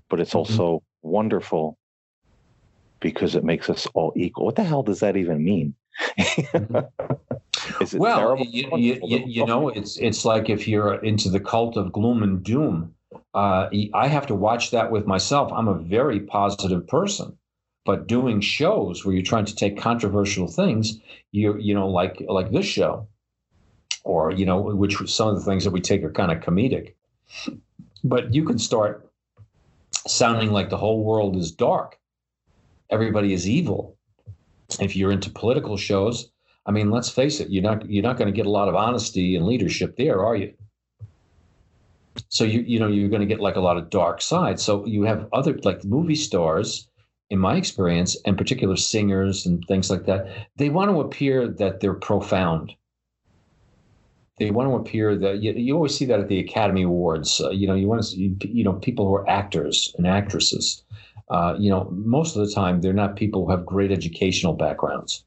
But 0.09 0.19
it's 0.19 0.35
also 0.35 0.79
mm-hmm. 0.79 1.09
wonderful 1.09 1.79
because 2.99 3.37
it 3.37 3.45
makes 3.45 3.71
us 3.71 3.87
all 3.95 4.13
equal. 4.17 4.45
What 4.45 4.57
the 4.57 4.65
hell 4.65 4.83
does 4.83 5.01
that 5.01 5.17
even 5.17 5.45
mean? 5.45 5.75
is 7.81 7.95
it 7.95 8.01
well, 8.01 8.19
terrible? 8.19 8.47
You, 8.47 8.69
you, 8.77 9.01
you, 9.03 9.25
you, 9.27 9.47
know, 9.47 9.69
it's 9.69 9.97
it's 9.97 10.25
like 10.25 10.49
if 10.49 10.67
you're 10.69 10.95
into 11.05 11.29
the 11.31 11.41
cult 11.41 11.77
of 11.77 11.93
gloom 11.93 12.23
and 12.23 12.43
doom. 12.43 12.95
uh, 13.35 13.69
I 13.95 14.09
have 14.09 14.27
to 14.29 14.35
watch 14.35 14.71
that 14.71 14.91
with 14.91 15.07
myself. 15.07 15.53
I'm 15.53 15.69
a 15.69 15.79
very 15.79 16.21
positive 16.21 16.87
person, 16.87 17.37
but 17.85 18.07
doing 18.07 18.41
shows 18.41 19.05
where 19.05 19.15
you're 19.15 19.23
trying 19.23 19.45
to 19.47 19.55
take 19.55 19.79
controversial 19.79 20.49
things, 20.49 20.99
you 21.33 21.57
you 21.59 21.75
know, 21.75 21.89
like 21.89 22.23
like 22.29 22.51
this 22.51 22.67
show, 22.67 23.09
or 24.05 24.33
you 24.33 24.47
know, 24.47 24.61
which 24.61 24.97
some 25.09 25.29
of 25.29 25.37
the 25.37 25.45
things 25.45 25.65
that 25.65 25.71
we 25.71 25.81
take 25.81 26.03
are 26.03 26.13
kind 26.13 26.33
of 26.33 26.41
comedic, 26.41 26.95
but 28.05 28.35
you 28.35 28.45
can 28.45 28.59
start 28.59 29.11
sounding 30.07 30.53
like 30.53 30.71
the 30.71 30.77
whole 30.77 31.03
world 31.03 31.37
is 31.37 31.51
dark, 31.53 31.99
everybody 32.91 33.33
is 33.33 33.49
evil. 33.49 33.97
If 34.81 34.97
you're 34.97 35.13
into 35.13 35.31
political 35.31 35.77
shows, 35.77 36.31
I 36.67 36.73
mean, 36.73 36.91
let's 36.91 37.09
face 37.09 37.41
it, 37.41 37.49
you're 37.49 37.63
not 37.63 37.89
you're 37.89 38.03
not 38.03 38.17
going 38.17 38.33
to 38.33 38.37
get 38.37 38.47
a 38.47 38.51
lot 38.51 38.69
of 38.69 38.75
honesty 38.75 39.37
and 39.37 39.47
leadership 39.47 39.97
there, 39.97 40.25
are 40.25 40.37
you? 40.37 40.53
So 42.29 42.45
you 42.45 42.61
you 42.61 42.81
know 42.81 42.89
you're 42.89 43.09
going 43.09 43.21
to 43.21 43.27
get 43.27 43.41
like 43.41 43.57
a 43.57 43.61
lot 43.61 43.77
of 43.77 43.89
dark 43.91 44.21
side. 44.21 44.59
So 44.59 44.85
you 44.87 45.03
have 45.05 45.29
other 45.33 45.59
like 45.63 45.85
movie 45.85 46.17
stars, 46.17 46.89
in 47.31 47.39
my 47.39 47.57
experience, 47.57 48.17
and 48.25 48.39
particular 48.39 48.77
singers 48.77 49.47
and 49.47 49.65
things 49.67 49.91
like 49.91 50.07
that. 50.07 50.49
They 50.57 50.71
want 50.71 50.91
to 50.91 51.01
appear 51.01 51.49
that 51.49 51.81
they're 51.81 51.95
profound. 51.95 52.73
They 54.39 54.51
want 54.51 54.69
to 54.69 54.77
appear 54.77 55.17
that 55.17 55.43
you, 55.43 55.53
you 55.53 55.75
always 55.75 55.97
see 55.97 56.05
that 56.07 56.21
at 56.21 56.29
the 56.29 56.39
Academy 56.39 56.83
Awards. 56.83 57.41
Uh, 57.41 57.51
you 57.51 57.67
know, 57.67 57.75
you 57.75 57.89
want 57.89 58.03
to 58.03 58.07
see, 58.07 58.37
you 58.43 58.65
know 58.65 58.75
people 58.75 59.07
who 59.07 59.15
are 59.15 59.29
actors 59.29 59.95
and 59.97 60.07
actresses. 60.07 60.83
Uh, 61.29 61.57
you 61.59 61.71
know, 61.71 61.89
most 61.91 62.37
of 62.37 62.47
the 62.47 62.55
time 62.55 62.81
they're 62.81 62.93
not 62.93 63.17
people 63.17 63.45
who 63.45 63.51
have 63.51 63.67
great 63.67 63.91
educational 63.91 64.53
backgrounds. 64.53 65.25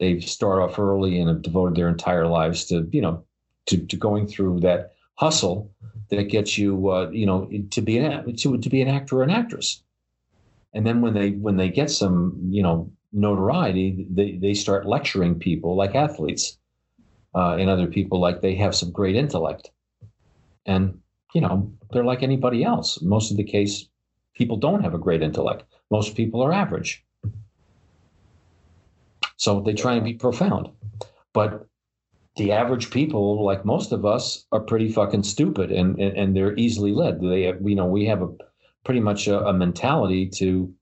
They 0.00 0.20
start 0.20 0.60
off 0.60 0.78
early 0.78 1.18
and 1.18 1.28
have 1.28 1.42
devoted 1.42 1.76
their 1.76 1.88
entire 1.88 2.26
lives 2.26 2.64
to 2.66 2.88
you 2.92 3.02
know 3.02 3.24
to, 3.66 3.86
to 3.86 3.96
going 3.96 4.26
through 4.26 4.60
that 4.60 4.92
hustle 5.14 5.70
that 6.10 6.24
gets 6.24 6.56
you, 6.56 6.90
uh, 6.90 7.10
you 7.10 7.26
know, 7.26 7.50
to 7.70 7.80
be 7.82 7.98
an 7.98 8.36
to, 8.36 8.58
to 8.58 8.68
be 8.70 8.80
an 8.80 8.88
actor 8.88 9.18
or 9.18 9.22
an 9.22 9.30
actress. 9.30 9.82
And 10.72 10.86
then 10.86 11.00
when 11.00 11.14
they 11.14 11.32
when 11.32 11.56
they 11.56 11.68
get 11.68 11.90
some, 11.90 12.38
you 12.50 12.62
know, 12.62 12.90
notoriety, 13.12 14.06
they 14.10 14.32
they 14.32 14.54
start 14.54 14.86
lecturing 14.86 15.38
people 15.38 15.76
like 15.76 15.94
athletes 15.94 16.58
uh, 17.34 17.56
and 17.56 17.68
other 17.68 17.86
people 17.86 18.20
like 18.20 18.40
they 18.40 18.54
have 18.54 18.74
some 18.74 18.90
great 18.90 19.16
intellect, 19.16 19.70
and 20.66 20.98
you 21.34 21.40
know 21.40 21.72
they're 21.92 22.04
like 22.04 22.22
anybody 22.22 22.64
else. 22.64 23.00
Most 23.02 23.30
of 23.30 23.36
the 23.36 23.44
case, 23.44 23.86
people 24.34 24.56
don't 24.56 24.82
have 24.82 24.94
a 24.94 24.98
great 24.98 25.22
intellect. 25.22 25.64
Most 25.90 26.14
people 26.14 26.42
are 26.42 26.52
average. 26.52 27.04
So 29.38 29.60
they 29.60 29.72
try 29.72 29.94
and 29.94 30.04
be 30.04 30.14
profound. 30.14 30.68
But 31.32 31.66
the 32.36 32.52
average 32.52 32.90
people, 32.90 33.44
like 33.44 33.64
most 33.64 33.92
of 33.92 34.04
us, 34.04 34.44
are 34.52 34.60
pretty 34.60 34.90
fucking 34.90 35.22
stupid 35.22 35.72
and, 35.72 35.98
and, 35.98 36.16
and 36.16 36.36
they're 36.36 36.56
easily 36.56 36.92
led. 36.92 37.20
They 37.20 37.42
have, 37.42 37.58
you 37.62 37.74
know, 37.74 37.86
we 37.86 38.04
have 38.06 38.22
a 38.22 38.28
pretty 38.84 39.00
much 39.00 39.26
a, 39.26 39.46
a 39.46 39.52
mentality 39.52 40.28
to 40.36 40.72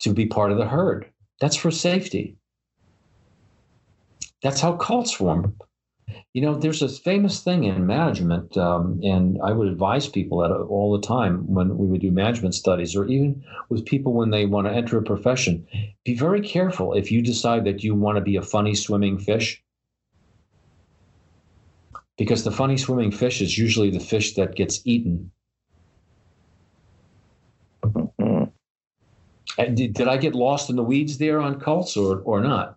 to 0.00 0.14
be 0.14 0.26
part 0.26 0.50
of 0.50 0.58
the 0.58 0.66
herd. 0.66 1.10
That's 1.40 1.56
for 1.56 1.70
safety. 1.70 2.36
That's 4.42 4.60
how 4.60 4.76
cults 4.76 5.12
form. 5.12 5.56
You 6.32 6.42
know, 6.42 6.54
there's 6.54 6.82
a 6.82 6.88
famous 6.88 7.40
thing 7.40 7.64
in 7.64 7.86
management, 7.86 8.56
um, 8.56 9.00
and 9.02 9.38
I 9.42 9.52
would 9.52 9.68
advise 9.68 10.08
people 10.08 10.38
that 10.38 10.50
all 10.50 10.92
the 10.92 11.06
time 11.06 11.46
when 11.52 11.76
we 11.76 11.86
would 11.86 12.00
do 12.00 12.10
management 12.10 12.54
studies, 12.54 12.94
or 12.94 13.06
even 13.06 13.42
with 13.68 13.84
people 13.84 14.12
when 14.12 14.30
they 14.30 14.46
want 14.46 14.66
to 14.66 14.72
enter 14.72 14.98
a 14.98 15.02
profession. 15.02 15.66
Be 16.04 16.14
very 16.14 16.40
careful 16.40 16.94
if 16.94 17.10
you 17.10 17.22
decide 17.22 17.64
that 17.64 17.82
you 17.82 17.94
want 17.94 18.16
to 18.16 18.22
be 18.22 18.36
a 18.36 18.42
funny 18.42 18.74
swimming 18.74 19.18
fish 19.18 19.62
because 22.20 22.44
the 22.44 22.50
funny 22.50 22.76
swimming 22.76 23.10
fish 23.10 23.40
is 23.40 23.56
usually 23.56 23.88
the 23.88 23.98
fish 23.98 24.34
that 24.34 24.54
gets 24.54 24.82
eaten. 24.84 25.30
Mm-hmm. 27.82 28.44
Did, 29.74 29.94
did 29.94 30.06
I 30.06 30.18
get 30.18 30.34
lost 30.34 30.68
in 30.68 30.76
the 30.76 30.82
weeds 30.82 31.16
there 31.16 31.40
on 31.40 31.58
cults 31.58 31.96
or, 31.96 32.20
or 32.20 32.40
not? 32.42 32.76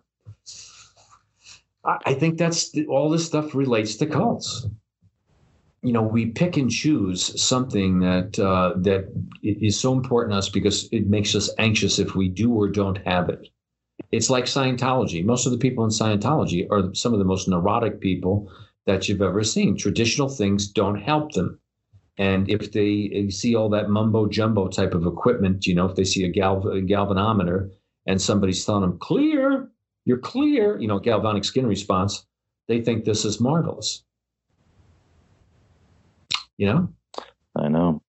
I, 1.84 2.14
think 2.14 2.38
that's 2.38 2.74
all 2.88 3.10
this 3.10 3.26
stuff 3.26 3.54
relates 3.54 3.96
to 3.96 4.06
cults. 4.06 4.66
You 5.82 5.92
know, 5.92 6.02
we 6.02 6.26
pick 6.26 6.56
and 6.56 6.70
choose 6.70 7.40
something 7.40 8.00
that 8.00 8.38
uh, 8.38 8.72
that 8.78 9.12
is 9.42 9.78
so 9.78 9.92
important 9.92 10.32
to 10.32 10.38
us 10.38 10.48
because 10.48 10.88
it 10.92 11.06
makes 11.08 11.34
us 11.34 11.50
anxious 11.58 11.98
if 11.98 12.14
we 12.14 12.28
do 12.28 12.54
or 12.54 12.68
don't 12.68 12.98
have 13.06 13.28
it. 13.28 13.48
It's 14.10 14.30
like 14.30 14.44
Scientology. 14.44 15.24
Most 15.24 15.44
of 15.44 15.52
the 15.52 15.58
people 15.58 15.84
in 15.84 15.90
Scientology 15.90 16.66
are 16.70 16.94
some 16.94 17.12
of 17.12 17.18
the 17.18 17.24
most 17.24 17.48
neurotic 17.48 18.00
people 18.00 18.50
that 18.86 19.08
you've 19.08 19.22
ever 19.22 19.44
seen. 19.44 19.76
Traditional 19.76 20.28
things 20.28 20.68
don't 20.68 21.00
help 21.00 21.32
them. 21.32 21.60
And 22.16 22.48
if 22.48 22.72
they 22.72 23.28
see 23.28 23.54
all 23.54 23.68
that 23.70 23.90
mumbo 23.90 24.26
jumbo 24.26 24.68
type 24.68 24.94
of 24.94 25.04
equipment, 25.04 25.66
you 25.66 25.74
know, 25.74 25.86
if 25.86 25.96
they 25.96 26.04
see 26.04 26.24
a, 26.24 26.28
a 26.28 26.80
galvanometer 26.82 27.70
and 28.06 28.22
somebody's 28.22 28.64
telling 28.64 28.82
them, 28.82 28.98
clear, 28.98 29.70
you're 30.04 30.18
clear, 30.18 30.78
you 30.80 30.88
know, 30.88 30.98
galvanic 30.98 31.44
skin 31.44 31.66
response, 31.66 32.26
they 32.68 32.80
think 32.80 33.04
this 33.04 33.24
is 33.24 33.40
marvelous. 33.40 34.04
You 36.56 36.66
know? 36.66 36.88
I 37.56 37.68
know. 37.68 38.02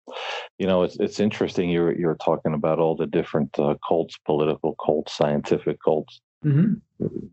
You 0.59 0.67
know, 0.67 0.83
it's 0.83 0.97
it's 1.01 1.21
interesting. 1.21 1.69
You're 1.69 1.93
you're 1.99 2.17
talking 2.17 2.55
about 2.55 2.79
all 2.79 2.97
the 2.97 3.07
different 3.07 3.59
uh, 3.59 3.75
cults, 3.87 4.17
political 4.25 4.77
cults, 4.85 5.17
scientific 5.17 5.79
cults. 5.85 6.21
Mm-hmm. 6.45 6.75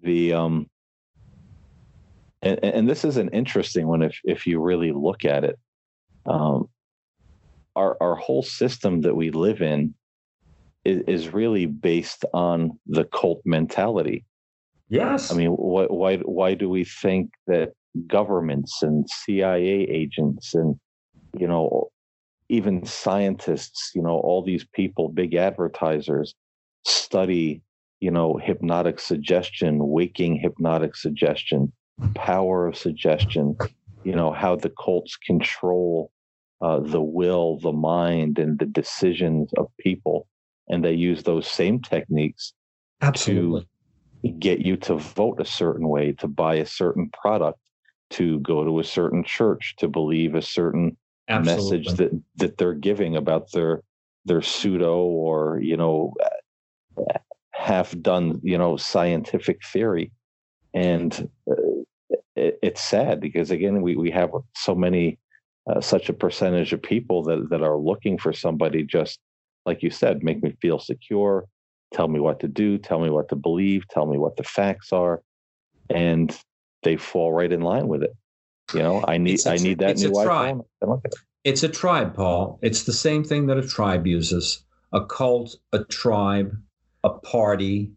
The 0.03 0.33
um, 0.33 0.69
and, 2.41 2.63
and 2.63 2.89
this 2.89 3.05
is 3.05 3.17
an 3.17 3.29
interesting 3.29 3.87
one 3.87 4.01
if 4.01 4.19
if 4.23 4.47
you 4.47 4.59
really 4.59 4.91
look 4.91 5.25
at 5.25 5.43
it. 5.43 5.59
Um, 6.25 6.69
our 7.75 7.95
our 8.01 8.15
whole 8.15 8.43
system 8.43 9.01
that 9.01 9.15
we 9.15 9.31
live 9.31 9.61
in 9.61 9.93
is, 10.83 11.03
is 11.07 11.33
really 11.33 11.67
based 11.67 12.25
on 12.33 12.79
the 12.87 13.05
cult 13.05 13.41
mentality. 13.45 14.25
Yes. 14.91 15.31
I 15.31 15.35
mean, 15.35 15.51
why 15.51 15.85
why 15.85 16.17
why 16.17 16.53
do 16.53 16.69
we 16.69 16.83
think 16.83 17.31
that 17.47 17.71
governments 18.07 18.83
and 18.83 19.09
CIA 19.09 19.87
agents 19.89 20.53
and 20.53 20.77
you 21.37 21.47
know 21.47 21.89
even 22.49 22.85
scientists, 22.85 23.91
you 23.95 24.01
know, 24.01 24.19
all 24.19 24.43
these 24.43 24.65
people, 24.73 25.07
big 25.07 25.35
advertisers, 25.35 26.35
study, 26.85 27.61
you 28.01 28.11
know, 28.11 28.37
hypnotic 28.43 28.99
suggestion, 28.99 29.87
waking 29.87 30.35
hypnotic 30.35 30.97
suggestion, 30.97 31.71
power 32.13 32.67
of 32.67 32.75
suggestion, 32.75 33.55
you 34.03 34.13
know, 34.13 34.33
how 34.33 34.57
the 34.57 34.71
cults 34.71 35.15
control 35.15 36.11
uh, 36.61 36.79
the 36.79 37.01
will, 37.01 37.57
the 37.59 37.71
mind, 37.71 38.37
and 38.37 38.59
the 38.59 38.65
decisions 38.65 39.49
of 39.57 39.67
people. 39.79 40.27
And 40.67 40.83
they 40.83 40.93
use 40.93 41.23
those 41.23 41.47
same 41.47 41.81
techniques 41.81 42.53
Absolutely. 43.01 43.61
to 43.61 43.67
get 44.39 44.59
you 44.59 44.77
to 44.77 44.95
vote 44.95 45.39
a 45.39 45.45
certain 45.45 45.87
way, 45.87 46.13
to 46.13 46.27
buy 46.27 46.55
a 46.55 46.65
certain 46.65 47.09
product, 47.09 47.59
to 48.11 48.39
go 48.39 48.63
to 48.63 48.79
a 48.79 48.83
certain 48.83 49.23
church, 49.23 49.75
to 49.77 49.87
believe 49.87 50.35
a 50.35 50.41
certain 50.41 50.97
Absolutely. 51.29 51.77
message 51.79 51.97
that, 51.97 52.23
that 52.37 52.57
they're 52.57 52.73
giving 52.73 53.15
about 53.15 53.51
their 53.51 53.83
their 54.25 54.41
pseudo 54.41 54.97
or 54.97 55.59
you 55.61 55.75
know 55.75 56.13
half 57.53 57.95
done 58.01 58.39
you 58.43 58.57
know 58.57 58.77
scientific 58.77 59.59
theory 59.65 60.11
and 60.73 61.29
uh, 61.49 61.55
it, 62.35 62.59
it's 62.61 62.83
sad 62.83 63.19
because 63.19 63.51
again 63.51 63.81
we, 63.81 63.95
we 63.95 64.11
have 64.11 64.31
so 64.55 64.75
many 64.75 65.17
uh, 65.69 65.79
such 65.79 66.09
a 66.09 66.13
percentage 66.13 66.73
of 66.73 66.81
people 66.81 67.23
that, 67.23 67.49
that 67.49 67.61
are 67.61 67.77
looking 67.77 68.17
for 68.17 68.33
somebody 68.33 68.83
just 68.83 69.19
like 69.65 69.81
you 69.81 69.89
said 69.89 70.23
make 70.23 70.41
me 70.43 70.55
feel 70.61 70.79
secure 70.79 71.45
tell 71.91 72.07
me 72.07 72.19
what 72.19 72.39
to 72.39 72.47
do 72.47 72.77
tell 72.77 72.99
me 72.99 73.09
what 73.09 73.29
to 73.29 73.35
believe 73.35 73.87
tell 73.89 74.05
me 74.05 74.17
what 74.17 74.37
the 74.37 74.43
facts 74.43 74.91
are 74.91 75.21
and 75.89 76.37
they 76.83 76.97
fall 76.97 77.31
right 77.31 77.51
in 77.51 77.61
line 77.61 77.87
with 77.87 78.03
it. 78.03 78.15
You 78.73 78.81
know 78.81 79.03
i 79.07 79.17
need 79.17 79.45
a, 79.45 79.51
i 79.51 79.57
need 79.57 79.79
that 79.79 79.97
new 79.97 80.11
iphone 80.11 80.63
it's 81.43 81.63
a 81.63 81.69
tribe 81.69 82.15
paul. 82.15 82.59
It's 82.61 82.83
the 82.83 82.93
same 82.93 83.23
thing 83.23 83.47
that 83.47 83.57
a 83.57 83.67
tribe 83.67 84.05
uses. 84.05 84.63
A 84.93 85.03
cult 85.05 85.55
a 85.73 85.83
tribe 85.85 86.55
a 87.03 87.09
party 87.09 87.91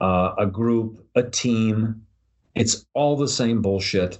uh, 0.00 0.34
a 0.38 0.46
group 0.46 1.04
a 1.14 1.22
team. 1.22 2.02
It's 2.54 2.86
all 2.94 3.16
the 3.16 3.28
same 3.28 3.60
bullshit. 3.60 4.18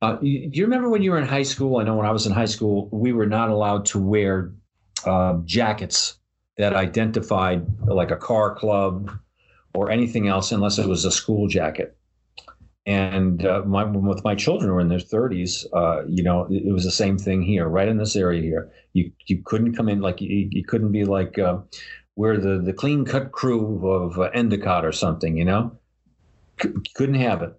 Uh, 0.00 0.16
you, 0.20 0.48
do 0.48 0.58
you 0.58 0.64
remember 0.64 0.88
when 0.88 1.02
you 1.02 1.10
were 1.10 1.18
in 1.18 1.26
high 1.26 1.42
school? 1.42 1.78
I 1.78 1.84
know 1.84 1.96
when 1.96 2.06
I 2.06 2.12
was 2.12 2.26
in 2.26 2.32
high 2.32 2.46
school, 2.46 2.88
we 2.92 3.12
were 3.12 3.26
not 3.26 3.50
allowed 3.50 3.84
to 3.86 3.98
wear 3.98 4.52
uh, 5.04 5.38
jackets 5.44 6.18
that 6.58 6.74
identified 6.74 7.66
like 7.86 8.10
a 8.10 8.16
car 8.16 8.54
club 8.54 9.10
or 9.74 9.90
anything 9.90 10.28
else 10.28 10.52
unless 10.52 10.78
it 10.78 10.86
was 10.88 11.04
a 11.04 11.10
school 11.12 11.48
jacket. 11.48 11.96
And 12.86 13.44
uh, 13.44 13.62
my, 13.66 13.84
with 13.84 14.24
my 14.24 14.34
children 14.34 14.72
were 14.72 14.80
in 14.80 14.88
their 14.88 14.98
30s, 14.98 15.66
uh, 15.74 16.04
you 16.08 16.22
know, 16.22 16.46
it, 16.50 16.64
it, 16.66 16.72
was 16.72 16.84
the 16.84 16.90
same 16.90 17.18
thing 17.18 17.42
here, 17.42 17.68
right 17.68 17.88
in 17.88 17.98
this 17.98 18.16
area 18.16 18.42
here. 18.42 18.70
You 18.94 19.12
you 19.26 19.42
couldn't 19.44 19.76
come 19.76 19.88
in 19.90 20.00
like 20.00 20.20
you, 20.22 20.48
you 20.50 20.64
couldn't 20.64 20.92
be 20.92 21.04
like 21.04 21.38
uh, 21.38 21.58
we're 22.16 22.38
the 22.38 22.58
the 22.62 22.72
clean 22.72 23.04
cut 23.04 23.32
crew 23.32 23.90
of 23.90 24.18
uh, 24.18 24.30
Endicott 24.34 24.84
or 24.86 24.92
something, 24.92 25.36
you 25.36 25.44
know. 25.44 25.78
C- 26.62 26.70
couldn't 26.94 27.16
have 27.16 27.42
it. 27.42 27.54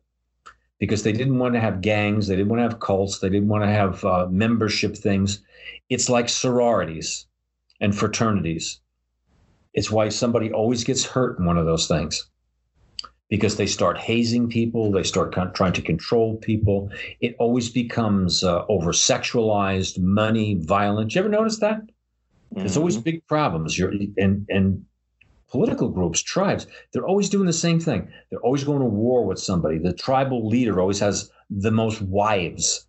because 0.80 1.04
they 1.04 1.12
didn't 1.12 1.40
want 1.40 1.54
to 1.56 1.60
have 1.60 1.82
gangs, 1.82 2.28
they 2.28 2.36
didn't 2.36 2.50
want 2.50 2.60
to 2.60 2.64
have 2.70 2.80
cults, 2.80 3.20
they 3.20 3.30
didn't 3.30 3.50
want 3.50 3.64
to 3.64 3.70
have 3.70 4.04
uh, 4.06 4.28
membership 4.30 4.96
things. 4.98 5.44
It's 5.90 6.10
like 6.10 6.30
sororities 6.30 7.28
and 7.82 7.96
fraternities. 7.96 8.82
It's 9.74 9.92
why 9.92 10.10
somebody 10.10 10.52
always 10.52 10.84
gets 10.84 11.06
hurt 11.06 11.40
in 11.40 11.46
one 11.46 11.58
of 11.58 11.66
those 11.66 11.88
things 11.88 12.28
because 13.30 13.58
they 13.58 13.68
start 13.68 13.98
hazing 13.98 14.50
people, 14.50 14.92
they 14.92 15.04
start 15.04 15.34
con- 15.34 15.54
trying 15.54 15.74
to 15.74 15.82
control 15.82 16.38
people. 16.38 16.90
It 17.22 17.36
always 17.38 17.70
becomes 17.70 18.44
uh, 18.44 18.66
over 18.68 18.92
sexualized, 18.92 20.00
money, 20.00 20.56
violent. 20.60 21.14
You 21.14 21.20
ever 21.20 21.30
notice 21.30 21.60
that? 21.60 21.82
Mm-hmm. 21.82 22.60
There's 22.60 22.78
always 22.78 22.96
mm-hmm. 22.96 23.04
big 23.04 23.28
problems. 23.28 23.78
You're, 23.78 23.94
and 24.18 24.48
and 24.50 24.86
political 25.50 25.90
groups, 25.90 26.22
tribes, 26.22 26.68
they're 26.92 27.08
always 27.08 27.30
doing 27.30 27.46
the 27.46 27.54
same 27.54 27.80
thing. 27.80 28.10
They're 28.30 28.42
always 28.42 28.64
going 28.64 28.80
to 28.80 28.86
war 28.86 29.26
with 29.26 29.40
somebody. 29.40 29.78
The 29.80 29.94
tribal 29.94 30.48
leader 30.48 30.80
always 30.80 31.00
has 31.00 31.32
the 31.50 31.72
most 31.72 32.02
wives. 32.02 32.86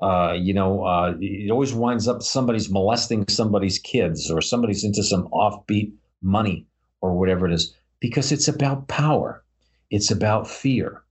Uh, 0.00 0.34
you 0.38 0.54
know, 0.54 0.84
uh, 0.84 1.14
it 1.20 1.50
always 1.50 1.74
winds 1.74 2.06
up 2.06 2.22
somebody's 2.22 2.70
molesting 2.70 3.26
somebody's 3.28 3.78
kids 3.78 4.30
or 4.30 4.40
somebody's 4.40 4.84
into 4.84 5.02
some 5.02 5.28
offbeat 5.32 5.92
money 6.22 6.66
or 7.00 7.16
whatever 7.18 7.46
it 7.46 7.52
is 7.52 7.74
because 8.00 8.32
it's 8.32 8.48
about 8.48 8.88
power. 8.88 9.42
It's 9.90 10.10
about 10.10 10.48
fear. 10.48 11.02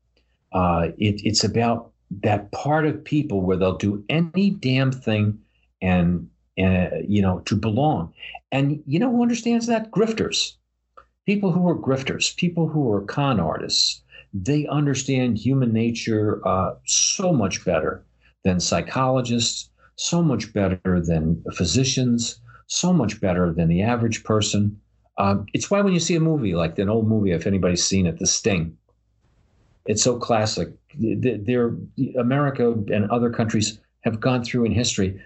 Uh, 0.52 0.90
it, 0.98 1.22
it's 1.24 1.44
about 1.44 1.92
that 2.22 2.52
part 2.52 2.86
of 2.86 3.04
people 3.04 3.42
where 3.42 3.58
they'll 3.58 3.78
do 3.78 4.04
any 4.10 4.52
damn 4.52 4.92
thing 4.92 5.40
and, 5.82 6.30
uh, 6.60 6.90
you 7.08 7.22
know, 7.22 7.40
to 7.40 7.56
belong. 7.56 8.14
And 8.52 8.82
you 8.86 9.00
know 9.00 9.12
who 9.12 9.22
understands 9.22 9.68
that? 9.68 9.92
Grifters. 9.92 10.54
People 11.26 11.52
who 11.52 11.68
are 11.68 11.76
grifters, 11.76 12.36
people 12.38 12.70
who 12.70 12.90
are 12.92 13.02
con 13.02 13.40
artists, 13.40 14.02
they 14.34 14.66
understand 14.68 15.38
human 15.38 15.74
nature 15.74 16.46
uh, 16.48 16.76
so 16.86 17.34
much 17.34 17.66
better 17.66 18.06
than 18.44 18.60
psychologists, 18.60 19.70
so 19.98 20.22
much 20.24 20.54
better 20.54 21.02
than 21.02 21.44
physicians, 21.54 22.40
so 22.68 22.94
much 22.94 23.20
better 23.20 23.54
than 23.54 23.68
the 23.68 23.82
average 23.82 24.24
person. 24.24 24.80
Um, 25.18 25.48
it's 25.54 25.72
why 25.72 25.82
when 25.82 25.94
you 25.94 26.00
see 26.00 26.16
a 26.16 26.20
movie 26.20 26.54
like 26.54 26.78
an 26.78 26.90
old 26.90 27.08
movie, 27.08 27.32
if 27.32 27.48
anybody's 27.48 27.84
seen 27.84 28.06
it, 28.06 28.20
The 28.20 28.28
Sting, 28.28 28.78
it's 29.86 30.04
so 30.04 30.18
classic. 30.18 30.70
There, 31.00 31.76
America 32.20 32.72
and 32.72 33.10
other 33.10 33.30
countries 33.30 33.80
have 34.02 34.20
gone 34.20 34.44
through 34.44 34.66
in 34.66 34.72
history 34.72 35.20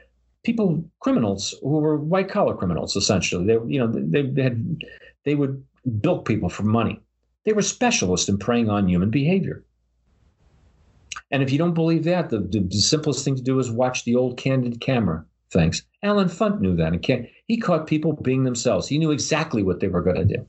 people, 0.44 0.84
criminals 1.00 1.56
who 1.62 1.70
were 1.70 1.98
white 1.98 2.30
collar 2.30 2.56
criminals, 2.56 2.96
essentially. 2.96 3.46
They, 3.46 3.54
you 3.54 3.80
know, 3.80 3.88
they, 3.88 4.24
they 4.24 4.44
had, 4.44 4.84
they 5.26 5.36
would 5.36 5.64
bilk 6.02 6.26
people 6.26 6.50
for 6.50 6.64
money. 6.64 7.00
They 7.46 7.54
were 7.54 7.62
specialists 7.62 8.30
in 8.30 8.38
preying 8.38 8.70
on 8.70 8.88
human 8.88 9.10
behavior. 9.10 9.64
And 11.32 11.42
if 11.42 11.52
you 11.52 11.58
don't 11.58 11.74
believe 11.74 12.04
that, 12.06 12.30
the, 12.30 12.40
the, 12.40 12.60
the 12.60 12.80
simplest 12.80 13.24
thing 13.24 13.36
to 13.36 13.42
do 13.42 13.60
is 13.60 13.72
watch 13.72 14.04
the 14.04 14.16
old 14.16 14.38
candid 14.38 14.82
camera 14.82 15.26
things. 15.52 15.84
Allen 16.04 16.28
Funt 16.28 16.62
knew 16.62 16.76
that. 16.76 16.94
And 16.94 17.28
he 17.48 17.58
caught 17.58 17.88
people 17.88 18.14
being 18.14 18.44
themselves. 18.44 18.88
He 18.88 18.98
knew 18.98 19.12
exactly 19.12 19.64
what 19.64 19.80
they 19.80 19.88
were 19.88 20.02
going 20.02 20.28
to 20.28 20.38
do. 20.38 20.48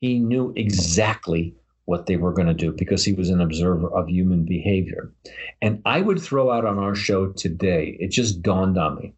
He 0.00 0.18
knew 0.18 0.52
exactly 0.56 1.54
what 1.86 2.06
they 2.06 2.16
were 2.16 2.32
going 2.32 2.48
to 2.48 2.54
do 2.54 2.72
because 2.72 3.04
he 3.04 3.12
was 3.12 3.30
an 3.30 3.40
observer 3.40 3.88
of 3.88 4.08
human 4.08 4.44
behavior. 4.44 5.12
And 5.60 5.80
I 5.84 6.00
would 6.00 6.20
throw 6.20 6.50
out 6.50 6.64
on 6.64 6.78
our 6.78 6.94
show 6.94 7.32
today, 7.32 7.96
it 7.98 8.08
just 8.08 8.42
dawned 8.42 8.78
on 8.78 8.96
me. 8.96 9.14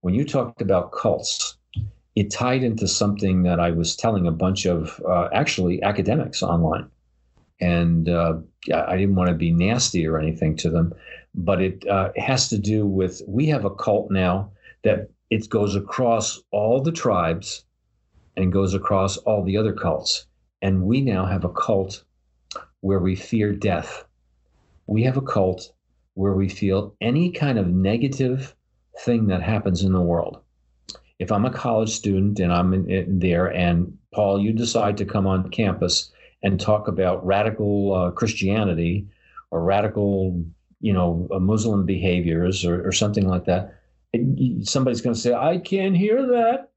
When 0.00 0.14
you 0.14 0.24
talked 0.24 0.62
about 0.62 0.92
cults, 0.92 1.56
it 2.14 2.30
tied 2.30 2.62
into 2.62 2.88
something 2.88 3.42
that 3.42 3.60
I 3.60 3.70
was 3.70 3.94
telling 3.94 4.26
a 4.26 4.32
bunch 4.32 4.64
of 4.66 5.00
uh, 5.08 5.28
actually 5.32 5.82
academics 5.82 6.42
online. 6.42 6.88
And 7.60 8.08
uh, 8.08 8.38
I 8.74 8.96
didn't 8.96 9.16
want 9.16 9.30
to 9.30 9.34
be 9.34 9.50
nasty 9.50 10.06
or 10.06 10.18
anything 10.18 10.56
to 10.56 10.70
them, 10.70 10.94
but 11.38 11.62
it 11.62 11.86
uh, 11.86 12.10
has 12.16 12.48
to 12.48 12.58
do 12.58 12.84
with 12.84 13.22
we 13.28 13.46
have 13.46 13.64
a 13.64 13.70
cult 13.70 14.10
now 14.10 14.50
that 14.82 15.08
it 15.30 15.48
goes 15.48 15.76
across 15.76 16.42
all 16.50 16.82
the 16.82 16.92
tribes 16.92 17.64
and 18.36 18.52
goes 18.52 18.74
across 18.74 19.16
all 19.18 19.44
the 19.44 19.56
other 19.56 19.72
cults. 19.72 20.26
And 20.62 20.82
we 20.82 21.00
now 21.00 21.26
have 21.26 21.44
a 21.44 21.48
cult 21.52 22.02
where 22.80 22.98
we 22.98 23.14
fear 23.14 23.52
death. 23.52 24.04
We 24.86 25.04
have 25.04 25.16
a 25.16 25.22
cult 25.22 25.72
where 26.14 26.34
we 26.34 26.48
feel 26.48 26.94
any 27.00 27.30
kind 27.30 27.58
of 27.58 27.68
negative 27.68 28.54
thing 29.04 29.28
that 29.28 29.42
happens 29.42 29.84
in 29.84 29.92
the 29.92 30.00
world. 30.00 30.40
If 31.20 31.30
I'm 31.30 31.44
a 31.44 31.52
college 31.52 31.90
student 31.90 32.40
and 32.40 32.52
I'm 32.52 32.74
in, 32.74 32.90
in 32.90 33.18
there, 33.20 33.46
and 33.46 33.96
Paul, 34.12 34.40
you 34.40 34.52
decide 34.52 34.96
to 34.96 35.04
come 35.04 35.26
on 35.26 35.50
campus 35.50 36.10
and 36.42 36.58
talk 36.58 36.88
about 36.88 37.24
radical 37.24 37.94
uh, 37.94 38.10
Christianity 38.10 39.06
or 39.50 39.62
radical, 39.62 40.44
you 40.80 40.92
know, 40.92 41.28
Muslim 41.40 41.84
behaviors 41.84 42.64
or, 42.64 42.86
or 42.86 42.92
something 42.92 43.26
like 43.26 43.44
that, 43.46 43.74
somebody's 44.62 45.00
going 45.00 45.14
to 45.14 45.20
say, 45.20 45.34
I 45.34 45.58
can't 45.58 45.96
hear 45.96 46.26
that 46.26 46.68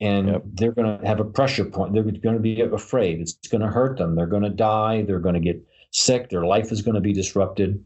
and 0.00 0.28
yep. 0.28 0.42
they're 0.44 0.72
going 0.72 0.98
to 0.98 1.06
have 1.06 1.20
a 1.20 1.24
pressure 1.24 1.64
point. 1.64 1.92
They're 1.92 2.02
going 2.02 2.36
to 2.36 2.40
be 2.40 2.60
afraid. 2.60 3.20
It's 3.20 3.34
going 3.48 3.62
to 3.62 3.68
hurt 3.68 3.98
them. 3.98 4.14
They're 4.14 4.26
going 4.26 4.44
to 4.44 4.50
die. 4.50 5.02
They're 5.02 5.18
going 5.18 5.34
to 5.34 5.40
get 5.40 5.64
sick. 5.90 6.30
Their 6.30 6.44
life 6.44 6.70
is 6.70 6.82
going 6.82 6.94
to 6.94 7.00
be 7.00 7.12
disrupted. 7.12 7.84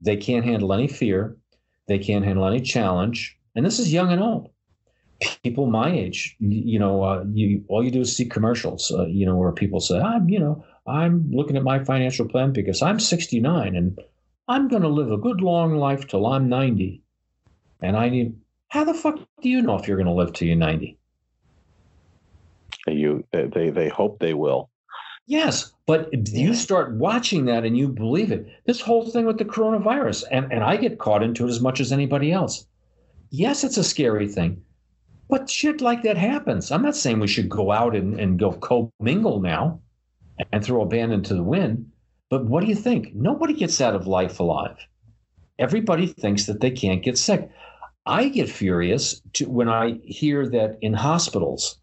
They 0.00 0.16
can't 0.16 0.44
handle 0.44 0.72
any 0.72 0.88
fear. 0.88 1.36
They 1.88 1.98
can't 1.98 2.24
handle 2.24 2.46
any 2.46 2.60
challenge. 2.60 3.38
And 3.54 3.64
this 3.64 3.78
is 3.78 3.92
young 3.92 4.12
and 4.12 4.22
old. 4.22 4.50
People 5.42 5.66
my 5.66 5.90
age, 5.90 6.36
you 6.40 6.78
know, 6.78 7.02
uh, 7.02 7.24
you 7.32 7.64
all 7.68 7.84
you 7.84 7.90
do 7.90 8.00
is 8.00 8.14
see 8.14 8.26
commercials, 8.26 8.90
uh, 8.90 9.06
you 9.06 9.24
know, 9.24 9.36
where 9.36 9.52
people 9.52 9.80
say, 9.80 9.98
"I'm, 9.98 10.28
you 10.28 10.40
know, 10.40 10.64
I'm 10.86 11.30
looking 11.30 11.56
at 11.56 11.62
my 11.62 11.82
financial 11.82 12.28
plan 12.28 12.52
because 12.52 12.82
I'm 12.82 13.00
69 13.00 13.74
and 13.74 13.98
I'm 14.48 14.68
going 14.68 14.82
to 14.82 14.88
live 14.88 15.10
a 15.10 15.16
good 15.16 15.40
long 15.40 15.76
life 15.76 16.06
till 16.06 16.26
I'm 16.26 16.48
90." 16.48 17.00
And 17.80 17.96
I 17.96 18.08
need, 18.08 18.36
how 18.68 18.84
the 18.84 18.94
fuck 18.94 19.18
do 19.42 19.48
you 19.48 19.62
know 19.62 19.76
if 19.76 19.86
you're 19.86 19.96
going 19.96 20.06
to 20.06 20.12
live 20.12 20.32
till 20.32 20.48
you're 20.48 20.56
90? 20.56 20.98
You 22.86 23.24
they 23.32 23.70
they 23.70 23.88
hope 23.88 24.18
they 24.18 24.34
will. 24.34 24.70
Yes, 25.26 25.72
but 25.86 26.10
you 26.28 26.54
start 26.54 26.94
watching 26.96 27.46
that 27.46 27.64
and 27.64 27.76
you 27.76 27.88
believe 27.88 28.30
it. 28.30 28.46
This 28.66 28.80
whole 28.80 29.08
thing 29.08 29.24
with 29.24 29.38
the 29.38 29.44
coronavirus, 29.44 30.24
and, 30.30 30.52
and 30.52 30.62
I 30.62 30.76
get 30.76 30.98
caught 30.98 31.22
into 31.22 31.46
it 31.46 31.50
as 31.50 31.62
much 31.62 31.80
as 31.80 31.92
anybody 31.92 32.30
else. 32.30 32.66
Yes, 33.30 33.64
it's 33.64 33.78
a 33.78 33.84
scary 33.84 34.28
thing, 34.28 34.62
but 35.30 35.48
shit 35.48 35.80
like 35.80 36.02
that 36.02 36.18
happens. 36.18 36.70
I'm 36.70 36.82
not 36.82 36.94
saying 36.94 37.20
we 37.20 37.26
should 37.26 37.48
go 37.48 37.72
out 37.72 37.96
and, 37.96 38.20
and 38.20 38.38
go 38.38 38.52
co-mingle 38.52 39.40
now 39.40 39.80
and 40.52 40.64
throw 40.64 40.82
a 40.82 40.86
band 40.86 41.12
into 41.12 41.34
the 41.34 41.42
wind. 41.42 41.90
But 42.30 42.46
what 42.46 42.62
do 42.62 42.66
you 42.66 42.74
think? 42.74 43.14
Nobody 43.14 43.54
gets 43.54 43.80
out 43.80 43.94
of 43.94 44.06
life 44.06 44.40
alive. 44.40 44.76
Everybody 45.58 46.06
thinks 46.06 46.46
that 46.46 46.60
they 46.60 46.70
can't 46.70 47.02
get 47.02 47.18
sick. 47.18 47.50
I 48.06 48.28
get 48.28 48.48
furious 48.48 49.22
to, 49.34 49.48
when 49.48 49.68
I 49.68 50.00
hear 50.04 50.48
that 50.48 50.78
in 50.80 50.94
hospitals, 50.94 51.78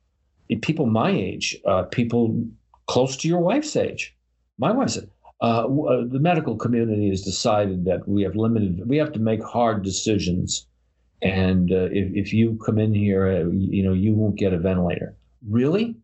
people 0.61 0.85
my 0.85 1.09
age, 1.09 1.57
uh, 1.65 1.83
people 1.83 2.45
close 2.87 3.15
to 3.17 3.27
your 3.27 3.39
wife's 3.39 3.75
age. 3.75 4.15
My 4.57 4.71
wife 4.71 4.89
said, 4.89 5.09
uh, 5.41 5.65
uh, 5.65 6.03
the 6.07 6.19
medical 6.19 6.55
community 6.55 7.09
has 7.09 7.21
decided 7.21 7.85
that 7.85 8.07
we 8.07 8.21
have 8.23 8.35
limited, 8.35 8.87
we 8.87 8.97
have 8.97 9.13
to 9.13 9.19
make 9.19 9.41
hard 9.43 9.83
decisions. 9.83 10.67
And 11.23 11.71
uh, 11.71 11.87
if, 11.91 12.13
if 12.13 12.33
you 12.33 12.59
come 12.65 12.77
in 12.77 12.93
here, 12.93 13.27
uh, 13.27 13.49
you 13.51 13.83
know, 13.83 13.93
you 13.93 14.13
won't 14.13 14.35
get 14.35 14.53
a 14.53 14.59
ventilator. 14.59 15.15
Really? 15.47 15.95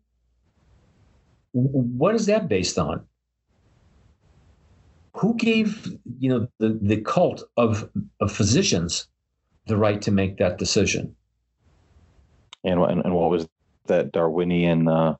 What 1.52 2.14
is 2.14 2.26
that 2.26 2.48
based 2.48 2.78
on? 2.78 3.04
Who 5.14 5.34
gave, 5.34 5.88
you 6.18 6.28
know, 6.28 6.48
the, 6.58 6.78
the 6.80 7.00
cult 7.00 7.42
of, 7.56 7.88
of 8.20 8.30
physicians 8.30 9.08
the 9.66 9.76
right 9.76 10.00
to 10.02 10.10
make 10.10 10.38
that 10.38 10.58
decision? 10.58 11.14
And, 12.64 12.80
and, 12.80 13.04
and 13.04 13.14
what 13.14 13.30
was 13.30 13.48
that 13.88 14.12
Darwinian. 14.12 14.86
Uh, 14.88 15.16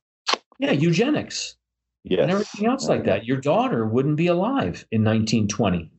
yeah, 0.59 0.73
eugenics. 0.73 1.57
Yes. 2.05 2.21
And 2.23 2.31
everything 2.31 2.67
else 2.67 2.89
like 2.89 3.05
that. 3.05 3.27
Your 3.27 3.39
daughter 3.39 3.85
wouldn't 3.85 4.17
be 4.17 4.29
alive 4.29 4.87
in 4.91 5.05
1920. 5.05 5.91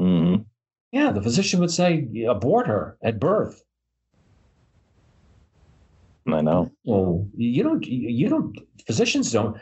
Mm-hmm. 0.00 0.42
Yeah, 0.92 1.10
the 1.10 1.22
physician 1.22 1.60
would 1.60 1.70
say, 1.70 2.06
abort 2.28 2.66
her 2.66 2.96
at 3.02 3.18
birth. 3.18 3.62
I 6.26 6.40
know. 6.40 6.70
Well, 6.84 7.28
you 7.36 7.62
don't, 7.62 7.84
you 7.84 8.28
don't, 8.28 8.56
physicians 8.86 9.32
don't, 9.32 9.56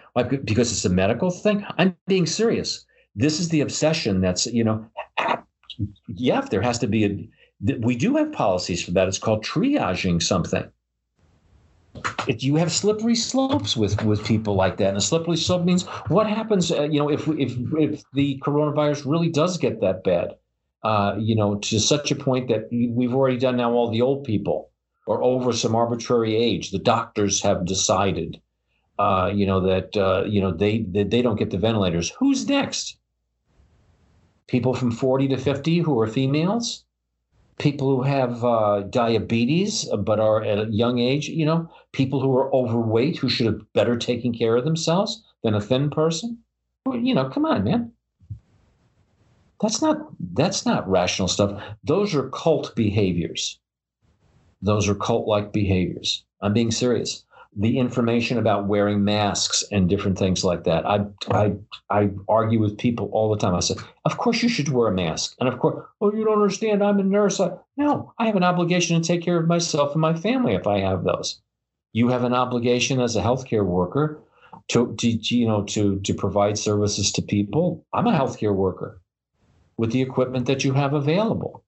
because 0.45 0.73
it's 0.73 0.85
a 0.85 0.91
medical 0.91 1.31
thing. 1.31 1.65
I'm 1.79 1.97
being 2.07 2.27
serious. 2.27 2.85
This 3.15 3.41
is 3.41 3.49
the 3.49 3.61
obsession 3.61 4.21
that's, 4.21 4.47
you 4.47 4.65
know, 4.65 4.87
yeah, 6.09 6.43
there 6.43 6.63
has 6.63 6.79
to 6.81 6.87
be 6.87 7.05
a, 7.05 7.77
we 7.79 7.97
do 7.97 8.17
have 8.17 8.33
policies 8.33 8.85
for 8.85 8.91
that. 8.93 9.09
It's 9.09 9.19
called 9.19 9.45
triaging 9.45 10.23
something 10.23 10.71
it, 12.27 12.43
you 12.43 12.57
have 12.57 12.73
slippery 12.73 13.15
slopes 13.15 13.77
with 13.77 14.03
with 14.05 14.25
people 14.25 14.55
like 14.55 14.77
that. 14.79 14.89
And 14.89 14.97
a 14.97 15.01
slippery 15.01 15.37
slope 15.37 15.65
means 15.65 15.85
what 16.09 16.27
happens, 16.27 16.71
uh, 16.71 16.83
you 16.83 16.99
know, 16.99 17.11
if 17.11 17.27
if 17.29 17.57
if 17.79 18.03
the 18.13 18.41
coronavirus 18.45 19.11
really 19.11 19.29
does 19.29 19.59
get 19.59 19.81
that 19.81 20.05
bad, 20.05 20.35
uh, 20.83 21.17
you 21.19 21.35
know, 21.35 21.57
to 21.57 21.81
such 21.81 22.11
a 22.11 22.17
point 22.17 22.49
that 22.49 22.69
we've 22.71 23.15
already 23.15 23.39
done 23.39 23.57
now 23.57 23.73
all 23.73 23.91
the 23.91 24.03
old 24.03 24.25
people 24.25 24.70
or 25.11 25.23
over 25.25 25.53
some 25.53 25.75
arbitrary 25.77 26.37
age. 26.37 26.71
The 26.71 26.79
doctors 26.95 27.43
have 27.43 27.67
decided. 27.67 28.41
uh, 28.99 29.33
you 29.35 29.47
know 29.47 29.61
that 29.61 29.97
uh, 29.97 30.25
you 30.27 30.41
know 30.43 30.53
they, 30.53 30.81
they 30.95 31.05
they 31.05 31.23
don't 31.23 31.39
get 31.39 31.51
the 31.51 31.59
ventilators. 31.59 32.11
Who's 32.21 32.49
next? 32.49 32.99
People 34.49 34.75
from 34.75 34.93
40 34.93 35.29
to 35.29 35.39
50 35.39 35.79
who 35.81 36.01
are 36.01 36.09
females, 36.09 36.85
people 37.59 37.89
who 37.97 38.03
have 38.03 38.45
uh, 38.45 38.83
diabetes 38.91 39.89
but 40.01 40.21
are 40.21 40.43
at 40.43 40.59
a 40.59 40.71
young 40.73 40.99
age. 40.99 41.29
You 41.29 41.47
know, 41.47 41.71
people 41.93 42.21
who 42.21 42.37
are 42.39 42.55
overweight 42.55 43.19
who 43.19 43.31
should 43.31 43.47
have 43.47 43.73
better 43.75 43.97
taken 43.97 44.35
care 44.35 44.57
of 44.57 44.65
themselves 44.65 45.23
than 45.45 45.55
a 45.55 45.63
thin 45.63 45.91
person. 45.91 46.39
Well, 46.87 46.99
you 46.99 47.15
know, 47.15 47.31
come 47.31 47.47
on, 47.47 47.65
man. 47.65 47.93
That's 49.63 49.83
not 49.83 49.99
that's 50.35 50.67
not 50.67 50.91
rational 50.91 51.29
stuff. 51.29 51.63
Those 51.85 52.17
are 52.17 52.31
cult 52.31 52.75
behaviors. 52.77 53.60
Those 54.63 54.89
are 54.89 54.95
cult-like 54.95 55.53
behaviors. 55.53 56.25
I'm 56.43 56.53
being 56.53 56.71
serious. 56.71 57.25
The 57.57 57.79
information 57.79 58.39
about 58.39 58.69
wearing 58.69 59.03
masks 59.03 59.65
and 59.73 59.89
different 59.89 60.19
things 60.19 60.45
like 60.45 60.65
that. 60.65 60.87
I 60.87 61.07
I 61.31 61.55
I 61.91 62.11
argue 62.29 62.61
with 62.61 62.79
people 62.79 63.09
all 63.13 63.31
the 63.31 63.39
time. 63.39 63.57
I 63.57 63.61
say, 63.61 63.75
of 64.05 64.19
course 64.19 64.43
you 64.43 64.49
should 64.49 64.69
wear 64.69 64.89
a 64.89 64.95
mask, 64.95 65.35
and 65.41 65.49
of 65.49 65.59
course, 65.59 65.85
oh, 66.01 66.13
you 66.13 66.25
don't 66.25 66.41
understand. 66.41 66.83
I'm 66.83 67.01
a 67.01 67.03
nurse. 67.03 67.41
I, 67.41 67.51
no, 67.77 68.13
I 68.19 68.27
have 68.27 68.37
an 68.37 68.45
obligation 68.45 69.01
to 69.01 69.07
take 69.07 69.23
care 69.23 69.39
of 69.39 69.49
myself 69.49 69.93
and 69.93 70.01
my 70.01 70.15
family 70.15 70.55
if 70.55 70.67
I 70.69 70.79
have 70.79 71.03
those. 71.03 71.41
You 71.93 72.09
have 72.09 72.23
an 72.23 72.35
obligation 72.35 73.01
as 73.01 73.17
a 73.17 73.23
healthcare 73.23 73.65
worker 73.67 74.23
to, 74.69 74.95
to 74.97 75.09
you 75.09 75.49
know 75.49 75.65
to 75.65 75.99
to 76.01 76.15
provide 76.15 76.57
services 76.57 77.11
to 77.13 77.23
people. 77.23 77.85
I'm 77.93 78.07
a 78.07 78.13
healthcare 78.13 78.55
worker 78.55 79.01
with 79.77 79.91
the 79.91 80.03
equipment 80.03 80.47
that 80.47 80.63
you 80.63 80.75
have 80.75 80.93
available. 80.93 81.65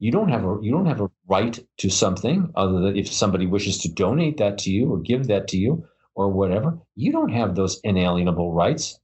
You 0.00 0.10
don't 0.10 0.30
have 0.30 0.44
a 0.44 0.58
you 0.62 0.72
don't 0.72 0.86
have 0.86 1.02
a 1.02 1.10
right 1.28 1.58
to 1.76 1.90
something 1.90 2.50
other 2.54 2.80
than 2.80 2.96
if 2.96 3.12
somebody 3.12 3.46
wishes 3.46 3.78
to 3.82 3.92
donate 3.92 4.38
that 4.38 4.56
to 4.58 4.70
you 4.70 4.90
or 4.90 4.98
give 4.98 5.26
that 5.26 5.48
to 5.48 5.58
you 5.58 5.86
or 6.14 6.30
whatever. 6.30 6.78
You 6.96 7.12
don't 7.12 7.32
have 7.32 7.54
those 7.54 7.80
inalienable 7.84 8.52
rights. 8.52 8.98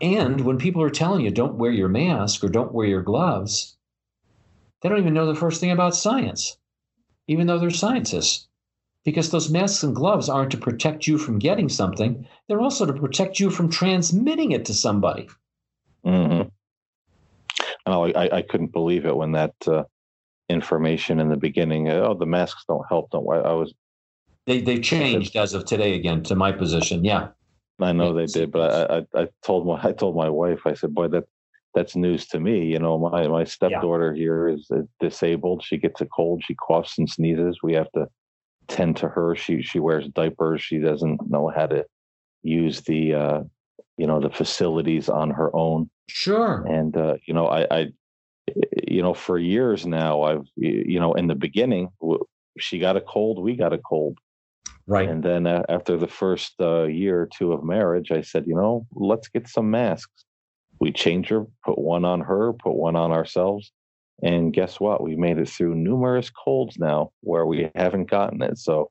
And 0.00 0.40
when 0.42 0.58
people 0.58 0.80
are 0.82 0.90
telling 0.90 1.24
you 1.24 1.32
don't 1.32 1.58
wear 1.58 1.72
your 1.72 1.88
mask 1.88 2.44
or 2.44 2.48
don't 2.48 2.72
wear 2.72 2.86
your 2.86 3.02
gloves, 3.02 3.76
they 4.80 4.88
don't 4.88 5.00
even 5.00 5.12
know 5.12 5.26
the 5.26 5.34
first 5.34 5.60
thing 5.60 5.72
about 5.72 5.96
science, 5.96 6.56
even 7.26 7.48
though 7.48 7.58
they're 7.58 7.70
scientists. 7.70 8.46
Because 9.04 9.30
those 9.30 9.50
masks 9.50 9.82
and 9.82 9.94
gloves 9.94 10.28
aren't 10.28 10.52
to 10.52 10.56
protect 10.56 11.06
you 11.06 11.18
from 11.18 11.38
getting 11.38 11.68
something, 11.68 12.26
they're 12.48 12.60
also 12.60 12.86
to 12.86 12.92
protect 12.92 13.38
you 13.38 13.50
from 13.50 13.70
transmitting 13.70 14.52
it 14.52 14.64
to 14.66 14.74
somebody. 14.74 15.28
Mm-hmm. 16.04 16.48
I, 17.86 18.28
I 18.32 18.42
couldn't 18.42 18.72
believe 18.72 19.06
it 19.06 19.16
when 19.16 19.32
that 19.32 19.54
uh, 19.66 19.84
information 20.48 21.20
in 21.20 21.28
the 21.28 21.36
beginning. 21.36 21.88
Oh, 21.88 22.14
the 22.14 22.26
masks 22.26 22.64
don't 22.68 22.84
help. 22.88 23.10
Don't. 23.10 23.26
I, 23.30 23.38
I 23.38 23.52
was. 23.52 23.74
They 24.46 24.60
they 24.60 24.78
changed 24.78 25.36
as 25.36 25.54
of 25.54 25.64
today 25.64 25.94
again 25.94 26.22
to 26.24 26.34
my 26.34 26.52
position. 26.52 27.04
Yeah. 27.04 27.28
I 27.80 27.92
know 27.92 28.14
they 28.14 28.26
did, 28.26 28.52
but 28.52 28.90
I, 28.90 28.96
I, 28.96 29.22
I 29.22 29.28
told 29.44 29.66
my 29.66 29.78
I 29.82 29.92
told 29.92 30.16
my 30.16 30.30
wife. 30.30 30.60
I 30.66 30.74
said, 30.74 30.94
"Boy, 30.94 31.08
that 31.08 31.24
that's 31.74 31.94
news 31.94 32.26
to 32.28 32.40
me." 32.40 32.64
You 32.64 32.78
know, 32.78 32.98
my 32.98 33.26
my 33.28 33.44
stepdaughter 33.44 34.14
yeah. 34.14 34.22
here 34.22 34.48
is 34.48 34.70
disabled. 34.98 35.62
She 35.62 35.76
gets 35.76 36.00
a 36.00 36.06
cold. 36.06 36.42
She 36.44 36.54
coughs 36.54 36.96
and 36.96 37.08
sneezes. 37.08 37.58
We 37.62 37.74
have 37.74 37.90
to 37.92 38.08
tend 38.68 38.96
to 38.98 39.08
her. 39.08 39.36
She 39.36 39.62
she 39.62 39.78
wears 39.78 40.08
diapers. 40.08 40.62
She 40.62 40.78
doesn't 40.78 41.28
know 41.28 41.52
how 41.54 41.66
to 41.66 41.84
use 42.42 42.80
the 42.82 43.14
uh, 43.14 43.40
you 43.98 44.06
know 44.06 44.20
the 44.20 44.30
facilities 44.30 45.08
on 45.08 45.30
her 45.30 45.54
own. 45.54 45.90
Sure. 46.08 46.64
And 46.66 46.96
uh, 46.96 47.16
you 47.26 47.34
know, 47.34 47.46
I, 47.46 47.66
I 47.70 47.86
you 48.88 49.02
know 49.02 49.14
for 49.14 49.38
years 49.38 49.86
now 49.86 50.22
I've 50.22 50.46
you 50.56 51.00
know 51.00 51.14
in 51.14 51.26
the 51.26 51.34
beginning 51.34 51.90
she 52.58 52.78
got 52.78 52.96
a 52.96 53.00
cold, 53.00 53.42
we 53.42 53.56
got 53.56 53.72
a 53.72 53.78
cold. 53.78 54.18
Right. 54.86 55.08
And 55.08 55.22
then 55.22 55.46
uh, 55.46 55.62
after 55.68 55.96
the 55.96 56.06
first 56.06 56.54
uh, 56.60 56.84
year 56.84 57.22
or 57.22 57.26
two 57.26 57.52
of 57.52 57.64
marriage, 57.64 58.12
I 58.12 58.20
said, 58.20 58.46
you 58.46 58.54
know, 58.54 58.86
let's 58.92 59.28
get 59.28 59.48
some 59.48 59.70
masks. 59.70 60.24
We 60.80 60.92
changed 60.92 61.30
her, 61.30 61.46
put 61.64 61.78
one 61.78 62.04
on 62.04 62.20
her, 62.20 62.52
put 62.52 62.74
one 62.74 62.94
on 62.94 63.10
ourselves. 63.10 63.72
And 64.22 64.52
guess 64.52 64.78
what? 64.78 65.02
We've 65.02 65.18
made 65.18 65.38
it 65.38 65.48
through 65.48 65.74
numerous 65.74 66.30
colds 66.30 66.78
now 66.78 67.10
where 67.20 67.46
we 67.46 67.70
haven't 67.74 68.10
gotten 68.10 68.42
it. 68.42 68.58
So, 68.58 68.90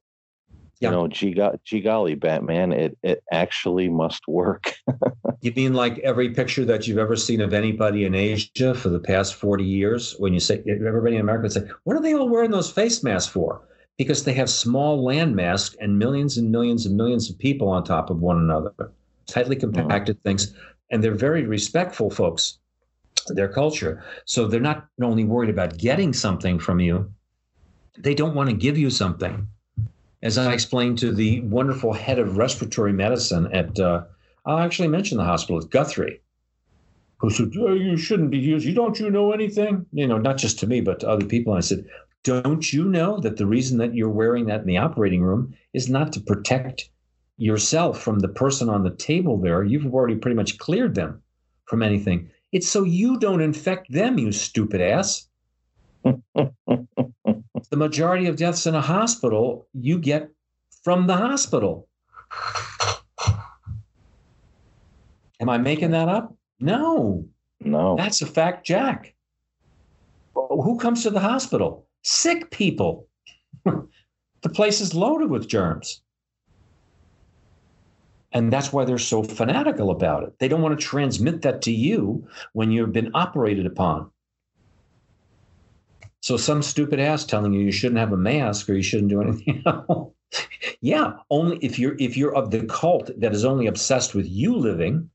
yeah. 0.80 0.90
you 0.90 0.96
know, 0.96 1.08
gee, 1.08 1.36
gee 1.64 1.82
golly, 1.82 2.16
Batman, 2.16 2.72
it, 2.72 2.98
it 3.04 3.24
actually 3.32 3.90
must 3.90 4.28
work. 4.28 4.74
you 5.42 5.54
mean 5.56 5.74
like 5.74 6.00
every 6.00 6.30
picture 6.30 6.66
that 6.66 6.88
you've 6.88 6.98
ever 6.98 7.16
seen 7.16 7.42
of 7.42 7.54
anybody 7.54 8.06
in 8.06 8.16
Asia 8.16 8.74
for 8.74 8.90
the 8.90 9.00
past 9.00 9.36
40 9.36 9.64
years? 9.64 10.16
When 10.20 10.34
you 10.34 10.40
say 10.40 10.64
everybody 10.68 11.16
in 11.16 11.22
America 11.22 11.44
would 11.44 11.54
say, 11.54 11.68
what 11.84 11.96
are 11.96 12.02
they 12.02 12.14
all 12.14 12.30
wearing 12.30 12.52
those 12.52 12.72
face 12.72 13.04
masks 13.04 13.32
for? 13.32 13.62
because 13.98 14.24
they 14.24 14.34
have 14.34 14.50
small 14.50 15.04
land 15.04 15.36
masks 15.36 15.76
and 15.80 15.98
millions 15.98 16.38
and 16.38 16.52
millions 16.52 16.86
and 16.86 16.98
millions 16.98 17.30
of 17.30 17.38
people 17.38 17.70
on 17.70 17.84
top 17.84 18.10
of 18.10 18.20
one 18.20 18.38
another, 18.38 18.74
tightly 19.28 19.56
mm-hmm. 19.56 19.74
compacted 19.74 20.22
things. 20.24 20.54
And 20.92 21.04
they're 21.04 21.16
very 21.16 21.46
respectful 21.46 22.10
folks, 22.10 22.60
their 23.28 23.48
culture. 23.48 24.04
So 24.26 24.48
they're 24.48 24.60
not 24.60 24.88
only 25.02 25.24
worried 25.24 25.50
about 25.50 25.78
getting 25.78 26.14
something 26.14 26.60
from 26.60 26.80
you, 26.80 27.12
they 27.98 28.14
don't 28.14 28.36
want 28.36 28.50
to 28.50 28.56
give 28.56 28.78
you 28.78 28.90
something. 28.90 29.48
As 30.24 30.38
I 30.38 30.54
explained 30.54 30.98
to 31.00 31.12
the 31.14 31.42
wonderful 31.42 31.94
head 31.94 32.20
of 32.20 32.38
respiratory 32.38 32.94
medicine 32.94 33.48
at, 33.54 33.80
uh, 33.80 34.04
I'll 34.46 34.60
actually 34.60 34.88
mention 34.88 35.18
the 35.18 35.24
hospital 35.24 35.62
at 35.62 35.70
Guthrie, 35.70 36.22
who 37.18 37.30
said, 37.30 37.52
oh, 37.60 37.74
You 37.74 37.98
shouldn't 37.98 38.32
be 38.32 38.38
used. 38.38 38.66
You 38.66 38.74
don't 38.74 39.00
you 39.00 39.10
know 39.10 39.32
anything? 39.32 39.86
You 39.92 40.08
know, 40.08 40.18
not 40.18 40.38
just 40.38 40.60
to 40.60 40.68
me, 40.68 40.82
but 40.82 41.00
to 41.02 41.10
other 41.10 41.26
people. 41.26 41.54
And 41.54 41.60
I 41.60 41.62
said, 41.62 41.86
don't 42.24 42.74
you 42.74 42.86
know 42.86 43.20
that 43.20 43.38
the 43.38 43.46
reason 43.46 43.78
that 43.78 43.94
you're 43.94 44.10
wearing 44.10 44.48
that 44.48 44.62
in 44.62 44.68
the 44.68 44.78
operating 44.78 45.22
room 45.22 45.54
is 45.74 45.90
not 45.90 46.12
to 46.14 46.20
protect 46.20 46.90
yourself 47.38 48.02
from 48.02 48.20
the 48.20 48.28
person 48.28 48.68
on 48.68 48.84
the 48.84 48.96
table 48.96 49.38
there? 49.40 49.64
You've 49.64 49.94
already 49.94 50.16
pretty 50.16 50.36
much 50.36 50.58
cleared 50.58 50.96
them 50.96 51.22
from 51.66 51.84
anything. 51.84 52.32
It's 52.52 52.68
so 52.68 52.84
you 52.84 53.20
don't 53.20 53.42
infect 53.42 53.92
them, 53.92 54.18
you 54.18 54.32
stupid 54.32 54.82
ass. 54.82 55.28
the 57.70 57.78
majority 57.78 58.28
of 58.28 58.36
deaths 58.38 58.66
in 58.68 58.76
a 58.76 58.82
hospital 58.82 59.68
you 59.74 60.00
get 60.00 60.30
from 60.84 61.08
the 61.08 61.16
hospital. 61.16 61.88
Am 65.40 65.50
I 65.50 65.58
making 65.58 65.92
that 65.92 66.08
up? 66.08 66.34
No. 66.60 67.26
No. 67.60 67.96
That's 67.98 68.22
a 68.22 68.26
fact, 68.26 68.66
Jack. 68.66 69.14
Who 70.34 70.78
comes 70.78 71.04
to 71.04 71.10
the 71.10 71.20
hospital? 71.20 71.86
sick 72.06 72.52
people. 72.52 73.08
the 73.66 74.50
place 74.54 74.80
is 74.80 74.94
loaded 74.94 75.30
with 75.30 75.48
germs. 75.48 76.02
And 78.32 78.52
that's 78.54 78.72
why 78.72 78.86
they're 78.86 78.98
so 78.98 79.24
fanatical 79.24 79.90
about 79.90 80.24
it. 80.24 80.38
They 80.40 80.48
don't 80.48 80.62
want 80.62 80.78
to 80.80 80.86
transmit 80.86 81.42
that 81.42 81.62
to 81.64 81.72
you 81.72 82.28
when 82.54 82.70
you've 82.70 82.94
been 82.94 83.12
operated 83.14 83.66
upon. 83.66 84.12
So 86.26 86.38
some 86.38 86.64
stupid 86.64 87.00
ass 87.00 87.24
telling 87.24 87.54
you 87.54 87.62
you 87.62 87.72
shouldn't 87.72 88.00
have 88.00 88.12
a 88.12 88.18
mask 88.18 88.68
or 88.68 88.74
you 88.74 88.82
shouldn't 88.82 89.10
do 89.10 89.22
anything. 89.22 89.64
yeah, 90.82 91.18
only 91.30 91.58
if 91.58 91.78
you're 91.78 91.96
if 92.00 92.18
you're 92.18 92.36
of 92.36 92.50
the 92.50 92.66
cult 92.66 93.12
that 93.16 93.32
is 93.32 93.46
only 93.46 93.68
obsessed 93.68 94.16
with 94.16 94.28
you 94.28 94.56
living 94.56 95.12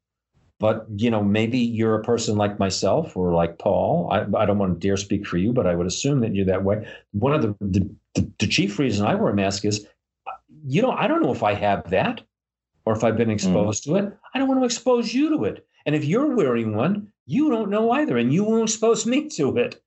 but 0.60 0.86
you 0.94 1.10
know 1.10 1.20
maybe 1.20 1.58
you're 1.58 1.96
a 1.96 2.04
person 2.04 2.36
like 2.36 2.60
myself 2.60 3.16
or 3.16 3.32
like 3.32 3.58
paul 3.58 4.08
i, 4.12 4.20
I 4.40 4.46
don't 4.46 4.58
want 4.58 4.78
to 4.78 4.86
dare 4.86 4.96
speak 4.96 5.26
for 5.26 5.38
you 5.38 5.52
but 5.52 5.66
i 5.66 5.74
would 5.74 5.86
assume 5.86 6.20
that 6.20 6.34
you're 6.34 6.46
that 6.46 6.64
way 6.64 6.86
one 7.12 7.32
of 7.32 7.42
the, 7.42 7.56
the, 7.60 7.90
the, 8.14 8.30
the 8.38 8.46
chief 8.46 8.78
reason 8.78 9.06
i 9.06 9.14
wear 9.14 9.32
a 9.32 9.34
mask 9.34 9.64
is 9.64 9.86
you 10.66 10.82
know 10.82 10.92
i 10.92 11.08
don't 11.08 11.22
know 11.22 11.32
if 11.32 11.42
i 11.42 11.54
have 11.54 11.88
that 11.88 12.20
or 12.84 12.94
if 12.94 13.02
i've 13.02 13.16
been 13.16 13.28
hmm. 13.28 13.34
exposed 13.34 13.84
mm. 13.84 13.86
to 13.86 13.96
it 13.96 14.18
i 14.34 14.38
don't 14.38 14.48
want 14.48 14.60
to 14.60 14.66
expose 14.66 15.14
you 15.14 15.30
to 15.30 15.44
it 15.44 15.66
and 15.86 15.94
if 15.94 16.04
you're 16.04 16.36
wearing 16.36 16.76
one 16.76 17.10
you 17.26 17.50
don't 17.50 17.70
know 17.70 17.90
either 17.92 18.18
and 18.18 18.34
you 18.34 18.44
won't 18.44 18.68
expose 18.68 19.06
me 19.06 19.28
to 19.30 19.56
it 19.56 19.80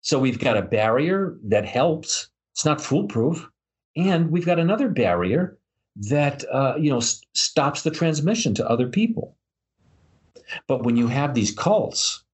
so 0.00 0.18
we've 0.18 0.38
got 0.38 0.56
a 0.56 0.62
barrier 0.62 1.36
that 1.44 1.64
helps 1.64 2.28
it's 2.52 2.64
not 2.64 2.80
foolproof 2.80 3.48
and 3.96 4.30
we've 4.30 4.46
got 4.46 4.58
another 4.58 4.88
barrier 4.88 5.58
that 5.96 6.44
uh, 6.52 6.74
you 6.78 6.90
know 6.90 7.00
st- 7.00 7.24
stops 7.34 7.82
the 7.82 7.90
transmission 7.90 8.54
to 8.54 8.68
other 8.68 8.88
people 8.88 9.36
but 10.66 10.84
when 10.84 10.96
you 10.96 11.08
have 11.08 11.34
these 11.34 11.52
cults 11.52 12.24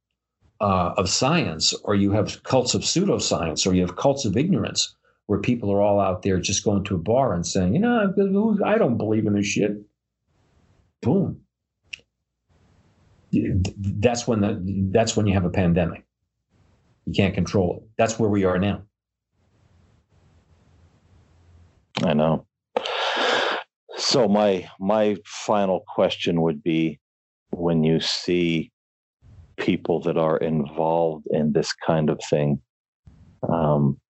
uh, 0.60 0.94
of 0.96 1.08
science, 1.08 1.74
or 1.84 1.94
you 1.94 2.12
have 2.12 2.42
cults 2.42 2.74
of 2.74 2.82
pseudoscience, 2.82 3.66
or 3.66 3.74
you 3.74 3.82
have 3.82 3.96
cults 3.96 4.24
of 4.24 4.36
ignorance, 4.36 4.94
where 5.26 5.38
people 5.38 5.70
are 5.70 5.80
all 5.80 6.00
out 6.00 6.22
there 6.22 6.38
just 6.38 6.64
going 6.64 6.84
to 6.84 6.94
a 6.94 6.98
bar 6.98 7.34
and 7.34 7.46
saying, 7.46 7.74
you 7.74 7.80
know, 7.80 8.58
I 8.64 8.78
don't 8.78 8.96
believe 8.96 9.26
in 9.26 9.34
this 9.34 9.46
shit. 9.46 9.76
Boom. 11.02 11.40
That's 13.32 14.28
when 14.28 14.40
the, 14.40 14.62
that's 14.92 15.16
when 15.16 15.26
you 15.26 15.34
have 15.34 15.44
a 15.44 15.50
pandemic. 15.50 16.03
You 17.06 17.12
can't 17.14 17.34
control 17.34 17.78
it. 17.78 17.88
That's 17.98 18.18
where 18.18 18.30
we 18.30 18.44
are 18.44 18.58
now. 18.58 18.82
I 22.02 22.14
know. 22.14 22.46
So 23.96 24.26
my 24.28 24.68
my 24.80 25.16
final 25.24 25.84
question 25.88 26.42
would 26.42 26.62
be 26.62 26.98
when 27.50 27.84
you 27.84 28.00
see 28.00 28.72
people 29.56 30.00
that 30.00 30.16
are 30.16 30.36
involved 30.38 31.26
in 31.30 31.52
this 31.52 31.72
kind 31.72 32.10
of 32.10 32.20
thing, 32.28 32.60
um, 33.48 34.00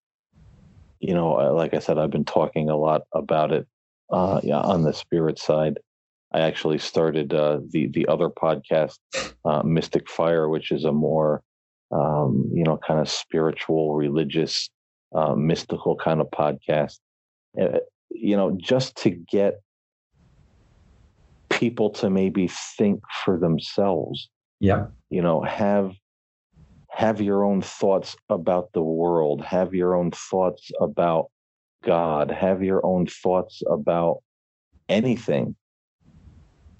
you 1.00 1.12
know, 1.12 1.32
like 1.54 1.74
I 1.74 1.80
said, 1.80 1.98
I've 1.98 2.10
been 2.10 2.24
talking 2.24 2.70
a 2.70 2.76
lot 2.76 3.02
about 3.12 3.52
it 3.52 3.66
uh, 4.10 4.40
yeah, 4.42 4.60
on 4.60 4.82
the 4.82 4.92
spirit 4.92 5.38
side. 5.38 5.78
I 6.32 6.40
actually 6.40 6.78
started 6.78 7.34
uh, 7.34 7.60
the 7.70 7.88
the 7.88 8.06
other 8.08 8.28
podcast, 8.28 8.98
uh, 9.44 9.62
Mystic 9.62 10.08
Fire, 10.08 10.48
which 10.48 10.72
is 10.72 10.84
a 10.84 10.92
more 10.92 11.42
um, 11.94 12.50
you 12.52 12.64
know 12.64 12.78
kind 12.86 13.00
of 13.00 13.08
spiritual, 13.08 13.94
religious, 13.94 14.68
uh, 15.14 15.34
mystical 15.34 15.96
kind 15.96 16.20
of 16.20 16.28
podcast. 16.30 16.98
Uh, 17.60 17.78
you 18.10 18.36
know, 18.36 18.56
just 18.60 18.96
to 18.96 19.10
get 19.10 19.60
people 21.50 21.90
to 21.90 22.10
maybe 22.10 22.48
think 22.76 23.00
for 23.24 23.38
themselves. 23.38 24.28
Yeah. 24.60 24.86
You 25.10 25.22
know, 25.22 25.42
have 25.42 25.92
have 26.90 27.20
your 27.20 27.44
own 27.44 27.60
thoughts 27.60 28.16
about 28.28 28.72
the 28.72 28.82
world, 28.82 29.42
have 29.42 29.74
your 29.74 29.96
own 29.96 30.12
thoughts 30.12 30.70
about 30.80 31.26
God, 31.82 32.30
have 32.30 32.62
your 32.62 32.84
own 32.86 33.06
thoughts 33.06 33.62
about 33.68 34.22
anything 34.88 35.56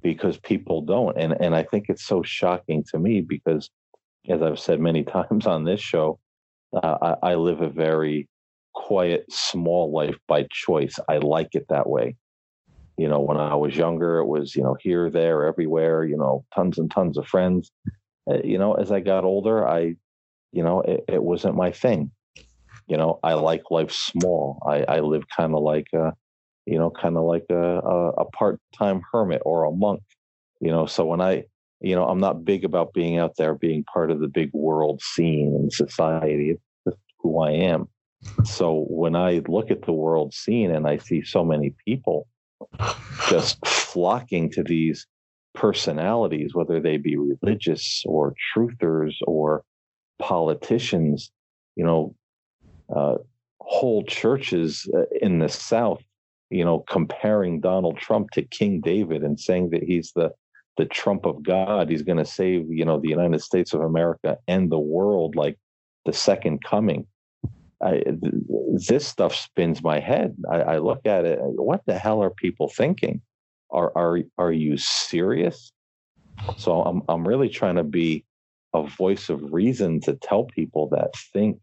because 0.02 0.38
people 0.38 0.82
don't. 0.82 1.16
And 1.16 1.34
and 1.40 1.54
I 1.54 1.62
think 1.62 1.86
it's 1.88 2.04
so 2.04 2.22
shocking 2.22 2.84
to 2.90 2.98
me 2.98 3.20
because 3.20 3.70
as 4.28 4.42
I've 4.42 4.58
said 4.58 4.80
many 4.80 5.02
times 5.04 5.46
on 5.46 5.64
this 5.64 5.80
show, 5.80 6.18
uh, 6.74 7.14
I, 7.22 7.30
I 7.30 7.34
live 7.36 7.60
a 7.60 7.68
very 7.68 8.28
quiet, 8.74 9.24
small 9.30 9.92
life 9.92 10.16
by 10.26 10.46
choice. 10.50 10.98
I 11.08 11.18
like 11.18 11.54
it 11.54 11.66
that 11.68 11.88
way. 11.88 12.16
You 12.96 13.08
know, 13.08 13.20
when 13.20 13.36
I 13.36 13.54
was 13.54 13.76
younger, 13.76 14.18
it 14.18 14.26
was, 14.26 14.54
you 14.54 14.62
know, 14.62 14.76
here, 14.80 15.10
there, 15.10 15.46
everywhere, 15.46 16.04
you 16.04 16.16
know, 16.16 16.44
tons 16.54 16.78
and 16.78 16.90
tons 16.90 17.18
of 17.18 17.26
friends. 17.26 17.72
Uh, 18.30 18.38
you 18.44 18.58
know, 18.58 18.74
as 18.74 18.92
I 18.92 19.00
got 19.00 19.24
older, 19.24 19.66
I 19.66 19.96
you 20.54 20.62
know, 20.62 20.80
it, 20.82 21.04
it 21.08 21.22
wasn't 21.22 21.56
my 21.56 21.72
thing. 21.72 22.12
You 22.86 22.96
know, 22.96 23.18
I 23.24 23.34
like 23.34 23.70
life 23.70 23.90
small. 23.90 24.62
I, 24.64 24.84
I 24.84 25.00
live 25.00 25.24
kind 25.36 25.52
of 25.52 25.62
like 25.62 25.88
a, 25.92 26.12
you 26.64 26.78
know, 26.78 26.90
kind 26.90 27.16
of 27.16 27.24
like 27.24 27.46
a, 27.50 27.78
a, 27.80 28.08
a 28.10 28.24
part-time 28.26 29.02
hermit 29.10 29.42
or 29.44 29.64
a 29.64 29.72
monk. 29.72 30.02
You 30.60 30.70
know, 30.70 30.86
so 30.86 31.04
when 31.06 31.20
I, 31.20 31.44
you 31.84 31.94
know, 31.94 32.06
I'm 32.06 32.18
not 32.18 32.46
big 32.46 32.64
about 32.64 32.94
being 32.94 33.18
out 33.18 33.36
there, 33.36 33.54
being 33.54 33.84
part 33.84 34.10
of 34.10 34.18
the 34.18 34.28
big 34.28 34.50
world 34.54 35.02
scene 35.02 35.54
and 35.54 35.70
society. 35.70 36.52
It's 36.52 36.62
just 36.86 36.96
who 37.18 37.40
I 37.40 37.50
am. 37.50 37.88
So 38.42 38.86
when 38.88 39.14
I 39.14 39.42
look 39.46 39.70
at 39.70 39.82
the 39.82 39.92
world 39.92 40.32
scene 40.32 40.74
and 40.74 40.86
I 40.86 40.96
see 40.96 41.22
so 41.22 41.44
many 41.44 41.74
people 41.84 42.26
just 43.28 43.64
flocking 43.66 44.50
to 44.52 44.62
these 44.62 45.06
personalities, 45.54 46.54
whether 46.54 46.80
they 46.80 46.96
be 46.96 47.18
religious 47.18 48.02
or 48.06 48.34
truthers 48.56 49.12
or 49.26 49.62
politicians, 50.18 51.30
you 51.76 51.84
know, 51.84 52.14
uh, 52.96 53.16
whole 53.60 54.04
churches 54.04 54.88
uh, 54.94 55.02
in 55.20 55.38
the 55.38 55.50
South, 55.50 56.02
you 56.48 56.64
know, 56.64 56.78
comparing 56.88 57.60
Donald 57.60 57.98
Trump 57.98 58.30
to 58.30 58.42
King 58.42 58.80
David 58.80 59.22
and 59.22 59.38
saying 59.38 59.68
that 59.70 59.82
he's 59.82 60.12
the 60.16 60.32
the 60.76 60.86
Trump 60.86 61.24
of 61.24 61.42
God. 61.42 61.88
He's 61.88 62.02
going 62.02 62.18
to 62.18 62.24
save, 62.24 62.66
you 62.70 62.84
know, 62.84 62.98
the 63.00 63.08
United 63.08 63.40
States 63.40 63.72
of 63.72 63.80
America 63.80 64.38
and 64.48 64.70
the 64.70 64.78
world 64.78 65.36
like 65.36 65.58
the 66.04 66.12
second 66.12 66.62
coming. 66.64 67.06
I, 67.82 68.02
this 68.88 69.06
stuff 69.06 69.34
spins 69.34 69.82
my 69.82 70.00
head. 70.00 70.36
I, 70.50 70.60
I 70.60 70.78
look 70.78 71.04
at 71.06 71.24
it. 71.24 71.38
What 71.40 71.82
the 71.86 71.98
hell 71.98 72.22
are 72.22 72.30
people 72.30 72.68
thinking? 72.68 73.20
Are 73.70 73.92
are 73.96 74.20
are 74.38 74.52
you 74.52 74.76
serious? 74.76 75.72
So 76.56 76.82
I'm 76.82 77.02
I'm 77.08 77.26
really 77.26 77.48
trying 77.48 77.76
to 77.76 77.84
be 77.84 78.24
a 78.74 78.86
voice 78.86 79.28
of 79.28 79.52
reason 79.52 80.00
to 80.00 80.14
tell 80.14 80.44
people 80.44 80.88
that 80.90 81.14
think 81.32 81.60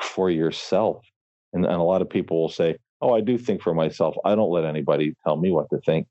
for 0.00 0.30
yourself. 0.30 1.04
And, 1.52 1.64
and 1.64 1.74
a 1.74 1.82
lot 1.82 2.02
of 2.02 2.10
people 2.10 2.40
will 2.40 2.48
say, 2.48 2.76
Oh, 3.00 3.14
I 3.14 3.20
do 3.20 3.36
think 3.38 3.62
for 3.62 3.74
myself. 3.74 4.16
I 4.24 4.34
don't 4.34 4.50
let 4.50 4.64
anybody 4.64 5.14
tell 5.24 5.36
me 5.36 5.50
what 5.50 5.68
to 5.70 5.80
think. 5.80 6.06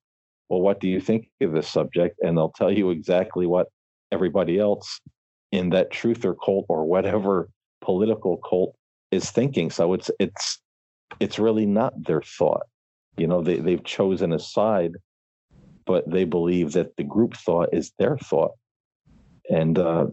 Well, 0.53 0.61
what 0.61 0.79
do 0.79 0.87
you 0.87 1.01
think 1.01 1.31
of 1.41 1.51
this 1.51 1.67
subject? 1.67 2.19
And 2.21 2.37
they'll 2.37 2.51
tell 2.51 2.71
you 2.71 2.91
exactly 2.91 3.47
what 3.47 3.69
everybody 4.11 4.59
else 4.59 5.01
in 5.51 5.71
that 5.71 5.89
truth 5.89 6.23
or 6.25 6.35
cult 6.35 6.67
or 6.69 6.85
whatever 6.85 7.49
political 7.81 8.37
cult 8.37 8.75
is 9.09 9.31
thinking. 9.31 9.71
So 9.71 9.93
it's 9.93 10.11
it's 10.19 10.59
it's 11.19 11.39
really 11.39 11.65
not 11.65 11.93
their 12.03 12.21
thought. 12.21 12.67
You 13.17 13.25
know, 13.25 13.41
they, 13.41 13.55
they've 13.57 13.83
chosen 13.83 14.31
a 14.31 14.37
side, 14.37 14.91
but 15.87 16.07
they 16.07 16.23
believe 16.23 16.73
that 16.73 16.97
the 16.97 17.03
group 17.03 17.35
thought 17.35 17.69
is 17.73 17.91
their 17.97 18.19
thought. 18.19 18.51
And 19.49 19.79
uh, 19.79 20.05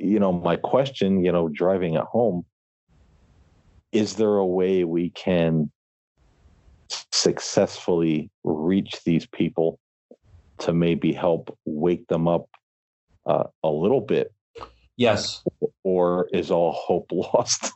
you 0.00 0.18
know, 0.18 0.32
my 0.32 0.56
question, 0.56 1.24
you 1.24 1.30
know, 1.30 1.48
driving 1.48 1.94
at 1.94 2.02
home, 2.02 2.44
is 3.92 4.16
there 4.16 4.38
a 4.38 4.44
way 4.44 4.82
we 4.82 5.10
can 5.10 5.70
successfully 7.12 8.30
reach 8.44 9.02
these 9.04 9.26
people 9.26 9.78
to 10.58 10.72
maybe 10.72 11.12
help 11.12 11.56
wake 11.64 12.06
them 12.08 12.28
up 12.28 12.48
uh, 13.26 13.44
a 13.62 13.68
little 13.68 14.00
bit? 14.00 14.32
Yes. 14.96 15.42
Or 15.84 16.28
is 16.32 16.50
all 16.50 16.72
hope 16.72 17.08
lost? 17.12 17.72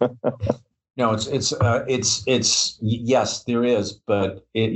no, 0.97 1.13
it's 1.13 1.27
it's 1.27 1.53
uh, 1.53 1.85
it's 1.87 2.23
it's 2.27 2.79
yes, 2.81 3.45
there 3.45 3.65
is, 3.65 3.93
but 4.07 4.47
it, 4.55 4.71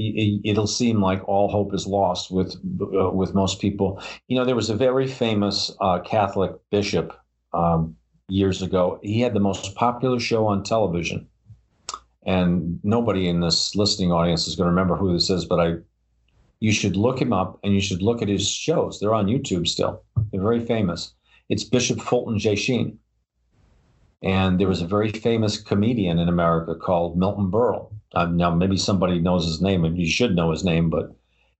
it 0.44 0.56
will 0.56 0.66
seem 0.66 1.00
like 1.00 1.26
all 1.26 1.48
hope 1.48 1.74
is 1.74 1.86
lost 1.86 2.30
with 2.30 2.54
uh, 2.80 3.10
with 3.10 3.34
most 3.34 3.60
people. 3.60 4.02
You 4.28 4.36
know, 4.36 4.44
there 4.44 4.56
was 4.56 4.70
a 4.70 4.76
very 4.76 5.06
famous 5.06 5.74
uh, 5.80 6.00
Catholic 6.00 6.52
bishop 6.70 7.18
um, 7.52 7.96
years 8.28 8.62
ago. 8.62 8.98
He 9.02 9.20
had 9.20 9.34
the 9.34 9.40
most 9.40 9.74
popular 9.74 10.20
show 10.20 10.46
on 10.46 10.62
television. 10.62 11.28
And 12.26 12.80
nobody 12.82 13.28
in 13.28 13.40
this 13.40 13.74
listening 13.74 14.12
audience 14.12 14.46
is 14.46 14.56
going 14.56 14.66
to 14.66 14.70
remember 14.70 14.96
who 14.96 15.12
this 15.12 15.28
is, 15.28 15.44
but 15.44 15.60
I, 15.60 15.74
you 16.60 16.72
should 16.72 16.96
look 16.96 17.20
him 17.20 17.32
up 17.32 17.58
and 17.62 17.74
you 17.74 17.80
should 17.80 18.02
look 18.02 18.22
at 18.22 18.28
his 18.28 18.48
shows. 18.48 18.98
They're 18.98 19.14
on 19.14 19.26
YouTube 19.26 19.68
still. 19.68 20.02
They're 20.32 20.40
very 20.40 20.64
famous. 20.64 21.12
It's 21.48 21.64
Bishop 21.64 22.00
Fulton 22.00 22.38
J. 22.38 22.56
Sheen. 22.56 22.98
And 24.22 24.58
there 24.58 24.68
was 24.68 24.80
a 24.80 24.86
very 24.86 25.10
famous 25.10 25.60
comedian 25.60 26.18
in 26.18 26.30
America 26.30 26.74
called 26.74 27.18
Milton 27.18 27.50
Berle. 27.50 27.92
Um, 28.14 28.38
now, 28.38 28.54
maybe 28.54 28.78
somebody 28.78 29.18
knows 29.18 29.44
his 29.44 29.60
name, 29.60 29.84
and 29.84 29.98
you 29.98 30.06
should 30.06 30.34
know 30.34 30.50
his 30.50 30.64
name, 30.64 30.88
but 30.88 31.14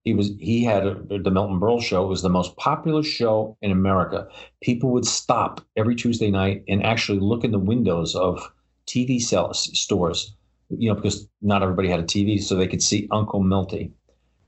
he 0.04 0.14
was 0.14 0.30
he 0.38 0.64
had 0.64 0.86
a, 0.86 0.94
the 1.18 1.30
Milton 1.30 1.60
Berle 1.60 1.82
show. 1.82 2.04
It 2.04 2.08
was 2.08 2.22
the 2.22 2.28
most 2.28 2.56
popular 2.56 3.02
show 3.02 3.56
in 3.60 3.70
America. 3.70 4.28
People 4.62 4.90
would 4.90 5.06
stop 5.06 5.60
every 5.76 5.94
Tuesday 5.94 6.30
night 6.30 6.64
and 6.68 6.82
actually 6.82 7.18
look 7.18 7.44
in 7.44 7.52
the 7.52 7.58
windows 7.58 8.14
of 8.14 8.50
TV 8.86 9.20
sales, 9.20 9.70
stores, 9.78 10.34
you 10.70 10.88
know, 10.88 10.94
because 10.94 11.28
not 11.42 11.62
everybody 11.62 11.88
had 11.88 12.00
a 12.00 12.04
TV, 12.04 12.42
so 12.42 12.54
they 12.54 12.66
could 12.66 12.82
see 12.82 13.08
Uncle 13.10 13.42
Milty. 13.42 13.92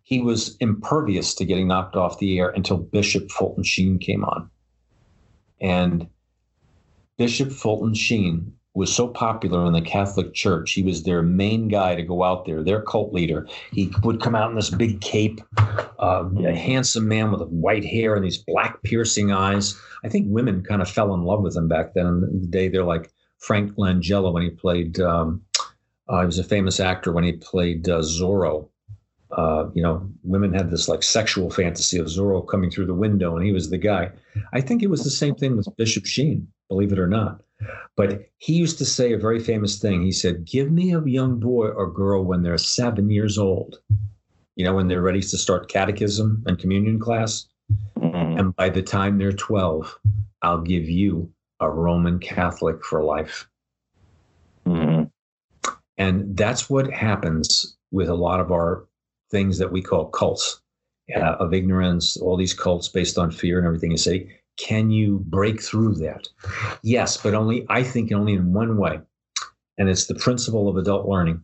He 0.02 0.20
was 0.20 0.56
impervious 0.60 1.34
to 1.34 1.44
getting 1.44 1.68
knocked 1.68 1.96
off 1.96 2.18
the 2.18 2.38
air 2.38 2.50
until 2.50 2.78
Bishop 2.78 3.30
Fulton 3.30 3.64
Sheen 3.64 3.98
came 3.98 4.24
on, 4.24 4.50
and 5.60 6.08
Bishop 7.18 7.50
Fulton 7.50 7.94
Sheen 7.94 8.52
was 8.76 8.94
so 8.94 9.08
popular 9.08 9.64
in 9.64 9.72
the 9.72 9.80
Catholic 9.80 10.34
Church. 10.34 10.72
He 10.72 10.82
was 10.82 11.02
their 11.02 11.22
main 11.22 11.66
guy 11.68 11.94
to 11.94 12.02
go 12.02 12.22
out 12.22 12.44
there, 12.44 12.62
their 12.62 12.82
cult 12.82 13.12
leader. 13.12 13.48
He 13.72 13.90
would 14.02 14.20
come 14.20 14.34
out 14.34 14.50
in 14.50 14.56
this 14.56 14.68
big 14.68 15.00
cape, 15.00 15.40
uh, 15.98 16.28
a 16.44 16.54
handsome 16.54 17.08
man 17.08 17.32
with 17.32 17.40
white 17.48 17.86
hair 17.86 18.14
and 18.14 18.22
these 18.24 18.36
black 18.36 18.82
piercing 18.82 19.32
eyes. 19.32 19.80
I 20.04 20.10
think 20.10 20.26
women 20.28 20.62
kind 20.62 20.82
of 20.82 20.90
fell 20.90 21.14
in 21.14 21.22
love 21.22 21.42
with 21.42 21.56
him 21.56 21.68
back 21.68 21.94
then. 21.94 22.20
The 22.20 22.46
day, 22.48 22.68
they're 22.68 22.84
like 22.84 23.10
Frank 23.38 23.72
Langella 23.76 24.30
when 24.30 24.42
he 24.42 24.50
played. 24.50 25.00
Um, 25.00 25.40
uh, 26.08 26.20
he 26.20 26.26
was 26.26 26.38
a 26.38 26.44
famous 26.44 26.80
actor 26.80 27.12
when 27.12 27.24
he 27.24 27.32
played 27.32 27.88
uh, 27.88 27.98
Zorro. 28.00 28.68
Uh, 29.32 29.68
you 29.74 29.82
know, 29.82 30.08
women 30.22 30.52
had 30.52 30.70
this 30.70 30.88
like 30.88 31.02
sexual 31.02 31.50
fantasy 31.50 31.98
of 31.98 32.06
Zorro 32.06 32.46
coming 32.46 32.70
through 32.70 32.86
the 32.86 32.94
window, 32.94 33.36
and 33.36 33.44
he 33.44 33.52
was 33.52 33.70
the 33.70 33.78
guy. 33.78 34.12
I 34.52 34.60
think 34.60 34.82
it 34.82 34.90
was 34.90 35.02
the 35.02 35.10
same 35.10 35.34
thing 35.34 35.56
with 35.56 35.68
Bishop 35.76 36.06
Sheen, 36.06 36.46
believe 36.68 36.92
it 36.92 36.98
or 36.98 37.08
not. 37.08 37.42
But 37.96 38.26
he 38.36 38.52
used 38.52 38.78
to 38.78 38.84
say 38.84 39.12
a 39.12 39.18
very 39.18 39.40
famous 39.40 39.78
thing. 39.78 40.02
He 40.02 40.12
said, 40.12 40.44
Give 40.44 40.70
me 40.70 40.92
a 40.92 41.02
young 41.02 41.40
boy 41.40 41.68
or 41.68 41.90
girl 41.90 42.24
when 42.24 42.42
they're 42.42 42.58
seven 42.58 43.10
years 43.10 43.38
old, 43.38 43.80
you 44.54 44.64
know, 44.64 44.74
when 44.74 44.88
they're 44.88 45.02
ready 45.02 45.22
to 45.22 45.38
start 45.38 45.70
catechism 45.70 46.44
and 46.46 46.58
communion 46.58 46.98
class. 46.98 47.46
Mm-hmm. 47.98 48.38
And 48.38 48.56
by 48.56 48.68
the 48.68 48.82
time 48.82 49.18
they're 49.18 49.32
12, 49.32 49.98
I'll 50.42 50.60
give 50.60 50.88
you 50.88 51.32
a 51.60 51.70
Roman 51.70 52.18
Catholic 52.18 52.84
for 52.84 53.02
life. 53.02 53.48
And 55.98 56.36
that's 56.36 56.68
what 56.68 56.90
happens 56.92 57.76
with 57.90 58.08
a 58.08 58.14
lot 58.14 58.40
of 58.40 58.52
our 58.52 58.86
things 59.30 59.58
that 59.58 59.72
we 59.72 59.82
call 59.82 60.06
cults 60.06 60.60
uh, 61.14 61.36
of 61.38 61.54
ignorance, 61.54 62.16
all 62.16 62.36
these 62.36 62.54
cults 62.54 62.88
based 62.88 63.18
on 63.18 63.30
fear 63.30 63.58
and 63.58 63.66
everything. 63.66 63.90
You 63.90 63.96
say, 63.96 64.40
can 64.58 64.90
you 64.90 65.22
break 65.26 65.62
through 65.62 65.94
that? 65.96 66.28
Yes, 66.82 67.16
but 67.16 67.34
only, 67.34 67.66
I 67.68 67.82
think, 67.82 68.12
only 68.12 68.34
in 68.34 68.52
one 68.52 68.76
way. 68.76 69.00
And 69.78 69.88
it's 69.88 70.06
the 70.06 70.14
principle 70.14 70.68
of 70.68 70.76
adult 70.76 71.06
learning. 71.06 71.42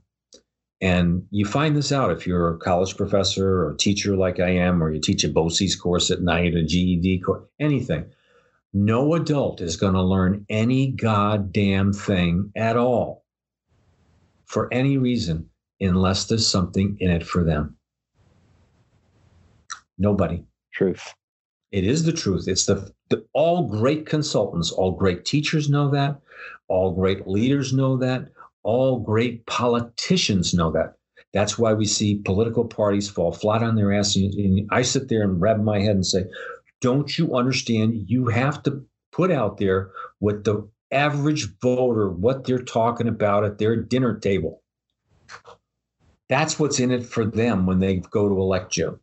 And 0.81 1.27
you 1.31 1.45
find 1.45 1.77
this 1.77 1.93
out 1.93 2.11
if 2.11 2.27
you're 2.27 2.55
a 2.55 2.59
college 2.59 2.97
professor 2.97 3.67
or 3.67 3.75
teacher 3.75 4.17
like 4.17 4.41
I 4.41 4.49
am, 4.49 4.83
or 4.83 4.93
you 4.93 5.01
teach 5.01 5.23
a 5.23 5.29
BOCES 5.29 5.79
course 5.79 6.11
at 6.11 6.23
night, 6.23 6.55
a 6.55 6.65
GED 6.65 7.21
course, 7.21 7.45
anything. 7.61 8.07
No 8.73 9.15
adult 9.15 9.61
is 9.61 9.77
going 9.77 9.95
to 9.95 10.03
learn 10.03 10.45
any 10.49 10.91
goddamn 10.91 11.93
thing 11.93 12.51
at 12.57 12.77
all 12.77 13.22
for 14.53 14.69
any 14.71 14.99
reason 14.99 15.49
unless 15.81 16.27
there's 16.27 16.47
something 16.47 16.97
in 17.01 17.11
it 17.11 17.27
for 17.27 17.43
them. 17.43 17.75
Nobody. 19.99 20.45
Truth. 20.75 21.15
It 21.73 21.85
is 21.85 22.05
the 22.05 22.13
truth. 22.13 22.47
It's 22.47 22.67
the, 22.67 22.93
the 23.09 23.25
all 23.33 23.67
great 23.67 24.05
consultants, 24.05 24.71
all 24.71 24.93
great 24.93 25.25
teachers 25.25 25.71
know 25.71 25.91
that, 25.91 26.21
all 26.69 26.93
great 26.93 27.27
leaders 27.27 27.73
know 27.73 27.97
that, 27.97 28.29
all 28.63 29.01
great 29.01 29.47
politicians 29.47 30.53
know 30.53 30.71
that. 30.73 30.97
That's 31.33 31.59
why 31.59 31.73
we 31.73 31.87
see 31.87 32.17
political 32.17 32.67
parties 32.67 33.09
fall 33.09 33.33
flat 33.33 33.63
on 33.63 33.75
their 33.75 33.91
ass. 33.91 34.17
And 34.17 34.69
I 34.71 34.83
sit 34.83 35.09
there 35.09 35.23
and 35.23 35.41
rub 35.41 35.63
my 35.63 35.81
head 35.81 35.97
and 35.97 36.07
say, 36.07 36.27
Don't 36.83 37.17
you 37.17 37.35
understand? 37.35 38.05
You 38.07 38.27
have 38.27 38.63
to 38.65 38.85
put 39.13 39.31
out 39.31 39.57
there 39.57 39.93
what 40.19 40.45
the 40.45 40.69
average 40.93 41.49
voter, 41.61 42.11
what 42.11 42.45
they're 42.45 42.63
talking 42.63 43.09
about 43.09 43.45
at 43.45 43.59
their 43.59 43.77
dinner 43.77 44.19
table. 44.19 44.63
That's 46.29 46.59
what's 46.59 46.81
in 46.81 46.91
it 46.91 47.05
for 47.05 47.25
them 47.25 47.67
when 47.67 47.79
they 47.79 47.97
go 47.97 48.29
to 48.29 48.41
elect 48.41 48.77
you. 48.77 48.99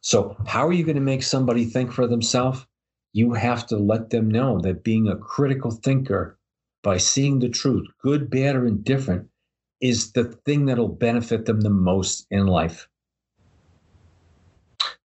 So, 0.00 0.36
how 0.46 0.66
are 0.66 0.72
you 0.72 0.84
going 0.84 0.96
to 0.96 1.02
make 1.02 1.22
somebody 1.22 1.64
think 1.64 1.92
for 1.92 2.06
themselves? 2.06 2.66
You 3.12 3.34
have 3.34 3.66
to 3.68 3.76
let 3.76 4.10
them 4.10 4.30
know 4.30 4.60
that 4.60 4.84
being 4.84 5.08
a 5.08 5.16
critical 5.16 5.70
thinker 5.70 6.38
by 6.82 6.96
seeing 6.96 7.38
the 7.38 7.48
truth, 7.48 7.86
good, 8.02 8.30
bad, 8.30 8.56
or 8.56 8.66
indifferent, 8.66 9.28
is 9.80 10.12
the 10.12 10.24
thing 10.24 10.66
that'll 10.66 10.88
benefit 10.88 11.46
them 11.46 11.60
the 11.60 11.70
most 11.70 12.26
in 12.30 12.46
life. 12.46 12.88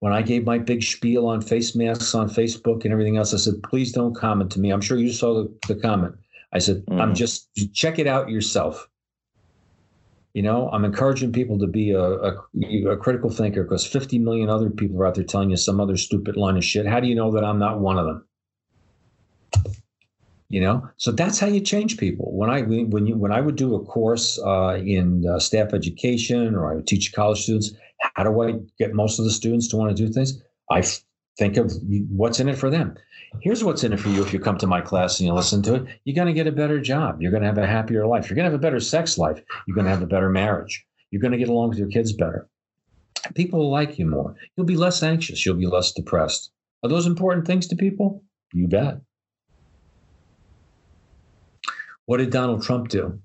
When 0.01 0.13
I 0.13 0.23
gave 0.23 0.45
my 0.45 0.59
big 0.59 0.83
spiel 0.83 1.27
on 1.27 1.41
face 1.41 1.75
masks 1.75 2.15
on 2.15 2.29
Facebook 2.29 2.85
and 2.85 2.93
everything 2.93 3.17
else, 3.17 3.33
I 3.33 3.37
said, 3.37 3.63
please 3.63 3.93
don't 3.93 4.15
comment 4.15 4.51
to 4.53 4.61
me. 4.61 4.71
I'm 4.71 4.81
sure 4.81 4.99
you 4.99 5.13
saw 5.13 5.35
the, 5.35 5.55
the 5.69 5.81
comment. 5.81 6.17
I 6.53 6.59
said, 6.59 6.85
mm. 6.87 7.01
I'm 7.01 7.15
just 7.15 7.49
check 7.73 7.99
it 7.99 8.07
out 8.07 8.29
yourself. 8.29 8.89
You 10.35 10.43
know, 10.43 10.71
I'm 10.71 10.85
encouraging 10.85 11.33
people 11.33 11.59
to 11.59 11.67
be 11.67 11.91
a, 11.91 12.03
a, 12.03 12.33
a 12.89 12.97
critical 12.97 13.31
thinker 13.31 13.63
because 13.63 13.87
50 13.87 14.19
million 14.19 14.49
other 14.49 14.71
people 14.71 15.01
are 15.01 15.07
out 15.07 15.15
there 15.15 15.25
telling 15.25 15.51
you 15.51 15.57
some 15.57 15.79
other 15.79 15.97
stupid 15.97 16.37
line 16.37 16.57
of 16.57 16.65
shit. 16.65 16.87
How 16.87 17.01
do 17.01 17.07
you 17.07 17.15
know 17.15 17.31
that 17.33 17.45
I'm 17.45 17.59
not 17.59 17.81
one 17.81 17.99
of 17.99 18.07
them? 18.07 18.25
you 20.53 20.61
know 20.61 20.87
so 20.99 21.11
that's 21.11 21.41
how 21.41 21.47
you 21.47 21.61
change 21.61 21.97
people 21.97 22.31
when 22.31 22.51
i 22.51 22.61
when 22.61 23.07
you 23.07 23.17
when 23.17 23.33
i 23.33 23.41
would 23.41 23.57
do 23.57 23.75
a 23.75 23.85
course 23.85 24.39
uh, 24.45 24.79
in 24.85 25.27
uh, 25.27 25.39
staff 25.39 25.73
education 25.73 26.55
or 26.55 26.71
i 26.71 26.75
would 26.75 26.87
teach 26.87 27.13
college 27.15 27.43
students 27.43 27.73
how 28.15 28.25
do 28.25 28.43
i 28.43 28.53
get 28.79 28.95
most 28.95 29.19
of 29.19 29.25
the 29.25 29.31
students 29.31 29.69
to 29.69 29.77
want 29.77 29.95
to 29.95 30.07
do 30.07 30.13
things? 30.13 30.43
I 30.71 30.83
think 31.39 31.57
of 31.57 31.73
what's 32.11 32.41
in 32.41 32.49
it 32.49 32.59
for 32.59 32.71
them. 32.71 32.95
Here's 33.41 33.65
what's 33.65 33.85
in 33.85 33.93
it 33.93 34.01
for 34.01 34.11
you 34.11 34.23
if 34.23 34.33
you 34.33 34.39
come 34.39 34.59
to 34.59 34.67
my 34.67 34.81
class 34.81 35.19
and 35.19 35.27
you 35.27 35.33
listen 35.33 35.63
to 35.63 35.75
it. 35.75 35.85
You're 36.05 36.15
going 36.15 36.27
to 36.27 36.35
get 36.35 36.47
a 36.47 36.53
better 36.53 36.81
job. 36.81 37.23
You're 37.23 37.31
going 37.31 37.43
to 37.43 37.49
have 37.49 37.59
a 37.59 37.67
happier 37.67 38.07
life. 38.07 38.29
You're 38.29 38.37
going 38.37 38.45
to 38.45 38.51
have 38.51 38.61
a 38.61 38.63
better 38.63 38.81
sex 38.81 39.17
life. 39.17 39.41
You're 39.67 39.75
going 39.75 39.87
to 39.87 39.91
have 39.91 40.03
a 40.03 40.07
better 40.07 40.29
marriage. 40.29 40.85
You're 41.11 41.23
going 41.23 41.33
to 41.33 41.39
get 41.39 41.49
along 41.49 41.71
with 41.71 41.79
your 41.79 41.89
kids 41.89 42.13
better. 42.13 42.49
People 43.35 43.61
will 43.61 43.71
like 43.71 43.99
you 43.99 44.07
more. 44.07 44.35
You'll 44.57 44.67
be 44.67 44.77
less 44.77 45.03
anxious. 45.03 45.47
You'll 45.47 45.57
be 45.57 45.67
less 45.67 45.93
depressed. 45.93 46.51
Are 46.83 46.89
those 46.89 47.07
important 47.07 47.47
things 47.47 47.67
to 47.69 47.77
people? 47.77 48.23
You 48.53 48.69
bet. 48.69 49.01
What 52.07 52.19
did 52.19 52.31
Donald 52.31 52.63
Trump 52.63 52.89
do? 52.89 53.21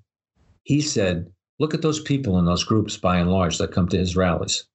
He 0.64 0.82
said, 0.82 1.32
look 1.60 1.74
at 1.74 1.82
those 1.82 2.00
people 2.00 2.38
in 2.40 2.46
those 2.46 2.64
groups 2.64 2.98
by 2.98 3.18
and 3.18 3.32
large 3.32 3.58
that 3.58 3.72
come 3.72 3.88
to 3.90 3.98
his 3.98 4.16
rallies. 4.16 4.66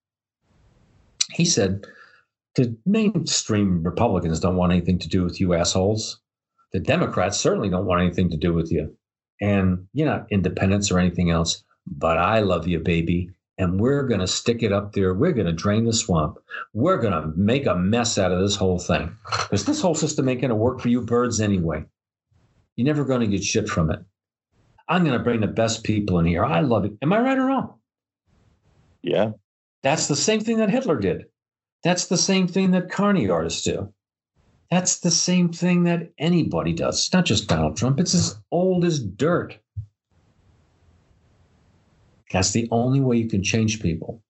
He 1.31 1.45
said, 1.45 1.87
the 2.55 2.77
mainstream 2.85 3.83
Republicans 3.83 4.41
don't 4.41 4.57
want 4.57 4.73
anything 4.73 4.99
to 4.99 5.09
do 5.09 5.25
with 5.25 5.41
you 5.41 5.55
assholes. 5.55 6.21
The 6.73 6.81
Democrats 6.81 7.39
certainly 7.39 7.71
don't 7.71 7.87
want 7.87 8.03
anything 8.03 8.31
to 8.31 8.37
do 8.37 8.53
with 8.53 8.71
you. 8.71 8.95
And 9.41 9.87
you're 9.93 10.07
not 10.07 10.27
independents 10.31 10.91
or 10.91 10.99
anything 10.99 11.31
else, 11.31 11.65
but 11.87 12.19
I 12.19 12.41
love 12.41 12.67
you, 12.69 12.79
baby. 12.79 13.31
And 13.59 13.81
we're 13.81 14.07
going 14.07 14.21
to 14.21 14.27
stick 14.27 14.63
it 14.63 14.73
up 14.73 14.93
there. 14.93 15.15
We're 15.15 15.33
going 15.33 15.47
to 15.47 15.53
drain 15.53 15.85
the 15.85 15.93
swamp. 15.93 16.39
We're 16.73 16.99
going 16.99 17.13
to 17.13 17.33
make 17.37 17.67
a 17.67 17.75
mess 17.75 18.19
out 18.19 18.33
of 18.33 18.41
this 18.41 18.57
whole 18.57 18.79
thing 18.79 19.17
because 19.43 19.65
this 19.65 19.81
whole 19.81 19.95
system 19.95 20.29
ain't 20.29 20.41
going 20.41 20.51
to 20.51 20.55
work 20.55 20.81
for 20.81 20.89
you 20.89 21.01
birds 21.03 21.41
anyway. 21.41 21.85
You're 22.77 22.87
never 22.87 23.05
going 23.05 23.21
to 23.21 23.27
get 23.27 23.45
shit 23.45 23.69
from 23.69 23.91
it. 23.91 24.01
I'm 24.89 25.05
going 25.05 25.17
to 25.17 25.25
bring 25.25 25.41
the 25.41 25.47
best 25.47 25.85
people 25.85 26.19
in 26.19 26.27
here. 26.27 26.45
I 26.45 26.61
love 26.61 26.85
it. 26.85 26.93
Am 27.03 27.13
I 27.13 27.21
right 27.21 27.39
or 27.39 27.47
wrong? 27.47 27.75
Yeah. 29.03 29.33
That's 29.83 30.09
the 30.09 30.17
same 30.17 30.41
thing 30.41 30.59
that 30.59 30.71
Hitler 30.71 30.99
did. 30.99 31.27
That's 31.83 32.07
the 32.07 32.17
same 32.17 32.47
thing 32.47 32.71
that 32.73 32.91
carny 32.91 33.29
artists 33.29 33.63
do. 33.63 33.93
That's 34.71 35.01
the 35.01 35.11
same 35.11 35.53
thing 35.53 35.85
that 35.85 36.11
anybody 36.19 36.73
does. 36.73 36.99
It's 36.99 37.13
not 37.13 37.27
just 37.27 37.49
Donald 37.49 37.77
Trump, 37.77 38.01
it's 38.01 38.15
as 38.15 38.39
old 38.51 38.85
as 38.85 39.01
dirt. 39.01 39.59
That's 42.33 42.53
the 42.53 42.69
only 42.71 43.01
way 43.01 43.19
you 43.19 43.29
can 43.29 43.43
change 43.43 43.83
people. 43.83 44.23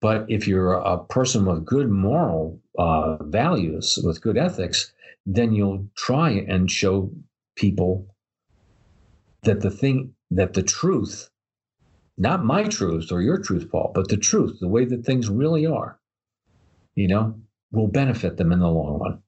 But 0.00 0.24
if 0.28 0.46
you're 0.46 0.74
a 0.74 1.04
person 1.04 1.44
with 1.44 1.66
good 1.66 1.90
moral 1.90 2.60
uh, 2.78 3.22
values, 3.24 3.98
with 4.02 4.22
good 4.22 4.38
ethics, 4.38 4.92
then 5.26 5.52
you'll 5.52 5.86
try 5.96 6.30
and 6.30 6.70
show 6.70 7.10
people 7.56 8.06
that 9.42 9.60
the 9.60 9.70
thing 9.70 10.14
that 10.30 10.54
the 10.54 10.62
truth 10.62 11.30
not 12.16 12.44
my 12.44 12.64
truth 12.64 13.12
or 13.12 13.22
your 13.22 13.38
truth 13.38 13.70
paul 13.70 13.92
but 13.94 14.08
the 14.08 14.16
truth 14.16 14.58
the 14.60 14.68
way 14.68 14.84
that 14.84 15.04
things 15.04 15.28
really 15.28 15.66
are 15.66 15.98
you 16.94 17.08
know 17.08 17.34
will 17.70 17.86
benefit 17.86 18.36
them 18.36 18.52
in 18.52 18.58
the 18.58 18.68
long 18.68 18.98
run 18.98 19.22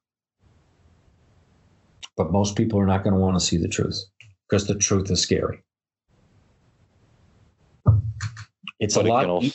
but 2.17 2.33
most 2.33 2.57
people 2.57 2.79
are 2.79 2.87
not 2.87 3.03
going 3.05 3.15
to 3.15 3.21
want 3.21 3.39
to 3.39 3.45
see 3.45 3.57
the 3.57 3.69
truth 3.69 4.03
because 4.49 4.67
the 4.67 4.75
truth 4.75 5.11
is 5.11 5.21
scary 5.21 5.63
it's 8.79 8.95
but 8.95 9.07
a 9.07 9.09
lot 9.09 9.27
also, 9.27 9.55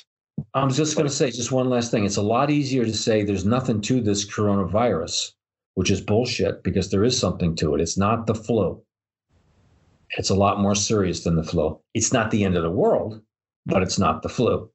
i'm 0.53 0.71
just 0.71 0.95
going 0.95 1.07
to 1.07 1.13
say 1.13 1.29
just 1.29 1.51
one 1.51 1.69
last 1.69 1.91
thing 1.91 2.05
it's 2.05 2.17
a 2.17 2.21
lot 2.21 2.49
easier 2.49 2.85
to 2.85 2.93
say 2.93 3.23
there's 3.23 3.45
nothing 3.45 3.81
to 3.81 4.01
this 4.01 4.25
coronavirus 4.25 5.31
which 5.75 5.91
is 5.91 6.01
bullshit 6.01 6.63
because 6.63 6.89
there 6.89 7.03
is 7.03 7.17
something 7.17 7.55
to 7.57 7.75
it. 7.75 7.81
It's 7.81 7.97
not 7.97 8.25
the 8.25 8.35
flu. 8.35 8.81
It's 10.17 10.29
a 10.29 10.35
lot 10.35 10.59
more 10.59 10.75
serious 10.75 11.23
than 11.23 11.35
the 11.35 11.43
flu. 11.43 11.79
It's 11.93 12.13
not 12.13 12.31
the 12.31 12.43
end 12.43 12.55
of 12.55 12.63
the 12.63 12.71
world, 12.71 13.21
but 13.65 13.83
it's 13.83 13.99
not 13.99 14.21
the 14.21 14.29
flu. 14.29 14.69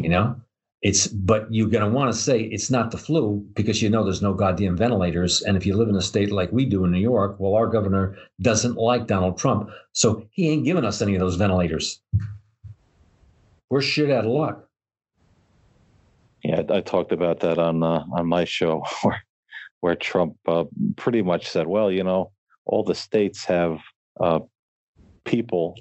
You 0.00 0.08
know, 0.08 0.36
it's 0.82 1.08
but 1.08 1.52
you're 1.52 1.68
going 1.68 1.84
to 1.84 1.90
want 1.90 2.12
to 2.12 2.18
say 2.18 2.40
it's 2.40 2.70
not 2.70 2.90
the 2.90 2.98
flu 2.98 3.46
because 3.54 3.82
you 3.82 3.90
know 3.90 4.02
there's 4.02 4.22
no 4.22 4.32
goddamn 4.32 4.76
ventilators. 4.76 5.42
And 5.42 5.56
if 5.56 5.66
you 5.66 5.76
live 5.76 5.88
in 5.88 5.96
a 5.96 6.02
state 6.02 6.32
like 6.32 6.52
we 6.52 6.64
do 6.64 6.84
in 6.84 6.92
New 6.92 7.00
York, 7.00 7.36
well, 7.38 7.54
our 7.54 7.66
governor 7.66 8.16
doesn't 8.40 8.76
like 8.76 9.06
Donald 9.06 9.36
Trump, 9.36 9.70
so 9.92 10.24
he 10.30 10.48
ain't 10.48 10.64
giving 10.64 10.84
us 10.84 11.02
any 11.02 11.14
of 11.14 11.20
those 11.20 11.36
ventilators. 11.36 12.00
We're 13.68 13.82
shit 13.82 14.10
out 14.10 14.24
of 14.24 14.32
luck. 14.32 14.66
Yeah, 16.42 16.62
I 16.70 16.80
talked 16.80 17.12
about 17.12 17.40
that 17.40 17.58
on 17.58 17.82
uh, 17.82 18.04
on 18.12 18.26
my 18.26 18.44
show 18.44 18.82
where 19.02 19.22
where 19.80 19.96
Trump 19.96 20.36
uh, 20.46 20.64
pretty 20.96 21.22
much 21.22 21.48
said, 21.48 21.66
well, 21.66 21.90
you 21.90 22.04
know, 22.04 22.32
all 22.64 22.84
the 22.84 22.94
states 22.94 23.44
have 23.44 23.78
uh, 24.18 24.40
people 25.24 25.76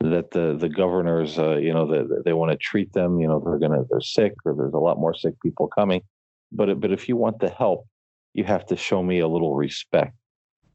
that 0.00 0.30
the 0.30 0.56
the 0.58 0.68
governors, 0.68 1.38
uh, 1.38 1.56
you 1.56 1.72
know, 1.72 1.86
they, 1.86 2.02
they 2.24 2.32
want 2.32 2.50
to 2.50 2.56
treat 2.56 2.92
them. 2.92 3.20
You 3.20 3.28
know, 3.28 3.40
they're 3.44 3.58
gonna 3.58 3.84
they're 3.88 4.00
sick, 4.00 4.34
or 4.44 4.54
there's 4.54 4.74
a 4.74 4.78
lot 4.78 4.98
more 4.98 5.14
sick 5.14 5.34
people 5.42 5.68
coming. 5.68 6.02
But 6.50 6.80
but 6.80 6.92
if 6.92 7.08
you 7.08 7.16
want 7.16 7.40
the 7.40 7.50
help, 7.50 7.86
you 8.34 8.44
have 8.44 8.66
to 8.66 8.76
show 8.76 9.02
me 9.02 9.20
a 9.20 9.28
little 9.28 9.54
respect. 9.54 10.14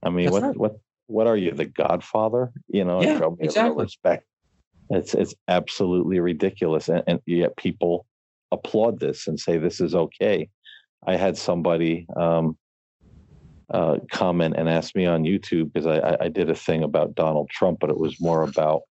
I 0.04 0.10
mean, 0.10 0.26
That's 0.26 0.34
what 0.34 0.44
right. 0.44 0.58
what 0.58 0.72
what 1.08 1.28
are 1.28 1.38
you, 1.38 1.52
the 1.52 1.66
Godfather? 1.66 2.52
You 2.68 2.86
know, 2.86 3.02
yeah, 3.02 3.18
show 3.18 3.32
me 3.32 3.38
exactly. 3.42 3.62
a 3.62 3.72
little 3.72 3.84
respect. 3.84 4.26
It's 4.90 5.14
it's 5.14 5.36
absolutely 5.48 6.20
ridiculous, 6.20 6.90
and, 6.90 7.04
and 7.08 7.20
yet 7.26 7.58
people 7.58 8.06
applaud 8.52 9.00
this 9.00 9.28
and 9.28 9.40
say 9.40 9.58
this 9.58 9.82
is 9.82 9.94
okay. 9.96 10.50
I 11.06 11.16
had 11.16 11.38
somebody 11.38 12.08
um, 12.16 12.58
uh, 13.74 13.98
comment 14.12 14.56
and 14.58 14.70
ask 14.70 14.96
me 14.96 15.06
on 15.06 15.24
YouTube 15.24 15.74
because 15.74 15.88
I, 15.88 16.18
I, 16.22 16.28
did 16.30 16.50
a 16.50 16.56
thing 16.56 16.84
about 16.84 17.16
Donald 17.16 17.50
Trump, 17.50 17.80
but 17.80 17.90
it 17.90 17.98
was 17.98 18.22
more 18.22 18.44
about 18.44 18.84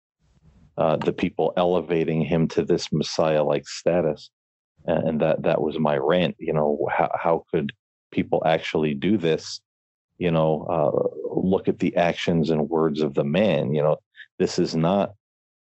uh, 0.76 0.96
the 0.96 1.12
people 1.12 1.52
elevating 1.56 2.20
him 2.20 2.48
to 2.48 2.64
this 2.64 2.92
Messiah-like 2.92 3.68
status, 3.68 4.30
and 4.86 5.20
that 5.20 5.42
that 5.42 5.60
was 5.60 5.78
my 5.78 5.96
rant. 5.96 6.34
You 6.40 6.52
know, 6.54 6.88
how 6.90 7.10
how 7.14 7.44
could 7.52 7.72
people 8.10 8.42
actually 8.44 8.94
do 8.94 9.16
this? 9.16 9.60
You 10.18 10.32
know, 10.32 10.66
uh, 10.68 11.40
look 11.40 11.68
at 11.68 11.78
the 11.78 11.94
actions 11.96 12.50
and 12.50 12.68
words 12.68 13.00
of 13.00 13.14
the 13.14 13.24
man. 13.24 13.74
You 13.74 13.82
know, 13.82 13.96
this 14.40 14.58
is 14.58 14.74
not 14.74 15.14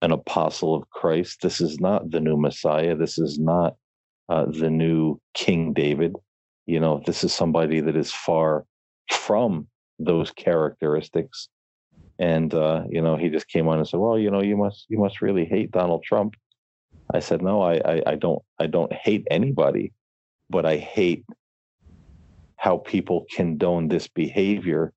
an 0.03 0.11
apostle 0.11 0.75
of 0.75 0.89
Christ. 0.91 1.41
This 1.41 1.61
is 1.61 1.79
not 1.79 2.11
the 2.11 2.19
new 2.19 2.37
Messiah. 2.37 2.95
This 2.95 3.17
is 3.17 3.39
not 3.39 3.75
uh, 4.29 4.45
the 4.45 4.69
new 4.69 5.19
King 5.33 5.73
David. 5.73 6.15
You 6.67 6.79
know, 6.79 7.01
this 7.05 7.23
is 7.23 7.33
somebody 7.33 7.81
that 7.81 7.95
is 7.95 8.11
far 8.11 8.65
from 9.11 9.67
those 9.99 10.31
characteristics. 10.31 11.49
And 12.17 12.53
uh, 12.53 12.83
you 12.89 13.01
know, 13.01 13.15
he 13.15 13.29
just 13.29 13.47
came 13.47 13.67
on 13.67 13.77
and 13.77 13.87
said, 13.87 13.99
"Well, 13.99 14.19
you 14.19 14.29
know, 14.29 14.41
you 14.41 14.57
must 14.57 14.85
you 14.89 14.97
must 14.97 15.21
really 15.21 15.45
hate 15.45 15.71
Donald 15.71 16.03
Trump." 16.03 16.35
I 17.13 17.19
said, 17.19 17.41
"No, 17.41 17.61
I 17.61 17.75
I, 17.75 18.01
I 18.07 18.15
don't 18.15 18.41
I 18.59 18.67
don't 18.67 18.91
hate 18.91 19.25
anybody, 19.31 19.93
but 20.49 20.65
I 20.65 20.77
hate 20.77 21.25
how 22.57 22.77
people 22.77 23.25
condone 23.33 23.87
this 23.87 24.07
behavior 24.09 24.91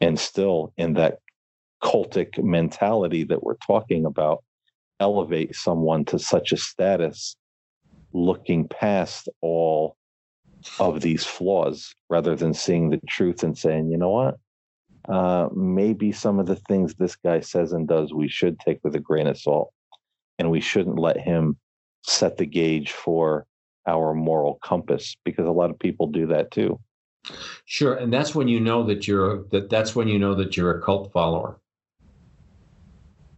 and 0.00 0.18
still 0.18 0.72
in 0.76 0.94
that 0.94 1.18
cultic 1.82 2.42
mentality 2.42 3.22
that 3.24 3.42
we're 3.42 3.56
talking 3.64 4.04
about 4.04 4.42
elevate 4.98 5.54
someone 5.54 6.04
to 6.06 6.18
such 6.18 6.50
a 6.52 6.56
status 6.56 7.36
looking 8.12 8.66
past 8.66 9.28
all 9.40 9.96
of 10.78 11.00
these 11.00 11.24
flaws 11.24 11.94
rather 12.08 12.34
than 12.36 12.54
seeing 12.54 12.90
the 12.90 13.00
truth 13.08 13.42
and 13.42 13.56
saying, 13.56 13.90
you 13.90 13.98
know 13.98 14.10
what? 14.10 14.38
Uh, 15.08 15.48
maybe 15.54 16.12
some 16.12 16.38
of 16.38 16.46
the 16.46 16.56
things 16.56 16.94
this 16.94 17.16
guy 17.16 17.40
says 17.40 17.72
and 17.72 17.88
does 17.88 18.12
we 18.12 18.28
should 18.28 18.58
take 18.60 18.78
with 18.84 18.94
a 18.94 19.00
grain 19.00 19.26
of 19.26 19.38
salt. 19.38 19.72
And 20.38 20.50
we 20.50 20.60
shouldn't 20.60 20.98
let 20.98 21.18
him 21.18 21.56
set 22.02 22.36
the 22.36 22.46
gauge 22.46 22.92
for 22.92 23.46
our 23.86 24.14
moral 24.14 24.58
compass 24.62 25.16
because 25.24 25.46
a 25.46 25.52
lot 25.52 25.70
of 25.70 25.78
people 25.78 26.06
do 26.06 26.26
that 26.26 26.50
too. 26.50 26.78
Sure, 27.64 27.94
and 27.94 28.12
that's 28.12 28.34
when 28.34 28.48
you 28.48 28.60
know 28.60 28.84
that 28.84 29.08
you're 29.08 29.44
that 29.50 29.68
that's 29.68 29.96
when 29.96 30.08
you 30.08 30.18
know 30.18 30.34
that 30.34 30.56
you're 30.56 30.78
a 30.78 30.82
cult 30.82 31.12
follower. 31.12 31.58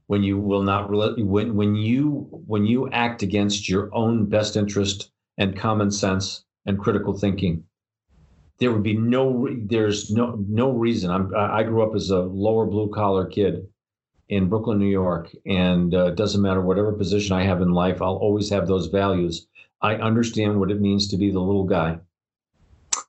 When 0.06 0.22
you 0.22 0.38
will 0.38 0.62
not 0.62 0.90
when 0.90 1.54
when 1.54 1.74
you 1.76 2.28
when 2.46 2.66
you 2.66 2.90
act 2.90 3.22
against 3.22 3.68
your 3.68 3.94
own 3.94 4.26
best 4.26 4.56
interest 4.56 5.10
and 5.38 5.56
common 5.56 5.90
sense 5.90 6.44
and 6.66 6.78
critical 6.78 7.16
thinking, 7.16 7.64
there 8.58 8.72
would 8.72 8.82
be 8.82 8.96
no 8.96 9.48
there's 9.50 10.10
no 10.10 10.44
no 10.48 10.70
reason. 10.70 11.10
I'm 11.10 11.34
I 11.34 11.62
grew 11.62 11.82
up 11.82 11.94
as 11.94 12.10
a 12.10 12.20
lower 12.20 12.66
blue 12.66 12.90
collar 12.90 13.26
kid 13.26 13.66
in 14.30 14.48
Brooklyn, 14.48 14.78
New 14.78 14.86
York, 14.86 15.34
and 15.44 15.92
uh, 15.92 16.06
it 16.06 16.14
doesn't 16.14 16.40
matter 16.40 16.60
whatever 16.60 16.92
position 16.92 17.34
I 17.34 17.42
have 17.42 17.60
in 17.60 17.72
life, 17.72 18.00
I'll 18.00 18.16
always 18.16 18.48
have 18.50 18.68
those 18.68 18.86
values. 18.86 19.48
I 19.82 19.96
understand 19.96 20.60
what 20.60 20.70
it 20.70 20.80
means 20.80 21.08
to 21.08 21.16
be 21.16 21.30
the 21.30 21.40
little 21.40 21.64
guy 21.64 21.98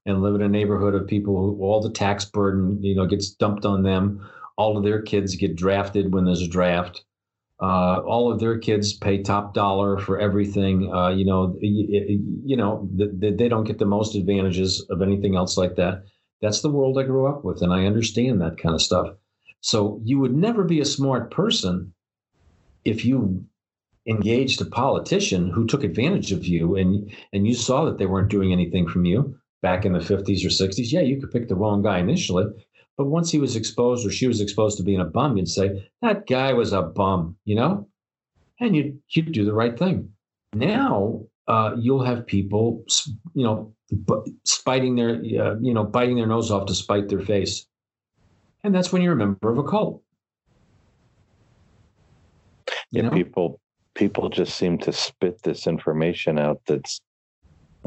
and 0.05 0.23
live 0.23 0.35
in 0.35 0.41
a 0.41 0.49
neighborhood 0.49 0.95
of 0.95 1.07
people 1.07 1.35
who 1.37 1.61
all 1.61 1.79
the 1.79 1.91
tax 1.91 2.25
burden, 2.25 2.81
you 2.81 2.95
know, 2.95 3.05
gets 3.05 3.29
dumped 3.29 3.65
on 3.65 3.83
them. 3.83 4.27
All 4.57 4.77
of 4.77 4.83
their 4.83 5.01
kids 5.01 5.35
get 5.35 5.55
drafted 5.55 6.11
when 6.11 6.25
there's 6.25 6.41
a 6.41 6.47
draft. 6.47 7.03
Uh, 7.61 8.01
all 8.07 8.31
of 8.31 8.39
their 8.39 8.57
kids 8.57 8.93
pay 8.93 9.21
top 9.21 9.53
dollar 9.53 9.99
for 9.99 10.19
everything. 10.19 10.91
Uh, 10.91 11.09
you 11.09 11.23
know, 11.23 11.55
you, 11.61 12.41
you 12.43 12.57
know, 12.57 12.89
they, 12.91 13.31
they 13.31 13.47
don't 13.47 13.65
get 13.65 13.77
the 13.77 13.85
most 13.85 14.15
advantages 14.15 14.83
of 14.89 15.01
anything 15.01 15.35
else 15.35 15.57
like 15.57 15.75
that. 15.75 16.03
That's 16.41 16.61
the 16.61 16.71
world 16.71 16.97
I 16.97 17.03
grew 17.03 17.27
up 17.27 17.45
with, 17.45 17.61
and 17.61 17.71
I 17.71 17.85
understand 17.85 18.41
that 18.41 18.57
kind 18.57 18.73
of 18.73 18.81
stuff. 18.81 19.15
So 19.61 20.01
you 20.03 20.19
would 20.19 20.35
never 20.35 20.63
be 20.63 20.79
a 20.79 20.85
smart 20.85 21.29
person 21.29 21.93
if 22.83 23.05
you 23.05 23.45
engaged 24.07 24.59
a 24.61 24.65
politician 24.65 25.51
who 25.51 25.67
took 25.67 25.83
advantage 25.83 26.31
of 26.31 26.45
you 26.45 26.75
and 26.75 27.13
and 27.31 27.45
you 27.45 27.53
saw 27.53 27.85
that 27.85 27.99
they 27.99 28.07
weren't 28.07 28.31
doing 28.31 28.51
anything 28.51 28.87
from 28.87 29.05
you 29.05 29.35
back 29.61 29.85
in 29.85 29.93
the 29.93 29.99
50s 29.99 30.43
or 30.43 30.49
60s, 30.49 30.91
yeah, 30.91 31.01
you 31.01 31.19
could 31.19 31.31
pick 31.31 31.47
the 31.47 31.55
wrong 31.55 31.83
guy 31.83 31.99
initially. 31.99 32.45
But 32.97 33.07
once 33.07 33.31
he 33.31 33.39
was 33.39 33.55
exposed 33.55 34.05
or 34.05 34.11
she 34.11 34.27
was 34.27 34.41
exposed 34.41 34.77
to 34.77 34.83
being 34.83 34.99
a 34.99 35.05
bum, 35.05 35.37
you'd 35.37 35.47
say, 35.47 35.89
that 36.01 36.27
guy 36.27 36.53
was 36.53 36.73
a 36.73 36.81
bum, 36.81 37.37
you 37.45 37.55
know? 37.55 37.87
And 38.59 38.75
you'd, 38.75 38.99
you'd 39.09 39.31
do 39.31 39.45
the 39.45 39.53
right 39.53 39.77
thing. 39.77 40.09
Now, 40.53 41.23
uh, 41.47 41.75
you'll 41.77 42.03
have 42.03 42.27
people, 42.27 42.83
you 43.33 43.43
know, 43.43 43.73
spiting 44.45 44.95
their, 44.95 45.15
uh, 45.15 45.55
you 45.61 45.73
know, 45.73 45.83
biting 45.83 46.15
their 46.15 46.27
nose 46.27 46.51
off 46.51 46.67
to 46.67 46.75
spite 46.75 47.09
their 47.09 47.21
face. 47.21 47.65
And 48.63 48.75
that's 48.75 48.93
when 48.93 49.01
you're 49.01 49.13
a 49.13 49.17
member 49.17 49.51
of 49.51 49.57
a 49.57 49.63
cult. 49.63 50.03
You 52.91 53.03
yeah, 53.03 53.09
know? 53.09 53.09
people 53.11 53.59
people 53.95 54.29
just 54.29 54.55
seem 54.55 54.77
to 54.79 54.93
spit 54.93 55.41
this 55.43 55.67
information 55.67 56.39
out 56.39 56.61
that's 56.65 56.99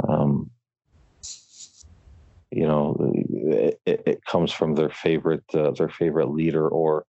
um, 0.08 0.50
you 2.50 2.66
know 2.66 2.96
it, 3.54 4.02
it 4.06 4.24
comes 4.24 4.52
from 4.52 4.74
their 4.74 4.90
favorite 4.90 5.44
uh, 5.54 5.70
their 5.72 5.88
favorite 5.88 6.30
leader 6.30 6.68
or 6.68 7.04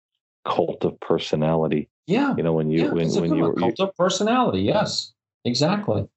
cult 0.45 0.85
of 0.85 0.99
personality. 1.01 1.89
Yeah. 2.07 2.35
You 2.37 2.43
know 2.43 2.53
when 2.53 2.71
you 2.71 2.85
yeah, 2.85 2.93
when, 2.93 3.09
when 3.15 3.35
you 3.35 3.55
cult 3.55 3.79
you, 3.79 3.87
of 3.87 3.97
personality 3.97 4.61
yes. 4.61 5.13
Exactly. 5.45 6.09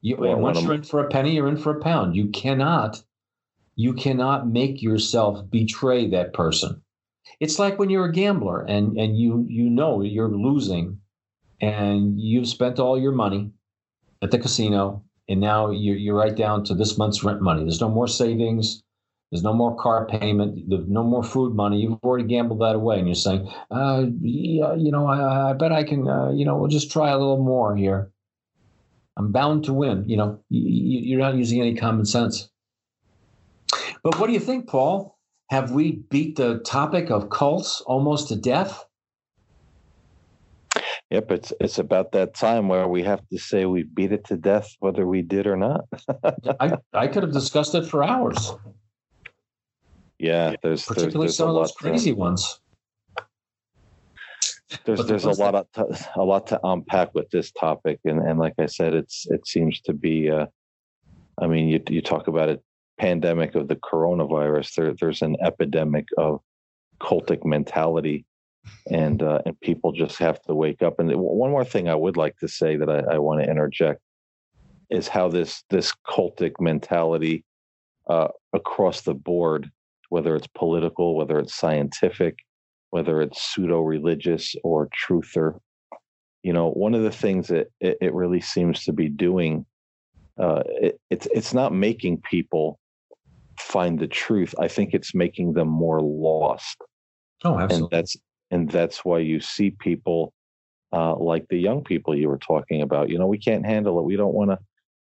You 0.00 0.16
well, 0.16 0.36
once 0.36 0.62
you're 0.62 0.74
in 0.74 0.82
for 0.82 1.04
a 1.04 1.08
penny 1.08 1.34
you're 1.34 1.48
in 1.48 1.56
for 1.56 1.76
a 1.76 1.80
pound. 1.80 2.16
You 2.16 2.28
cannot 2.28 3.02
you 3.76 3.94
cannot 3.94 4.48
make 4.48 4.82
yourself 4.82 5.48
betray 5.50 6.08
that 6.10 6.34
person. 6.34 6.82
It's 7.40 7.58
like 7.58 7.78
when 7.78 7.90
you're 7.90 8.06
a 8.06 8.12
gambler 8.12 8.62
and 8.62 8.96
and 8.98 9.16
you 9.16 9.46
you 9.48 9.70
know 9.70 10.02
you're 10.02 10.28
losing 10.28 10.98
and 11.60 12.20
you've 12.20 12.48
spent 12.48 12.78
all 12.78 12.98
your 12.98 13.12
money 13.12 13.52
at 14.20 14.30
the 14.30 14.38
casino 14.38 15.04
and 15.28 15.40
now 15.40 15.70
you're, 15.70 15.96
you're 15.96 16.16
right 16.16 16.36
down 16.36 16.64
to 16.64 16.74
this 16.74 16.98
month's 16.98 17.24
rent 17.24 17.40
money. 17.40 17.62
There's 17.62 17.80
no 17.80 17.88
more 17.88 18.08
savings. 18.08 18.82
There's 19.32 19.42
no 19.42 19.54
more 19.54 19.74
car 19.74 20.06
payment. 20.06 20.68
There's 20.68 20.86
no 20.86 21.02
more 21.02 21.24
food 21.24 21.54
money. 21.54 21.80
You've 21.80 21.98
already 22.04 22.28
gambled 22.28 22.60
that 22.60 22.74
away, 22.74 22.98
and 22.98 23.08
you're 23.08 23.14
saying, 23.14 23.50
uh, 23.70 24.04
yeah, 24.20 24.74
you 24.74 24.92
know, 24.92 25.06
I, 25.06 25.50
I 25.50 25.52
bet 25.54 25.72
I 25.72 25.84
can. 25.84 26.06
Uh, 26.06 26.30
you 26.32 26.44
know, 26.44 26.58
we'll 26.58 26.68
just 26.68 26.92
try 26.92 27.08
a 27.08 27.18
little 27.18 27.42
more 27.42 27.74
here. 27.74 28.12
I'm 29.16 29.32
bound 29.32 29.64
to 29.64 29.72
win. 29.72 30.04
You 30.06 30.18
know, 30.18 30.44
you, 30.50 31.00
you're 31.00 31.18
not 31.18 31.36
using 31.36 31.62
any 31.62 31.74
common 31.74 32.04
sense. 32.04 32.50
But 34.02 34.18
what 34.18 34.26
do 34.26 34.34
you 34.34 34.40
think, 34.40 34.68
Paul? 34.68 35.16
Have 35.48 35.70
we 35.70 36.02
beat 36.10 36.36
the 36.36 36.58
topic 36.58 37.10
of 37.10 37.30
cults 37.30 37.80
almost 37.86 38.28
to 38.28 38.36
death? 38.36 38.84
Yep, 41.08 41.30
it's 41.30 41.52
it's 41.58 41.78
about 41.78 42.12
that 42.12 42.34
time 42.34 42.68
where 42.68 42.86
we 42.86 43.02
have 43.04 43.26
to 43.28 43.38
say 43.38 43.64
we 43.64 43.84
beat 43.84 44.12
it 44.12 44.24
to 44.26 44.36
death, 44.36 44.76
whether 44.80 45.06
we 45.06 45.22
did 45.22 45.46
or 45.46 45.56
not. 45.56 45.86
I 46.60 46.76
I 46.92 47.06
could 47.06 47.22
have 47.22 47.32
discussed 47.32 47.74
it 47.74 47.86
for 47.86 48.04
hours. 48.04 48.52
Yeah, 50.22 50.54
there's 50.62 50.84
particularly 50.84 51.12
there's, 51.12 51.36
there's 51.36 51.36
some 51.36 51.48
of 51.48 51.54
those 51.56 51.72
crazy 51.72 52.12
to, 52.12 52.16
ones. 52.16 52.60
There's 54.84 54.98
the 54.98 55.04
there's 55.04 55.24
a 55.24 55.30
lot 55.30 55.54
of 55.54 55.70
to, 55.72 56.10
a 56.16 56.22
lot 56.24 56.46
to 56.48 56.60
unpack 56.64 57.14
with 57.14 57.28
this 57.30 57.50
topic, 57.50 57.98
and 58.04 58.20
and 58.20 58.38
like 58.38 58.54
I 58.58 58.66
said, 58.66 58.94
it's 58.94 59.26
it 59.30 59.46
seems 59.46 59.80
to 59.82 59.92
be. 59.92 60.30
Uh, 60.30 60.46
I 61.40 61.46
mean, 61.46 61.68
you 61.68 61.82
you 61.88 62.00
talk 62.00 62.28
about 62.28 62.48
a 62.48 62.60
pandemic 62.98 63.54
of 63.54 63.68
the 63.68 63.76
coronavirus. 63.76 64.74
There 64.74 64.94
there's 64.94 65.22
an 65.22 65.36
epidemic 65.42 66.06
of 66.16 66.40
cultic 67.00 67.44
mentality 67.44 68.24
and 68.90 69.22
uh, 69.22 69.40
and 69.44 69.58
people 69.60 69.92
just 69.92 70.18
have 70.18 70.40
to 70.42 70.54
wake 70.54 70.82
up. 70.82 70.98
And 70.98 71.12
one 71.16 71.50
more 71.50 71.64
thing 71.64 71.88
I 71.88 71.94
would 71.94 72.16
like 72.16 72.38
to 72.38 72.48
say 72.48 72.76
that 72.76 72.88
I, 72.88 73.14
I 73.14 73.18
want 73.18 73.42
to 73.42 73.50
interject 73.50 74.00
is 74.90 75.08
how 75.08 75.28
this 75.28 75.64
this 75.70 75.92
cultic 76.06 76.52
mentality 76.60 77.44
uh, 78.08 78.28
across 78.52 79.02
the 79.02 79.14
board, 79.14 79.70
whether 80.12 80.36
it's 80.36 80.48
political, 80.48 81.16
whether 81.16 81.38
it's 81.38 81.54
scientific, 81.54 82.36
whether 82.90 83.22
it's 83.22 83.40
pseudo 83.40 83.80
religious 83.80 84.54
or 84.62 84.90
truther, 84.90 85.58
you 86.42 86.52
know, 86.52 86.70
one 86.72 86.94
of 86.94 87.02
the 87.02 87.10
things 87.10 87.48
that 87.48 87.68
it, 87.80 87.96
it 88.02 88.12
really 88.12 88.42
seems 88.42 88.84
to 88.84 88.92
be 88.92 89.08
doing, 89.08 89.64
uh, 90.38 90.62
it, 90.66 91.00
it's 91.08 91.26
it's 91.32 91.54
not 91.54 91.72
making 91.72 92.20
people 92.30 92.78
find 93.58 93.98
the 93.98 94.06
truth. 94.06 94.54
I 94.58 94.68
think 94.68 94.92
it's 94.92 95.14
making 95.14 95.54
them 95.54 95.68
more 95.68 96.02
lost. 96.02 96.76
Oh, 97.42 97.58
absolutely. 97.58 97.76
And 97.76 97.90
that's 97.90 98.16
and 98.50 98.70
that's 98.70 99.06
why 99.06 99.20
you 99.20 99.40
see 99.40 99.70
people 99.70 100.34
uh, 100.92 101.16
like 101.16 101.46
the 101.48 101.56
young 101.56 101.82
people 101.82 102.14
you 102.14 102.28
were 102.28 102.44
talking 102.52 102.82
about 102.82 103.08
you 103.08 103.18
know 103.18 103.26
we 103.26 103.38
can't 103.38 103.64
handle 103.64 103.98
it 103.98 104.04
we 104.04 104.16
don't 104.16 104.34
want 104.34 104.50
to 104.50 104.58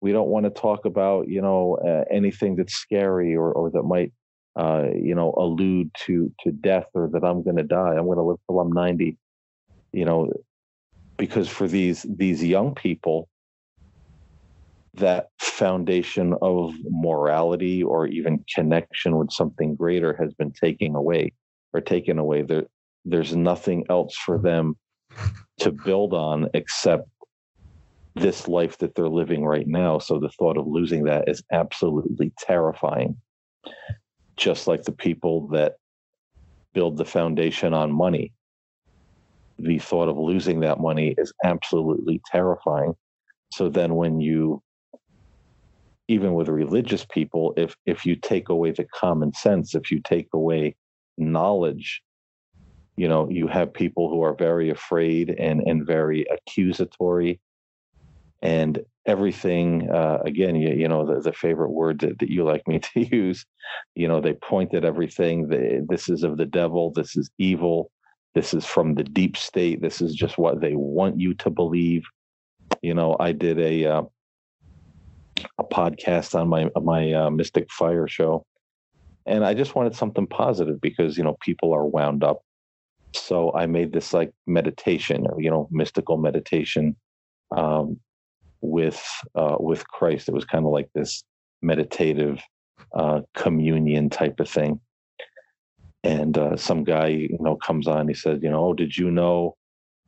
we 0.02 0.12
don't 0.12 0.30
want 0.30 0.46
to 0.46 0.50
talk 0.50 0.86
about 0.86 1.28
you 1.28 1.44
know 1.44 1.78
uh, 1.88 2.06
anything 2.12 2.56
that's 2.56 2.74
scary 2.74 3.36
or, 3.36 3.52
or 3.52 3.70
that 3.70 3.84
might 3.84 4.12
uh, 4.56 4.88
you 4.94 5.16
know 5.16 5.34
allude 5.38 5.92
to 6.06 6.32
to 6.42 6.52
death 6.52 6.86
or 6.94 7.10
that 7.12 7.24
i'm 7.24 7.44
going 7.44 7.58
to 7.58 7.64
die 7.64 7.96
i'm 7.96 8.06
going 8.06 8.18
to 8.18 8.24
live 8.24 8.38
till 8.48 8.60
i'm 8.60 8.72
90 8.72 9.18
you 9.92 10.06
know 10.06 10.32
because 11.18 11.50
for 11.50 11.68
these 11.68 12.06
these 12.18 12.44
young 12.44 12.74
people 12.74 13.28
that 14.94 15.28
foundation 15.40 16.34
of 16.42 16.74
morality 16.90 17.84
or 17.84 18.08
even 18.08 18.44
connection 18.54 19.18
with 19.18 19.30
something 19.32 19.76
greater 19.76 20.16
has 20.16 20.34
been 20.34 20.52
taken 20.52 20.96
away 20.96 21.34
or 21.74 21.82
taken 21.82 22.18
away 22.18 22.42
there 22.42 22.64
there's 23.04 23.36
nothing 23.36 23.86
else 23.90 24.16
for 24.16 24.38
them 24.40 24.76
to 25.60 25.72
build 25.72 26.14
on 26.14 26.50
except 26.54 27.08
this 28.16 28.48
life 28.48 28.78
that 28.80 28.96
they're 28.96 29.10
living 29.10 29.46
right 29.46 29.68
now. 29.68 30.00
So 30.00 30.20
the 30.20 30.30
thought 30.30 30.58
of 30.58 30.68
losing 30.68 31.04
that 31.04 31.28
is 31.28 31.44
absolutely 31.52 32.32
terrifying. 32.40 33.18
Just 34.38 34.68
like 34.68 34.84
the 34.84 34.92
people 34.92 35.48
that 35.50 35.76
build 36.74 36.98
the 36.98 37.06
foundation 37.06 37.74
on 37.74 37.92
money, 37.92 38.34
the 39.58 39.80
thought 39.80 40.10
of 40.10 40.18
losing 40.18 40.60
that 40.62 40.80
money 40.80 41.16
is 41.18 41.32
absolutely 41.44 42.22
terrifying. 42.32 42.94
So 43.54 43.70
then 43.70 43.96
when 43.96 44.20
you 44.20 44.62
even 46.08 46.36
with 46.36 46.50
religious 46.50 47.06
people, 47.06 47.54
if 47.58 47.76
if 47.86 48.06
you 48.06 48.16
take 48.16 48.50
away 48.50 48.72
the 48.72 48.86
common 48.94 49.34
sense, 49.34 49.74
if 49.74 49.90
you 49.90 50.02
take 50.04 50.28
away 50.34 50.76
knowledge 51.18 52.02
you 52.98 53.08
know 53.08 53.30
you 53.30 53.48
have 53.48 53.74
people 53.74 54.10
who 54.10 54.22
are 54.22 54.36
very 54.36 54.70
afraid 54.70 55.30
and 55.30 55.62
and 55.66 55.86
very 55.86 56.26
accusatory 56.32 57.40
and 58.42 58.80
everything 59.06 59.90
uh, 59.92 60.20
again 60.26 60.56
you, 60.56 60.74
you 60.74 60.88
know 60.88 61.06
the, 61.06 61.22
the 61.22 61.34
favorite 61.34 61.72
word 61.72 62.00
that, 62.00 62.18
that 62.20 62.30
you 62.30 62.44
like 62.44 62.68
me 62.68 62.80
to 62.94 63.00
use 63.16 63.46
you 63.96 64.08
know 64.08 64.20
they 64.20 64.34
point 64.34 64.74
at 64.74 64.86
everything 64.86 65.48
this 65.88 66.10
is 66.10 66.24
of 66.24 66.38
the 66.38 66.46
devil 66.46 66.92
this 66.92 67.16
is 67.16 67.30
evil 67.38 67.92
this 68.36 68.54
is 68.54 68.66
from 68.66 68.96
the 68.96 69.04
deep 69.04 69.38
state. 69.38 69.82
This 69.82 70.02
is 70.02 70.14
just 70.14 70.38
what 70.38 70.60
they 70.60 70.76
want 70.76 71.20
you 71.20 71.34
to 71.36 71.50
believe. 71.50 72.04
You 72.82 72.94
know, 72.94 73.16
I 73.18 73.32
did 73.32 73.58
a 73.60 73.86
uh, 73.86 74.04
a 75.58 75.64
podcast 75.64 76.38
on 76.38 76.50
my 76.50 76.70
my 76.76 77.14
uh, 77.14 77.30
Mystic 77.30 77.72
Fire 77.72 78.08
show, 78.08 78.46
and 79.26 79.46
I 79.46 79.54
just 79.54 79.74
wanted 79.74 79.96
something 79.96 80.28
positive 80.28 80.82
because 80.82 81.18
you 81.18 81.24
know 81.24 81.38
people 81.42 81.74
are 81.74 81.86
wound 81.86 82.26
up. 82.26 82.42
So 83.16 83.54
I 83.54 83.66
made 83.68 83.94
this 83.94 84.14
like 84.14 84.34
meditation, 84.46 85.26
you 85.38 85.50
know, 85.50 85.70
mystical 85.72 86.18
meditation 86.18 86.98
um, 87.56 88.02
with 88.66 89.02
uh, 89.36 89.58
with 89.60 89.88
Christ. 89.88 90.30
It 90.30 90.34
was 90.34 90.46
kind 90.46 90.66
of 90.66 90.72
like 90.72 90.90
this 90.94 91.24
meditative 91.62 92.42
uh, 92.94 93.22
communion 93.34 94.10
type 94.10 94.40
of 94.40 94.50
thing. 94.50 94.80
And 96.04 96.38
uh, 96.38 96.56
some 96.56 96.84
guy, 96.84 97.08
you 97.08 97.38
know, 97.40 97.56
comes 97.56 97.88
on. 97.88 98.08
He 98.08 98.14
said, 98.14 98.44
you 98.44 98.50
know, 98.50 98.66
oh, 98.66 98.74
did 98.74 98.96
you 98.96 99.10
know? 99.10 99.56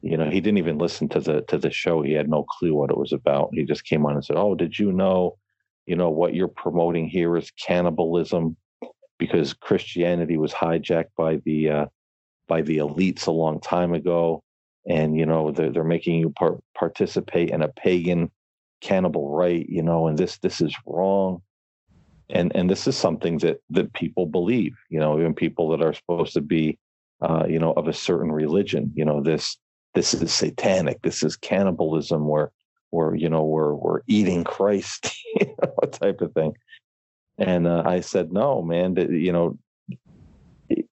You 0.01 0.15
know, 0.15 0.29
he 0.29 0.39
didn't 0.41 0.59
even 0.59 0.77
listen 0.77 1.09
to 1.09 1.19
the 1.19 1.41
to 1.47 1.57
the 1.57 1.71
show. 1.71 2.03
He 2.03 2.13
had 2.13 2.29
no 2.29 2.43
clue 2.43 2.75
what 2.75 2.91
it 2.91 2.97
was 2.97 3.13
about. 3.13 3.49
He 3.53 3.63
just 3.63 3.83
came 3.83 4.05
on 4.05 4.13
and 4.13 4.23
said, 4.23 4.37
oh, 4.37 4.53
did 4.53 4.77
you 4.77 4.91
know? 4.91 5.37
You 5.87 5.95
know 5.95 6.09
what 6.09 6.35
you're 6.35 6.49
promoting 6.49 7.07
here 7.07 7.35
is 7.37 7.49
cannibalism, 7.51 8.57
because 9.17 9.53
Christianity 9.53 10.37
was 10.37 10.53
hijacked 10.53 11.15
by 11.17 11.37
the 11.45 11.69
uh, 11.69 11.85
by 12.47 12.61
the 12.61 12.77
elites 12.77 13.25
a 13.25 13.31
long 13.31 13.59
time 13.59 13.93
ago, 13.93 14.43
and 14.87 15.17
you 15.17 15.25
know 15.25 15.51
they're 15.51 15.71
they're 15.71 15.83
making 15.83 16.19
you 16.19 16.29
par- 16.29 16.59
participate 16.77 17.49
in 17.49 17.63
a 17.63 17.69
pagan 17.69 18.29
cannibal 18.81 19.29
rite, 19.29 19.69
You 19.69 19.83
know, 19.83 20.07
and 20.07 20.17
this 20.17 20.37
this 20.39 20.61
is 20.61 20.75
wrong. 20.85 21.41
And 22.29 22.51
and 22.55 22.69
this 22.69 22.87
is 22.87 22.97
something 22.97 23.37
that 23.39 23.61
that 23.69 23.93
people 23.93 24.25
believe 24.25 24.75
you 24.89 24.99
know 24.99 25.17
even 25.19 25.33
people 25.33 25.69
that 25.69 25.81
are 25.81 25.93
supposed 25.93 26.33
to 26.33 26.41
be 26.41 26.77
uh, 27.21 27.45
you 27.47 27.59
know 27.59 27.73
of 27.73 27.87
a 27.87 27.93
certain 27.93 28.31
religion 28.31 28.91
you 28.95 29.05
know 29.05 29.21
this 29.21 29.57
this 29.93 30.13
is 30.13 30.33
satanic. 30.33 31.01
This 31.01 31.23
is 31.23 31.37
cannibalism 31.37 32.27
where 32.27 32.51
where 32.89 33.15
you 33.15 33.29
know 33.29 33.43
we're 33.43 33.73
we're 33.73 34.01
eating 34.07 34.43
christ 34.43 35.15
you 35.39 35.55
know, 35.61 35.89
type 35.89 36.21
of 36.21 36.33
thing. 36.33 36.53
And 37.37 37.67
uh, 37.67 37.83
i 37.85 37.99
said 38.01 38.33
no 38.33 38.61
man 38.61 38.95
you 38.97 39.31
know 39.31 39.57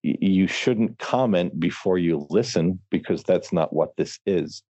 you 0.01 0.47
shouldn't 0.47 0.99
comment 0.99 1.59
before 1.59 1.97
you 1.97 2.25
listen 2.29 2.79
because 2.89 3.23
that's 3.23 3.51
not 3.51 3.73
what 3.73 3.95
this 3.97 4.19
is 4.25 4.63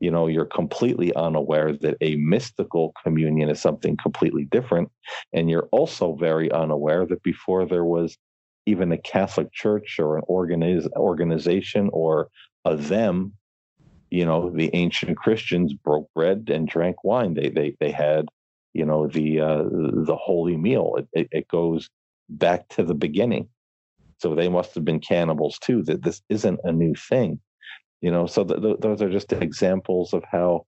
you 0.00 0.10
know 0.10 0.26
you're 0.26 0.46
completely 0.46 1.14
unaware 1.14 1.72
that 1.72 1.96
a 2.00 2.16
mystical 2.16 2.92
communion 3.02 3.48
is 3.48 3.60
something 3.60 3.96
completely 3.96 4.44
different. 4.46 4.90
And 5.32 5.50
you're 5.50 5.68
also 5.72 6.14
very 6.14 6.50
unaware 6.52 7.06
that 7.06 7.22
before 7.22 7.66
there 7.66 7.84
was 7.84 8.16
even 8.66 8.92
a 8.92 8.98
catholic 8.98 9.52
church 9.52 9.98
or 9.98 10.18
an 10.18 10.24
organiz- 10.28 10.92
organization 10.96 11.88
or 11.92 12.28
a 12.64 12.76
them 12.76 13.32
you 14.10 14.24
know 14.24 14.50
the 14.50 14.70
ancient 14.74 15.16
christians 15.16 15.72
broke 15.72 16.08
bread 16.14 16.48
and 16.52 16.68
drank 16.68 17.04
wine. 17.04 17.34
They 17.34 17.48
they 17.48 17.76
they 17.80 17.90
had 17.90 18.26
you 18.74 18.84
know 18.84 19.06
the 19.06 19.40
uh, 19.40 19.64
the 19.64 20.16
holy 20.16 20.56
meal. 20.56 20.94
It, 20.98 21.08
it, 21.12 21.28
it 21.32 21.48
goes 21.48 21.88
back 22.28 22.68
to 22.70 22.82
the 22.82 22.94
beginning. 22.94 23.48
So 24.18 24.34
they 24.34 24.48
must 24.48 24.74
have 24.74 24.84
been 24.84 25.00
cannibals 25.00 25.58
too 25.58 25.82
that 25.84 26.02
this 26.02 26.22
isn't 26.28 26.60
a 26.64 26.72
new 26.72 26.94
thing 26.94 27.40
you 28.00 28.10
know 28.10 28.26
so 28.26 28.44
th- 28.44 28.60
th- 28.60 28.78
those 28.80 29.02
are 29.02 29.10
just 29.10 29.32
examples 29.32 30.12
of 30.12 30.24
how 30.30 30.64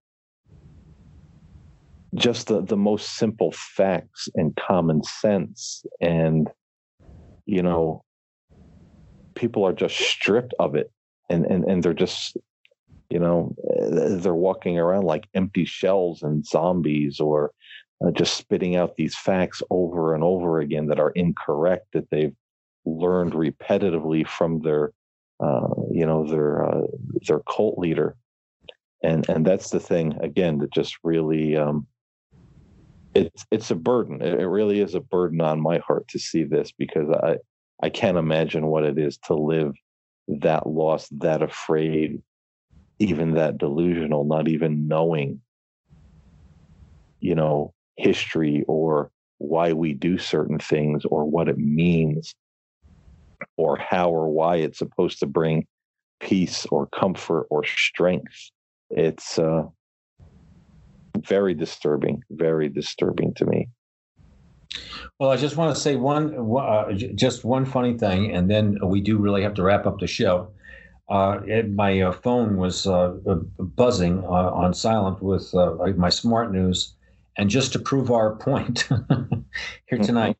just 2.14 2.48
the, 2.48 2.60
the 2.62 2.76
most 2.76 3.16
simple 3.16 3.52
facts 3.52 4.28
and 4.34 4.56
common 4.56 5.02
sense 5.02 5.84
and 6.00 6.48
you 7.46 7.62
know 7.62 8.02
people 9.34 9.64
are 9.64 9.72
just 9.72 9.96
stripped 9.96 10.54
of 10.58 10.74
it 10.74 10.90
and 11.28 11.44
and, 11.46 11.64
and 11.64 11.82
they're 11.82 11.94
just 11.94 12.36
you 13.10 13.18
know 13.18 13.54
they're 14.22 14.34
walking 14.34 14.78
around 14.78 15.04
like 15.04 15.28
empty 15.34 15.64
shells 15.64 16.22
and 16.22 16.44
zombies 16.44 17.20
or 17.20 17.52
uh, 18.04 18.10
just 18.10 18.36
spitting 18.36 18.76
out 18.76 18.96
these 18.96 19.16
facts 19.16 19.62
over 19.70 20.14
and 20.14 20.24
over 20.24 20.60
again 20.60 20.86
that 20.86 21.00
are 21.00 21.10
incorrect 21.10 21.86
that 21.92 22.08
they've 22.10 22.34
learned 22.84 23.32
repetitively 23.34 24.26
from 24.26 24.60
their 24.60 24.92
you 25.90 26.06
know, 26.06 26.26
their 26.26 26.64
uh, 26.64 26.82
their 27.26 27.40
cult 27.40 27.78
leader, 27.78 28.16
and 29.02 29.28
and 29.28 29.46
that's 29.46 29.70
the 29.70 29.80
thing 29.80 30.16
again 30.22 30.58
that 30.58 30.72
just 30.72 30.98
really 31.02 31.56
um, 31.56 31.86
it's 33.14 33.46
it's 33.50 33.70
a 33.70 33.74
burden. 33.74 34.22
It, 34.22 34.40
it 34.40 34.46
really 34.46 34.80
is 34.80 34.94
a 34.94 35.00
burden 35.00 35.40
on 35.40 35.60
my 35.60 35.78
heart 35.78 36.08
to 36.08 36.18
see 36.18 36.44
this 36.44 36.72
because 36.72 37.08
I 37.10 37.36
I 37.82 37.88
can't 37.90 38.18
imagine 38.18 38.66
what 38.66 38.84
it 38.84 38.98
is 38.98 39.18
to 39.26 39.34
live 39.34 39.74
that 40.28 40.66
lost, 40.66 41.18
that 41.20 41.42
afraid, 41.42 42.22
even 42.98 43.32
that 43.32 43.58
delusional, 43.58 44.24
not 44.24 44.48
even 44.48 44.86
knowing, 44.86 45.40
you 47.20 47.34
know, 47.34 47.72
history 47.96 48.64
or 48.68 49.10
why 49.38 49.72
we 49.72 49.94
do 49.94 50.18
certain 50.18 50.58
things 50.58 51.04
or 51.06 51.24
what 51.24 51.48
it 51.48 51.58
means 51.58 52.34
or 53.60 53.76
how 53.76 54.10
or 54.10 54.28
why 54.30 54.56
it's 54.56 54.78
supposed 54.78 55.18
to 55.20 55.26
bring 55.26 55.66
peace 56.20 56.66
or 56.70 56.86
comfort 56.86 57.46
or 57.50 57.62
strength. 57.64 58.50
It's 58.90 59.38
uh, 59.38 59.64
very 61.18 61.54
disturbing, 61.54 62.22
very 62.30 62.68
disturbing 62.68 63.34
to 63.34 63.44
me. 63.44 63.68
Well, 65.18 65.30
I 65.30 65.36
just 65.36 65.56
want 65.56 65.74
to 65.74 65.80
say 65.80 65.96
one, 65.96 66.34
uh, 66.56 66.92
just 66.92 67.44
one 67.44 67.66
funny 67.66 67.98
thing, 67.98 68.30
and 68.32 68.50
then 68.50 68.78
we 68.82 69.00
do 69.00 69.18
really 69.18 69.42
have 69.42 69.54
to 69.54 69.62
wrap 69.62 69.86
up 69.86 69.98
the 69.98 70.06
show. 70.06 70.50
Uh, 71.10 71.40
it, 71.44 71.70
my 71.70 72.00
uh, 72.00 72.12
phone 72.12 72.56
was 72.56 72.86
uh, 72.86 73.14
buzzing 73.58 74.24
uh, 74.24 74.50
on 74.62 74.72
silent 74.72 75.20
with 75.22 75.52
uh, 75.54 75.74
my 75.96 76.08
smart 76.08 76.52
news, 76.52 76.94
and 77.36 77.50
just 77.50 77.72
to 77.72 77.78
prove 77.78 78.10
our 78.10 78.36
point 78.46 78.88
here 79.86 79.98
tonight, 79.98 80.36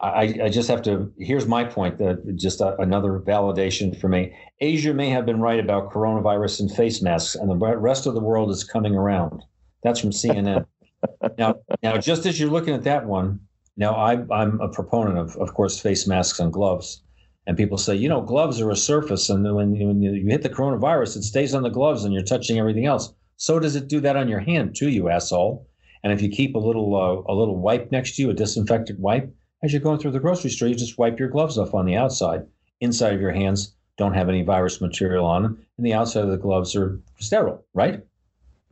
I, 0.00 0.34
I, 0.44 0.48
just 0.48 0.68
have 0.70 0.80
to. 0.82 1.12
Here's 1.18 1.46
my 1.46 1.62
point. 1.62 1.98
That 1.98 2.36
just 2.36 2.62
a, 2.62 2.74
another 2.80 3.20
validation 3.20 3.98
for 4.00 4.08
me. 4.08 4.34
Asia 4.60 4.94
may 4.94 5.10
have 5.10 5.26
been 5.26 5.40
right 5.40 5.60
about 5.60 5.92
coronavirus 5.92 6.60
and 6.60 6.70
face 6.70 7.02
masks, 7.02 7.34
and 7.34 7.50
the 7.50 7.56
rest 7.56 8.06
of 8.06 8.14
the 8.14 8.20
world 8.20 8.50
is 8.50 8.64
coming 8.64 8.94
around. 8.94 9.42
That's 9.82 10.00
from 10.00 10.10
CNN. 10.10 10.64
now, 11.38 11.56
now, 11.82 11.98
just 11.98 12.24
as 12.24 12.40
you're 12.40 12.50
looking 12.50 12.72
at 12.72 12.84
that 12.84 13.04
one, 13.04 13.40
now 13.76 13.94
I, 13.94 14.24
I'm 14.32 14.58
a 14.60 14.68
proponent 14.68 15.18
of, 15.18 15.36
of 15.36 15.52
course, 15.52 15.78
face 15.78 16.06
masks 16.06 16.40
and 16.40 16.52
gloves. 16.52 17.02
And 17.46 17.56
people 17.56 17.78
say, 17.78 17.94
you 17.94 18.08
know, 18.08 18.22
gloves 18.22 18.60
are 18.60 18.70
a 18.70 18.76
surface, 18.76 19.28
and 19.28 19.42
when, 19.54 19.72
when 19.72 20.00
you 20.00 20.26
hit 20.28 20.42
the 20.42 20.48
coronavirus, 20.48 21.18
it 21.18 21.24
stays 21.24 21.54
on 21.54 21.62
the 21.62 21.70
gloves, 21.70 22.04
and 22.04 22.14
you're 22.14 22.22
touching 22.22 22.58
everything 22.58 22.86
else. 22.86 23.12
So 23.36 23.58
does 23.58 23.76
it 23.76 23.88
do 23.88 24.00
that 24.00 24.16
on 24.16 24.28
your 24.28 24.40
hand 24.40 24.76
too, 24.76 24.88
you 24.88 25.10
asshole? 25.10 25.66
And 26.02 26.12
if 26.12 26.22
you 26.22 26.30
keep 26.30 26.54
a 26.54 26.58
little 26.58 26.94
uh, 26.94 27.32
a 27.32 27.34
little 27.34 27.58
wipe 27.58 27.90
next 27.92 28.16
to 28.16 28.22
you, 28.22 28.30
a 28.30 28.34
disinfectant 28.34 28.98
wipe, 28.98 29.34
as 29.62 29.72
you're 29.72 29.82
going 29.82 29.98
through 29.98 30.12
the 30.12 30.20
grocery 30.20 30.50
store, 30.50 30.68
you 30.68 30.74
just 30.74 30.98
wipe 30.98 31.18
your 31.18 31.28
gloves 31.28 31.58
off 31.58 31.74
on 31.74 31.86
the 31.86 31.96
outside. 31.96 32.46
Inside 32.80 33.14
of 33.14 33.20
your 33.20 33.32
hands 33.32 33.74
don't 33.96 34.14
have 34.14 34.28
any 34.28 34.42
virus 34.42 34.80
material 34.80 35.26
on 35.26 35.42
them, 35.42 35.66
and 35.76 35.86
the 35.86 35.92
outside 35.92 36.24
of 36.24 36.30
the 36.30 36.38
gloves 36.38 36.74
are 36.74 37.00
sterile, 37.18 37.64
right? 37.74 38.02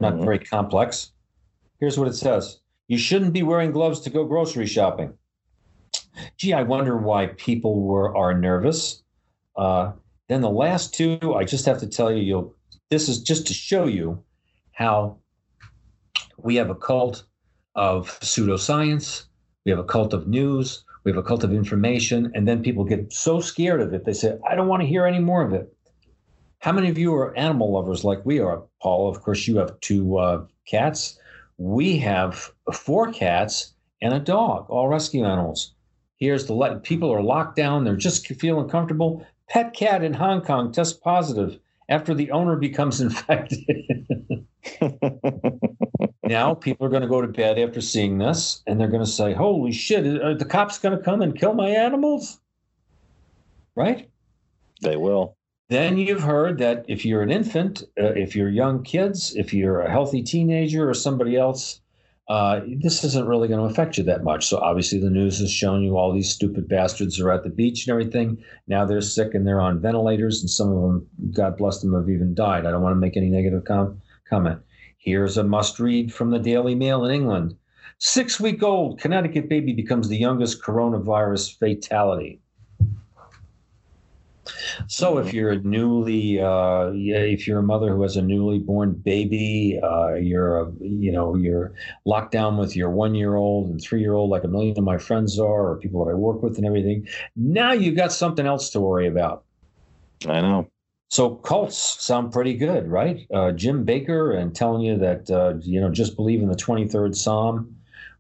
Not 0.01 0.15
mm-hmm. 0.15 0.25
very 0.25 0.39
complex. 0.39 1.13
Here's 1.81 1.99
what 1.99 2.09
it 2.09 2.15
says 2.15 2.61
You 2.89 2.99
shouldn't 2.99 3.35
be 3.35 3.43
wearing 3.43 3.73
gloves 3.73 4.01
to 4.01 4.11
go 4.11 4.25
grocery 4.25 4.67
shopping. 4.67 5.13
Gee, 6.37 6.53
I 6.53 6.63
wonder 6.63 6.97
why 6.97 7.27
people 7.27 7.83
were 7.83 8.17
are 8.17 8.35
nervous. 8.35 9.03
Uh, 9.57 9.93
then 10.29 10.41
the 10.41 10.51
last 10.51 10.95
two, 10.95 11.35
I 11.35 11.45
just 11.45 11.67
have 11.67 11.79
to 11.81 11.87
tell 11.87 12.11
you, 12.11 12.23
you'll 12.23 12.55
this 12.91 13.09
is 13.09 13.23
just 13.23 13.47
to 13.49 13.55
show 13.55 13.85
you 13.85 14.23
how 14.73 15.19
we 16.39 16.57
have 16.57 16.71
a 16.71 16.75
cult 16.75 17.25
of 17.75 18.09
pseudoscience 18.21 19.25
we 19.69 19.73
have 19.73 19.79
a 19.79 19.85
cult 19.85 20.15
of 20.15 20.27
news. 20.27 20.83
We 21.05 21.11
have 21.11 21.19
a 21.19 21.23
cult 21.23 21.45
of 21.45 21.53
information. 21.53 22.33
And 22.35 22.49
then 22.49 22.63
people 22.63 22.85
get 22.85 23.13
so 23.13 23.39
scared 23.39 23.83
of 23.83 23.93
it, 23.93 24.07
they 24.07 24.15
say, 24.15 24.39
I 24.49 24.55
don't 24.55 24.67
want 24.67 24.81
to 24.81 24.89
hear 24.89 25.05
any 25.05 25.19
more 25.19 25.45
of 25.45 25.53
it. 25.53 25.71
How 26.61 26.73
many 26.73 26.89
of 26.89 26.97
you 26.97 27.15
are 27.17 27.37
animal 27.37 27.75
lovers 27.75 28.03
like 28.03 28.25
we 28.25 28.41
are, 28.41 28.63
Paul? 28.81 29.11
Of 29.11 29.21
course, 29.21 29.47
you 29.47 29.59
have 29.59 29.79
two 29.81 30.17
uh, 30.17 30.47
cats. 30.67 31.19
We 31.59 31.99
have 31.99 32.51
four 32.73 33.13
cats 33.13 33.75
and 34.01 34.15
a 34.15 34.21
dog, 34.21 34.71
all 34.71 34.89
rescue 34.89 35.27
animals. 35.27 35.75
Here's 36.17 36.47
the 36.47 36.55
let 36.55 36.83
people 36.83 37.13
are 37.13 37.23
locked 37.23 37.57
down. 37.57 37.85
They're 37.85 37.95
just 37.95 38.27
feeling 38.27 38.71
comfortable. 38.71 39.27
Pet 39.51 39.75
cat 39.75 40.03
in 40.03 40.15
Hong 40.15 40.41
Kong 40.41 40.73
tests 40.73 40.99
positive 40.99 41.59
after 41.91 42.15
the 42.15 42.31
owner 42.31 42.57
becomes 42.57 43.01
infected. 43.03 43.67
now 46.29 46.55
people 46.55 46.87
are 46.87 46.91
going 46.91 47.03
to 47.03 47.09
go 47.09 47.21
to 47.21 47.29
bed 47.29 47.59
after 47.59 47.81
seeing 47.81 48.19
this 48.19 48.63
and 48.67 48.81
they're 48.81 48.89
going 48.89 49.05
to 49.05 49.11
say, 49.11 49.33
Holy 49.33 49.73
shit, 49.73 50.07
are 50.07 50.35
the 50.35 50.45
cops 50.45 50.79
going 50.79 50.97
to 50.97 51.03
come 51.03 51.23
and 51.23 51.39
kill 51.39 51.55
my 51.55 51.69
animals? 51.69 52.41
Right? 53.75 54.09
They 54.83 54.97
will. 54.97 55.37
Then 55.69 55.99
you've 55.99 56.23
heard 56.23 56.59
that 56.59 56.87
if 56.89 57.05
you're 57.05 57.23
an 57.23 57.31
infant, 57.31 57.83
uh, 58.01 58.15
if 58.15 58.35
you're 58.35 58.49
young 58.49 58.83
kids, 58.83 59.35
if 59.37 59.53
you're 59.53 59.81
a 59.81 59.91
healthy 59.91 60.23
teenager 60.23 60.89
or 60.89 60.95
somebody 60.95 61.37
else, 61.37 61.81
uh, 62.29 62.61
this 62.81 63.05
isn't 63.05 63.27
really 63.27 63.49
going 63.49 63.61
to 63.61 63.73
affect 63.73 63.97
you 63.97 64.05
that 64.05 64.23
much. 64.23 64.47
So 64.47 64.59
obviously, 64.59 64.99
the 64.99 65.11
news 65.11 65.39
has 65.41 65.51
shown 65.51 65.83
you 65.83 65.97
all 65.97 66.13
these 66.13 66.31
stupid 66.31 66.69
bastards 66.69 67.19
are 67.21 67.31
at 67.31 67.43
the 67.43 67.51
beach 67.51 67.87
and 67.87 67.93
everything. 67.93 68.43
Now 68.67 68.85
they're 68.85 69.01
sick 69.01 69.35
and 69.35 69.47
they're 69.47 69.61
on 69.61 69.81
ventilators, 69.81 70.41
and 70.41 70.51
some 70.51 70.71
of 70.71 70.83
them, 70.83 71.07
God 71.33 71.57
bless 71.57 71.81
them, 71.81 71.95
have 71.95 72.09
even 72.09 72.35
died. 72.35 72.67
I 72.67 72.71
don't 72.71 72.83
want 72.83 72.95
to 72.95 73.01
make 73.01 73.17
any 73.17 73.31
negative 73.31 73.65
com- 73.65 74.01
comment. 74.29 74.61
Here's 75.09 75.39
a 75.39 75.43
must 75.43 75.81
read 75.81 76.13
from 76.13 76.29
the 76.29 76.39
Daily 76.39 76.75
Mail 76.75 77.07
in 77.07 77.11
England. 77.11 77.57
Six 77.97 78.39
week 78.39 78.63
old 78.63 79.01
Connecticut 79.01 79.49
baby 79.49 79.73
becomes 79.73 80.07
the 80.07 80.19
youngest 80.19 80.63
coronavirus 80.63 81.59
fatality. 81.59 82.43
So 84.87 85.17
if 85.17 85.33
you're 85.33 85.53
a 85.53 85.61
newly, 85.61 86.43
uh, 86.43 86.91
if 86.93 87.49
you're 87.49 87.61
a 87.61 87.63
mother 87.63 87.95
who 87.95 88.03
has 88.03 88.19
a 88.19 88.23
newly 88.23 88.59
born 88.59 88.93
baby, 88.93 89.81
uh, 89.83 90.17
you're 90.17 90.61
a, 90.61 90.73
you 90.83 91.11
know, 91.11 91.37
you're 91.37 91.73
locked 92.05 92.33
down 92.33 92.59
with 92.59 92.77
your 92.77 92.91
one 92.91 93.15
year 93.15 93.35
old 93.35 93.71
and 93.71 93.81
three 93.81 94.03
year 94.03 94.13
old, 94.13 94.29
like 94.29 94.45
a 94.45 94.49
million 94.49 94.77
of 94.77 94.85
my 94.85 94.99
friends 94.99 95.39
are, 95.39 95.71
or 95.71 95.79
people 95.79 96.05
that 96.05 96.11
I 96.11 96.15
work 96.15 96.43
with 96.43 96.59
and 96.59 96.67
everything. 96.67 97.09
Now 97.35 97.73
you've 97.73 97.97
got 97.97 98.13
something 98.13 98.45
else 98.45 98.69
to 98.71 98.81
worry 98.81 99.07
about. 99.07 99.45
I 100.27 100.43
know. 100.43 100.69
So 101.09 101.37
cults 101.37 102.05
sound 102.05 102.33
pretty 102.33 102.55
good, 102.55 102.87
right? 102.87 103.27
Uh, 103.33 103.53
Jim 103.53 103.85
Bakker 103.87 104.39
and 104.39 104.55
telling 104.55 104.83
you 104.83 104.99
that 104.99 105.31
uh, 105.31 105.55
you 105.61 105.81
know 105.81 105.91
just 105.91 106.17
believe 106.17 106.43
in 106.43 106.49
the 106.49 106.57
23rd 106.57 107.17
Psalm 107.17 107.75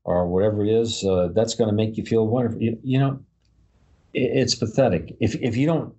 or 0.04 0.26
whatever 0.26 0.64
it 0.64 0.70
is. 0.70 1.04
Uh, 1.04 1.28
that's 1.34 1.54
going 1.54 1.68
to 1.68 1.76
make 1.76 1.96
you 1.96 2.04
feel 2.04 2.26
wonderful. 2.26 2.62
You, 2.62 2.78
you 2.82 2.98
know, 2.98 3.20
it, 4.14 4.30
it's 4.32 4.54
pathetic. 4.54 5.16
If 5.20 5.34
if 5.36 5.56
you 5.56 5.66
don't 5.66 5.94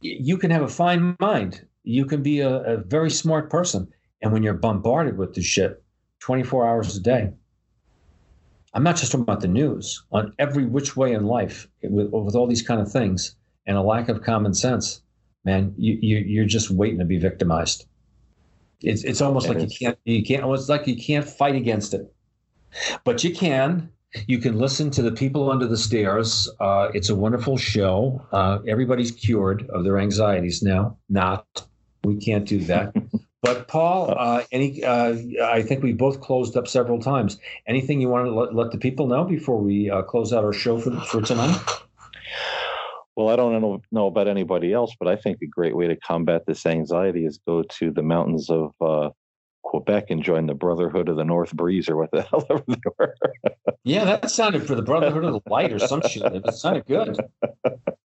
you 0.00 0.38
can 0.38 0.50
have 0.50 0.62
a 0.62 0.68
fine 0.68 1.16
mind. 1.20 1.66
You 1.84 2.04
can 2.04 2.22
be 2.22 2.40
a, 2.40 2.56
a 2.62 2.76
very 2.78 3.10
smart 3.10 3.50
person. 3.50 3.88
And 4.22 4.32
when 4.32 4.42
you're 4.42 4.54
bombarded 4.54 5.18
with 5.18 5.34
this 5.34 5.44
shit 5.44 5.82
24 6.20 6.66
hours 6.66 6.96
a 6.96 7.00
day, 7.00 7.30
I'm 8.74 8.82
not 8.82 8.96
just 8.96 9.12
talking 9.12 9.22
about 9.22 9.40
the 9.40 9.48
news, 9.48 10.02
on 10.12 10.34
every 10.38 10.66
which 10.66 10.96
way 10.96 11.12
in 11.12 11.24
life, 11.24 11.66
with, 11.82 12.10
with 12.10 12.34
all 12.34 12.46
these 12.46 12.62
kind 12.62 12.80
of 12.80 12.90
things 12.90 13.34
and 13.66 13.76
a 13.76 13.82
lack 13.82 14.08
of 14.08 14.22
common 14.22 14.52
sense, 14.52 15.00
man, 15.46 15.72
you, 15.78 15.98
you, 16.02 16.18
you're 16.18 16.44
just 16.44 16.70
waiting 16.70 16.98
to 16.98 17.06
be 17.06 17.18
victimized. 17.18 17.86
It's, 18.82 19.04
it's 19.04 19.22
almost 19.22 19.48
like 19.48 19.60
you 19.60 19.68
can't, 19.68 19.98
you 20.04 20.22
can't, 20.22 20.44
it's 20.44 20.68
like 20.68 20.86
you 20.86 20.96
can't 20.96 21.26
fight 21.26 21.54
against 21.54 21.94
it, 21.94 22.12
but 23.04 23.24
you 23.24 23.34
can 23.34 23.88
you 24.26 24.38
can 24.38 24.58
listen 24.58 24.90
to 24.92 25.02
the 25.02 25.12
people 25.12 25.50
under 25.50 25.66
the 25.66 25.76
stairs. 25.76 26.50
Uh, 26.60 26.88
it's 26.94 27.08
a 27.08 27.14
wonderful 27.14 27.56
show. 27.56 28.24
Uh, 28.32 28.58
everybody's 28.66 29.10
cured 29.10 29.68
of 29.70 29.84
their 29.84 29.98
anxieties 29.98 30.62
now. 30.62 30.96
Not, 31.08 31.66
we 32.04 32.16
can't 32.16 32.46
do 32.46 32.60
that. 32.60 32.94
but 33.42 33.68
Paul, 33.68 34.14
uh, 34.18 34.44
any, 34.52 34.82
uh, 34.82 35.16
I 35.44 35.62
think 35.62 35.82
we 35.82 35.92
both 35.92 36.20
closed 36.20 36.56
up 36.56 36.68
several 36.68 37.00
times. 37.00 37.38
Anything 37.66 38.00
you 38.00 38.08
want 38.08 38.26
to 38.26 38.32
let, 38.32 38.54
let 38.54 38.70
the 38.72 38.78
people 38.78 39.06
know 39.06 39.24
before 39.24 39.58
we 39.58 39.90
uh, 39.90 40.02
close 40.02 40.32
out 40.32 40.44
our 40.44 40.52
show 40.52 40.78
for 40.78 40.92
for 41.00 41.20
tonight? 41.20 41.58
Well, 43.16 43.30
I 43.30 43.36
don't 43.36 43.60
know, 43.60 43.80
know 43.90 44.06
about 44.06 44.28
anybody 44.28 44.74
else, 44.74 44.94
but 44.98 45.08
I 45.08 45.16
think 45.16 45.38
a 45.42 45.46
great 45.46 45.74
way 45.74 45.86
to 45.88 45.96
combat 45.96 46.42
this 46.46 46.66
anxiety 46.66 47.24
is 47.24 47.40
go 47.46 47.62
to 47.62 47.90
the 47.90 48.02
mountains 48.02 48.50
of 48.50 48.72
uh, 48.80 49.08
Quebec 49.62 50.10
and 50.10 50.22
join 50.22 50.46
the 50.46 50.54
Brotherhood 50.54 51.08
of 51.08 51.16
the 51.16 51.24
North 51.24 51.54
Breeze 51.54 51.88
or 51.88 51.96
what 51.96 52.10
the 52.12 52.22
hell 52.30 52.46
ever 52.50 52.62
they 52.68 52.76
were. 52.98 53.14
yeah, 53.84 54.04
that 54.04 54.30
sounded 54.30 54.66
for 54.66 54.74
the 54.74 54.82
Brotherhood 54.82 55.24
of 55.24 55.32
the 55.32 55.40
Light 55.50 55.72
or 55.72 55.78
some 55.78 56.02
shit. 56.02 56.24
It 56.24 56.54
sounded 56.54 56.84
good. 56.86 57.18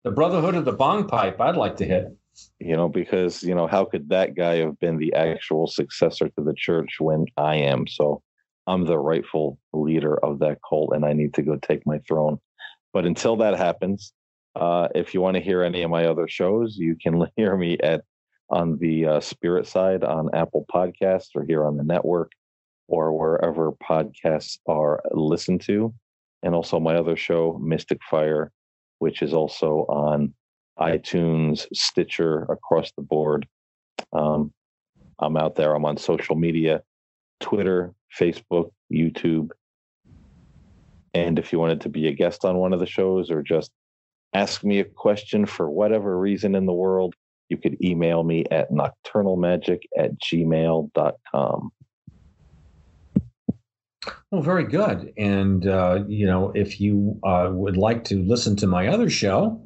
The 0.03 0.11
Brotherhood 0.11 0.55
of 0.55 0.65
the 0.65 0.71
Bong 0.71 1.07
Pipe, 1.07 1.41
I'd 1.41 1.57
like 1.57 1.77
to 1.77 1.85
hit. 1.85 2.15
You 2.59 2.75
know, 2.75 2.87
because, 2.87 3.43
you 3.43 3.53
know, 3.53 3.67
how 3.67 3.85
could 3.85 4.09
that 4.09 4.35
guy 4.35 4.57
have 4.57 4.79
been 4.79 4.97
the 4.97 5.13
actual 5.13 5.67
successor 5.67 6.29
to 6.29 6.43
the 6.43 6.53
church 6.55 6.97
when 6.99 7.25
I 7.37 7.55
am? 7.55 7.87
So 7.87 8.21
I'm 8.67 8.85
the 8.85 8.97
rightful 8.97 9.57
leader 9.73 10.17
of 10.23 10.39
that 10.39 10.59
cult 10.67 10.93
and 10.93 11.05
I 11.05 11.13
need 11.13 11.33
to 11.35 11.41
go 11.41 11.57
take 11.57 11.85
my 11.85 11.99
throne. 12.07 12.37
But 12.93 13.05
until 13.05 13.35
that 13.37 13.57
happens, 13.57 14.13
uh, 14.55 14.87
if 14.95 15.13
you 15.13 15.21
want 15.21 15.35
to 15.35 15.43
hear 15.43 15.63
any 15.63 15.81
of 15.81 15.91
my 15.91 16.05
other 16.05 16.27
shows, 16.27 16.77
you 16.77 16.95
can 17.01 17.25
hear 17.35 17.55
me 17.55 17.77
at 17.79 18.03
on 18.49 18.77
the 18.79 19.05
uh, 19.05 19.19
spirit 19.21 19.65
side 19.65 20.03
on 20.03 20.29
Apple 20.33 20.65
Podcasts 20.73 21.29
or 21.35 21.45
here 21.45 21.65
on 21.65 21.77
the 21.77 21.83
network 21.83 22.33
or 22.89 23.17
wherever 23.17 23.71
podcasts 23.71 24.57
are 24.67 25.01
listened 25.11 25.61
to. 25.61 25.93
And 26.43 26.53
also 26.53 26.79
my 26.79 26.95
other 26.95 27.15
show, 27.15 27.57
Mystic 27.61 28.01
Fire, 28.03 28.51
which 28.99 29.21
is 29.21 29.33
also 29.33 29.85
on 29.87 30.33
iTunes, 30.77 31.65
Stitcher, 31.73 32.43
across 32.49 32.91
the 32.97 33.03
board. 33.03 33.47
Um, 34.11 34.51
I'm 35.19 35.37
out 35.37 35.55
there. 35.55 35.73
I'm 35.73 35.85
on 35.85 35.95
social 35.95 36.35
media 36.35 36.81
Twitter, 37.39 37.93
Facebook, 38.19 38.71
YouTube. 38.91 39.51
And 41.13 41.39
if 41.39 41.53
you 41.53 41.59
wanted 41.59 41.81
to 41.81 41.89
be 41.89 42.07
a 42.07 42.13
guest 42.13 42.43
on 42.43 42.57
one 42.57 42.73
of 42.73 42.79
the 42.79 42.85
shows 42.85 43.31
or 43.31 43.41
just 43.41 43.71
ask 44.33 44.63
me 44.63 44.79
a 44.79 44.85
question 44.85 45.45
for 45.45 45.69
whatever 45.69 46.17
reason 46.17 46.55
in 46.55 46.65
the 46.65 46.73
world, 46.73 47.15
you 47.49 47.57
could 47.57 47.77
email 47.83 48.23
me 48.23 48.45
at 48.49 48.71
nocturnalmagic 48.71 49.79
at 49.97 50.17
gmail.com. 50.19 51.71
Well, 54.31 54.41
very 54.41 54.63
good. 54.63 55.13
And, 55.17 55.67
uh, 55.67 56.05
you 56.07 56.25
know, 56.25 56.51
if 56.55 56.79
you 56.79 57.19
uh, 57.23 57.49
would 57.51 57.75
like 57.75 58.05
to 58.05 58.23
listen 58.23 58.55
to 58.57 58.67
my 58.67 58.87
other 58.87 59.09
show, 59.09 59.61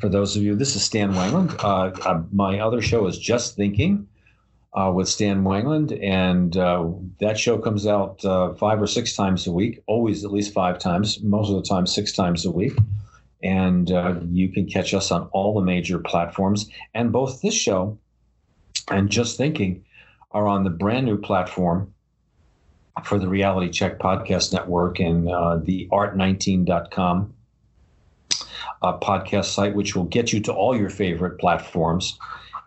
for 0.00 0.08
those 0.08 0.36
of 0.36 0.42
you, 0.42 0.56
this 0.56 0.74
is 0.74 0.82
Stan 0.82 1.12
Wanglund. 1.12 1.62
Uh, 1.62 1.92
uh 2.08 2.22
my 2.32 2.58
other 2.58 2.80
show 2.80 3.06
is 3.06 3.18
Just 3.18 3.54
Thinking 3.54 4.08
uh, 4.72 4.90
with 4.94 5.08
Stan 5.08 5.44
Wanglund. 5.44 6.02
And 6.02 6.56
uh, 6.56 6.88
that 7.20 7.38
show 7.38 7.58
comes 7.58 7.86
out 7.86 8.22
five 8.58 8.80
or 8.80 8.86
six 8.86 9.14
times 9.14 9.46
a 9.46 9.52
week, 9.52 9.82
always 9.86 10.24
at 10.24 10.32
least 10.32 10.54
five 10.54 10.78
times, 10.78 11.22
most 11.22 11.50
of 11.50 11.56
the 11.56 11.62
time, 11.62 11.86
six 11.86 12.12
times 12.12 12.46
a 12.46 12.50
week. 12.50 12.72
And 13.42 13.90
uh, 13.92 14.16
you 14.30 14.48
can 14.48 14.66
catch 14.66 14.94
us 14.94 15.10
on 15.10 15.28
all 15.32 15.54
the 15.54 15.64
major 15.64 15.98
platforms. 15.98 16.68
And 16.94 17.12
both 17.12 17.40
this 17.40 17.54
show 17.54 17.98
and 18.90 19.08
Just 19.08 19.36
Thinking 19.36 19.84
are 20.32 20.46
on 20.46 20.64
the 20.64 20.70
brand 20.70 21.06
new 21.06 21.18
platform 21.18 21.94
for 23.04 23.18
the 23.18 23.28
Reality 23.28 23.70
Check 23.70 23.98
Podcast 23.98 24.52
Network 24.52 24.98
and 24.98 25.28
uh, 25.28 25.58
the 25.62 25.88
art19.com 25.92 27.32
uh, 28.82 28.98
podcast 28.98 29.46
site, 29.46 29.74
which 29.74 29.94
will 29.96 30.04
get 30.04 30.32
you 30.32 30.40
to 30.40 30.52
all 30.52 30.76
your 30.76 30.90
favorite 30.90 31.38
platforms 31.38 32.18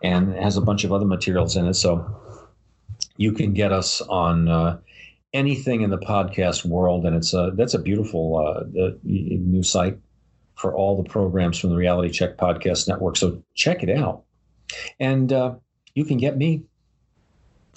and 0.02 0.34
has 0.34 0.56
a 0.56 0.60
bunch 0.60 0.84
of 0.84 0.92
other 0.92 1.06
materials 1.06 1.56
in 1.56 1.66
it. 1.66 1.74
So 1.74 2.18
you 3.16 3.32
can 3.32 3.52
get 3.52 3.72
us 3.72 4.00
on 4.00 4.48
uh, 4.48 4.78
anything 5.32 5.82
in 5.82 5.90
the 5.90 5.98
podcast 5.98 6.64
world, 6.64 7.06
and 7.06 7.16
it's 7.16 7.34
a 7.34 7.52
that's 7.54 7.74
a 7.74 7.78
beautiful 7.78 8.36
uh, 8.36 8.64
new 9.02 9.62
site 9.62 9.98
for 10.62 10.72
all 10.72 10.96
the 10.96 11.08
programs 11.08 11.58
from 11.58 11.70
the 11.70 11.76
Reality 11.76 12.08
Check 12.08 12.36
Podcast 12.36 12.86
Network. 12.86 13.16
So 13.16 13.42
check 13.54 13.82
it 13.82 13.90
out. 13.90 14.22
And 15.00 15.32
uh, 15.32 15.56
you 15.94 16.04
can 16.04 16.18
get 16.18 16.36
me 16.38 16.62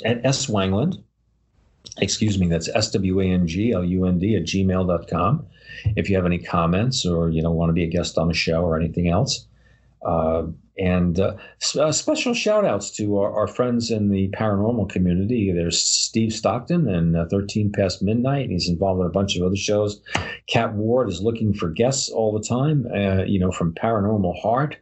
at 0.06 0.24
S. 0.24 0.46
Wanglund. 0.46 1.04
Excuse 1.98 2.38
me, 2.38 2.48
that's 2.48 2.70
S 2.70 2.92
W 2.92 3.22
A 3.22 3.26
N 3.26 3.48
G 3.48 3.72
L 3.72 3.84
U 3.84 4.06
N 4.06 4.20
D 4.20 4.36
at 4.36 4.44
gmail.com. 4.44 5.48
If 5.96 6.10
you 6.10 6.16
have 6.16 6.26
any 6.28 6.38
comments 6.38 7.06
or 7.06 7.30
you 7.30 7.42
know 7.42 7.52
want 7.52 7.70
to 7.70 7.74
be 7.74 7.84
a 7.84 7.88
guest 7.88 8.20
on 8.20 8.28
the 8.28 8.34
show 8.36 8.62
or 8.64 8.80
anything 8.80 9.10
else. 9.10 9.48
Uh, 10.06 10.44
and 10.78 11.20
uh, 11.20 11.36
uh, 11.80 11.92
special 11.92 12.34
shout 12.34 12.66
outs 12.66 12.92
to 12.92 13.18
our, 13.18 13.32
our, 13.34 13.48
friends 13.48 13.92
in 13.92 14.10
the 14.10 14.30
paranormal 14.30 14.90
community. 14.90 15.52
There's 15.52 15.82
Steve 15.82 16.34
Stockton 16.34 16.88
and 16.88 17.16
uh, 17.16 17.26
13 17.30 17.72
Past 17.72 18.02
Midnight. 18.02 18.50
He's 18.50 18.68
involved 18.68 19.02
in 19.02 19.08
a 19.08 19.12
bunch 19.12 19.38
of 19.38 19.44
other 19.44 19.56
shows. 19.56 20.02
Cat 20.48 20.74
Ward 20.74 21.10
is 21.10 21.22
looking 21.22 21.54
for 21.54 21.70
guests 21.70 22.10
all 22.10 22.34
the 22.34 22.46
time, 22.46 22.88
uh, 22.94 23.24
you 23.24 23.40
know, 23.40 23.52
from 23.52 23.74
Paranormal 23.74 24.42
Heart. 24.42 24.78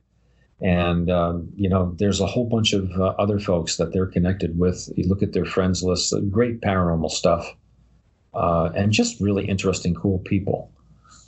And, 0.61 1.11
um, 1.11 1.49
you 1.55 1.69
know, 1.69 1.93
there's 1.99 2.21
a 2.21 2.27
whole 2.27 2.45
bunch 2.45 2.73
of 2.73 2.89
uh, 2.93 3.13
other 3.19 3.39
folks 3.39 3.77
that 3.77 3.93
they're 3.93 4.07
connected 4.07 4.57
with. 4.57 4.89
You 4.95 5.07
look 5.07 5.21
at 5.21 5.33
their 5.33 5.45
friends 5.45 5.83
list, 5.83 6.13
great 6.31 6.61
paranormal 6.61 7.11
stuff, 7.11 7.53
and 8.33 8.91
just 8.91 9.19
really 9.19 9.45
interesting, 9.45 9.93
cool 9.93 10.19
people. 10.19 10.72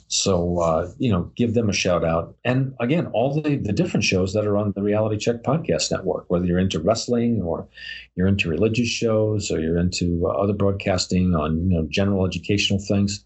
So, 0.08 0.60
uh, 0.60 0.92
you 0.98 1.10
know, 1.10 1.30
give 1.34 1.54
them 1.54 1.68
a 1.68 1.72
shout 1.72 2.04
out. 2.04 2.36
And 2.44 2.74
again, 2.78 3.06
all 3.08 3.34
the, 3.34 3.56
the 3.56 3.72
different 3.72 4.04
shows 4.04 4.32
that 4.34 4.46
are 4.46 4.56
on 4.56 4.72
the 4.76 4.82
Reality 4.82 5.16
Check 5.16 5.42
Podcast 5.42 5.90
Network, 5.90 6.26
whether 6.28 6.44
you're 6.46 6.60
into 6.60 6.78
wrestling 6.78 7.42
or 7.42 7.66
you're 8.14 8.28
into 8.28 8.48
religious 8.48 8.88
shows 8.88 9.50
or 9.50 9.60
you're 9.60 9.78
into 9.78 10.26
uh, 10.26 10.30
other 10.30 10.52
broadcasting 10.52 11.34
on, 11.34 11.70
you 11.70 11.76
know, 11.76 11.86
general 11.90 12.24
educational 12.24 12.78
things. 12.78 13.24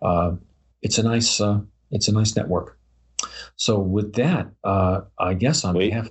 Uh, 0.00 0.32
it's 0.80 0.96
a 0.96 1.02
nice, 1.02 1.40
uh, 1.40 1.60
it's 1.90 2.08
a 2.08 2.12
nice 2.12 2.34
network. 2.34 2.78
So 3.56 3.78
with 3.78 4.14
that, 4.14 4.48
uh, 4.64 5.02
I 5.18 5.34
guess 5.34 5.62
on 5.64 5.74
wait, 5.74 5.90
behalf, 5.90 6.08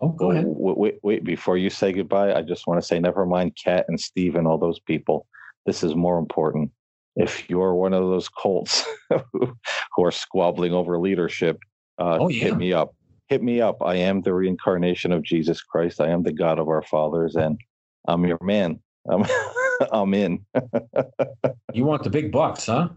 oh, 0.00 0.10
go 0.10 0.30
ahead. 0.30 0.44
Wait, 0.46 0.78
wait, 0.78 0.98
wait, 1.02 1.24
before 1.24 1.56
you 1.56 1.68
say 1.68 1.92
goodbye, 1.92 2.32
I 2.32 2.42
just 2.42 2.68
want 2.68 2.80
to 2.80 2.86
say, 2.86 3.00
never 3.00 3.26
mind 3.26 3.56
Kat 3.62 3.86
and 3.88 4.00
Steve 4.00 4.36
and 4.36 4.46
all 4.46 4.58
those 4.58 4.78
people. 4.78 5.26
This 5.66 5.82
is 5.82 5.96
more 5.96 6.18
important 6.18 6.70
if 7.18 7.50
you're 7.50 7.74
one 7.74 7.92
of 7.92 8.04
those 8.04 8.28
cults 8.28 8.86
who 9.32 10.04
are 10.04 10.12
squabbling 10.12 10.72
over 10.72 10.98
leadership, 10.98 11.58
uh, 11.98 12.18
oh, 12.20 12.28
yeah. 12.28 12.44
hit 12.44 12.56
me 12.56 12.72
up. 12.72 12.94
Hit 13.26 13.42
me 13.42 13.60
up. 13.60 13.82
I 13.82 13.96
am 13.96 14.22
the 14.22 14.32
reincarnation 14.32 15.12
of 15.12 15.22
Jesus 15.22 15.60
Christ. 15.60 16.00
I 16.00 16.08
am 16.08 16.22
the 16.22 16.32
God 16.32 16.58
of 16.58 16.68
our 16.68 16.82
fathers, 16.82 17.34
and 17.36 17.60
I'm 18.06 18.24
your 18.24 18.38
man. 18.40 18.80
Um, 19.10 19.26
I'm 19.92 20.14
in. 20.14 20.46
you 21.74 21.84
want 21.84 22.04
the 22.04 22.10
big 22.10 22.32
bucks, 22.32 22.66
huh? 22.66 22.88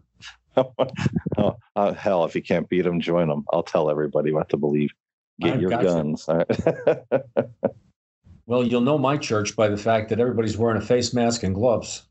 oh, 0.56 1.56
uh, 1.76 1.94
hell, 1.94 2.24
if 2.26 2.36
you 2.36 2.44
can't 2.44 2.70
beat 2.70 2.84
them, 2.84 3.02
join 3.02 3.28
them. 3.28 3.44
I'll 3.52 3.64
tell 3.64 3.90
everybody 3.90 4.32
what 4.32 4.50
to 4.50 4.58
believe. 4.58 4.92
Get 5.40 5.54
I've 5.54 5.62
your 5.62 5.72
guns. 5.72 6.30
well, 8.46 8.64
you'll 8.64 8.82
know 8.82 8.98
my 9.00 9.18
church 9.18 9.56
by 9.56 9.68
the 9.68 9.78
fact 9.78 10.10
that 10.10 10.20
everybody's 10.20 10.58
wearing 10.58 10.78
a 10.78 10.86
face 10.86 11.14
mask 11.14 11.44
and 11.44 11.56
gloves. 11.56 12.04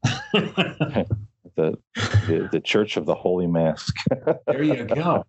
The, 1.57 1.79
the, 1.95 2.49
the 2.53 2.61
Church 2.61 2.97
of 2.97 3.07
the 3.07 3.15
Holy 3.15 3.47
Mask. 3.47 3.95
there 4.47 4.63
you 4.63 4.85
go. 4.85 5.25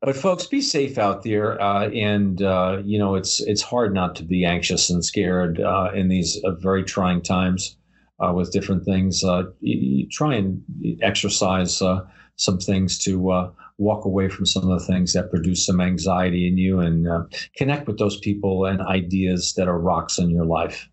But 0.00 0.16
folks, 0.16 0.46
be 0.46 0.60
safe 0.60 0.98
out 0.98 1.22
there, 1.22 1.60
uh, 1.60 1.88
and 1.90 2.42
uh, 2.42 2.82
you 2.84 2.98
know 2.98 3.14
it's 3.14 3.40
it's 3.40 3.62
hard 3.62 3.94
not 3.94 4.16
to 4.16 4.24
be 4.24 4.44
anxious 4.44 4.90
and 4.90 5.04
scared 5.04 5.60
uh, 5.60 5.90
in 5.94 6.08
these 6.08 6.40
uh, 6.44 6.52
very 6.52 6.84
trying 6.84 7.22
times 7.22 7.76
uh, 8.20 8.32
with 8.32 8.52
different 8.52 8.84
things. 8.84 9.22
Uh, 9.24 9.44
you, 9.60 9.78
you 9.78 10.08
try 10.08 10.34
and 10.34 10.62
exercise 11.02 11.82
some 12.36 12.58
things 12.58 12.98
to 12.98 13.52
walk 13.78 14.04
away 14.04 14.28
from 14.28 14.46
some 14.46 14.68
of 14.68 14.78
the 14.78 14.86
things 14.86 15.12
that 15.12 15.30
produce 15.30 15.66
some 15.66 15.80
anxiety 15.80 16.46
in 16.46 16.56
you, 16.58 16.80
and 16.80 17.06
connect 17.56 17.86
with 17.86 17.98
those 17.98 18.18
people 18.20 18.64
and 18.64 18.80
ideas 18.80 19.54
that 19.56 19.68
are 19.68 19.78
rocks 19.78 20.18
in 20.18 20.30
your 20.30 20.44
life 20.44 20.88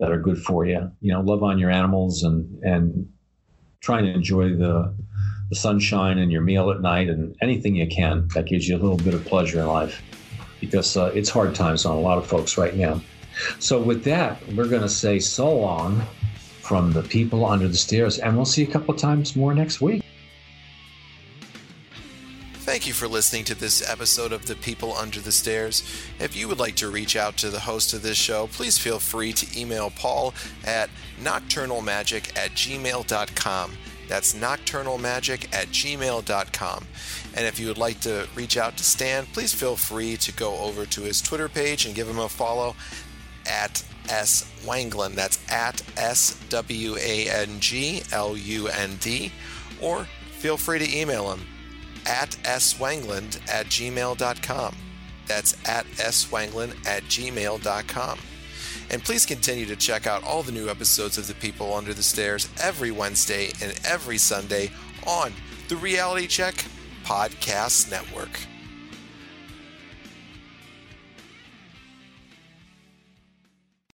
that 0.00 0.10
are 0.10 0.20
good 0.20 0.38
for 0.38 0.66
you. 0.66 0.90
You 1.00 1.12
know, 1.12 1.20
love 1.20 1.42
on 1.42 1.58
your 1.58 1.70
animals 1.70 2.22
and 2.22 2.62
and 2.62 3.08
trying 3.84 4.04
to 4.06 4.12
enjoy 4.12 4.48
the, 4.48 4.94
the 5.50 5.54
sunshine 5.54 6.18
and 6.18 6.32
your 6.32 6.40
meal 6.40 6.70
at 6.70 6.80
night 6.80 7.10
and 7.10 7.36
anything 7.42 7.76
you 7.76 7.86
can 7.86 8.26
that 8.28 8.46
gives 8.46 8.66
you 8.66 8.76
a 8.76 8.80
little 8.80 8.96
bit 8.96 9.12
of 9.12 9.22
pleasure 9.26 9.60
in 9.60 9.66
life 9.66 10.02
because 10.58 10.96
uh, 10.96 11.12
it's 11.14 11.28
hard 11.28 11.54
times 11.54 11.84
on 11.84 11.94
a 11.94 12.00
lot 12.00 12.16
of 12.16 12.26
folks 12.26 12.56
right 12.56 12.74
now. 12.74 13.00
So, 13.58 13.80
with 13.80 14.04
that, 14.04 14.40
we're 14.54 14.68
going 14.68 14.82
to 14.82 14.88
say 14.88 15.18
so 15.18 15.52
long 15.52 16.00
from 16.60 16.92
the 16.92 17.02
people 17.02 17.44
under 17.44 17.66
the 17.66 17.76
stairs, 17.76 18.18
and 18.18 18.36
we'll 18.36 18.46
see 18.46 18.62
a 18.62 18.66
couple 18.66 18.94
times 18.94 19.34
more 19.34 19.52
next 19.52 19.80
week. 19.80 20.03
Thank 22.74 22.88
you 22.88 22.92
for 22.92 23.06
listening 23.06 23.44
to 23.44 23.54
this 23.54 23.88
episode 23.88 24.32
of 24.32 24.46
The 24.46 24.56
People 24.56 24.94
Under 24.94 25.20
the 25.20 25.30
Stairs. 25.30 25.84
If 26.18 26.34
you 26.34 26.48
would 26.48 26.58
like 26.58 26.74
to 26.74 26.90
reach 26.90 27.14
out 27.14 27.36
to 27.36 27.48
the 27.48 27.60
host 27.60 27.94
of 27.94 28.02
this 28.02 28.16
show, 28.16 28.48
please 28.48 28.78
feel 28.78 28.98
free 28.98 29.32
to 29.32 29.60
email 29.60 29.90
Paul 29.90 30.34
at 30.64 30.90
nocturnalmagic 31.22 32.36
at 32.36 32.50
gmail.com. 32.50 33.72
That's 34.08 34.34
nocturnalmagic 34.34 35.54
at 35.54 35.68
gmail.com. 35.68 36.86
And 37.36 37.46
if 37.46 37.60
you 37.60 37.68
would 37.68 37.78
like 37.78 38.00
to 38.00 38.26
reach 38.34 38.56
out 38.56 38.76
to 38.78 38.82
Stan, 38.82 39.26
please 39.26 39.54
feel 39.54 39.76
free 39.76 40.16
to 40.16 40.32
go 40.32 40.58
over 40.58 40.84
to 40.84 41.02
his 41.02 41.22
Twitter 41.22 41.48
page 41.48 41.86
and 41.86 41.94
give 41.94 42.08
him 42.08 42.18
a 42.18 42.28
follow 42.28 42.74
at 43.46 43.84
S. 44.08 44.50
That's 44.64 45.52
at 45.52 45.80
S 45.96 46.44
W 46.48 46.96
A 46.96 47.30
N 47.30 47.60
G 47.60 48.02
L 48.10 48.36
U 48.36 48.66
N 48.66 48.96
D. 49.00 49.30
Or 49.80 50.08
feel 50.32 50.56
free 50.56 50.80
to 50.80 50.98
email 50.98 51.30
him 51.30 51.46
at 52.06 52.30
swanglund 52.44 53.40
at 53.50 53.66
gmail.com. 53.66 54.76
That's 55.26 55.54
at 55.68 55.86
swanglund 55.86 56.86
at 56.86 57.02
gmail.com. 57.04 58.18
And 58.90 59.02
please 59.02 59.24
continue 59.24 59.66
to 59.66 59.76
check 59.76 60.06
out 60.06 60.22
all 60.24 60.42
the 60.42 60.52
new 60.52 60.68
episodes 60.68 61.16
of 61.16 61.26
The 61.26 61.34
People 61.34 61.72
Under 61.72 61.94
the 61.94 62.02
Stairs 62.02 62.48
every 62.62 62.90
Wednesday 62.90 63.50
and 63.62 63.78
every 63.84 64.18
Sunday 64.18 64.70
on 65.06 65.32
the 65.68 65.76
Reality 65.76 66.26
Check 66.26 66.64
Podcast 67.04 67.90
Network. 67.90 68.38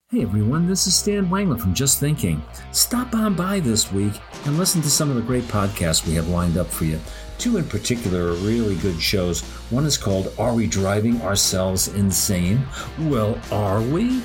Hey 0.09 0.23
everyone, 0.23 0.69
this 0.69 0.87
is 0.87 0.95
Stan 0.95 1.27
Wanglund 1.27 1.61
from 1.61 1.75
Just 1.75 1.99
Thinking. 1.99 2.41
Stop 2.71 3.13
on 3.13 3.35
by 3.35 3.59
this 3.59 3.91
week 3.93 4.13
and 4.45 4.57
listen 4.57 4.81
to 4.83 4.89
some 4.89 5.11
of 5.11 5.17
the 5.17 5.23
great 5.23 5.43
podcasts 5.45 6.07
we 6.07 6.15
have 6.15 6.29
lined 6.29 6.57
up 6.57 6.69
for 6.69 6.85
you. 6.85 7.01
Two 7.39 7.59
in 7.59 7.65
particular 7.65 8.29
are 8.29 8.35
really 8.35 8.77
good 8.77 9.01
shows. 9.01 9.43
One 9.71 9.85
is 9.85 9.99
called 9.99 10.33
Are 10.39 10.55
We 10.55 10.67
Driving 10.67 11.21
Ourselves 11.23 11.89
Insane? 11.89 12.67
Well, 13.01 13.39
are 13.53 13.81
we? 13.81 14.23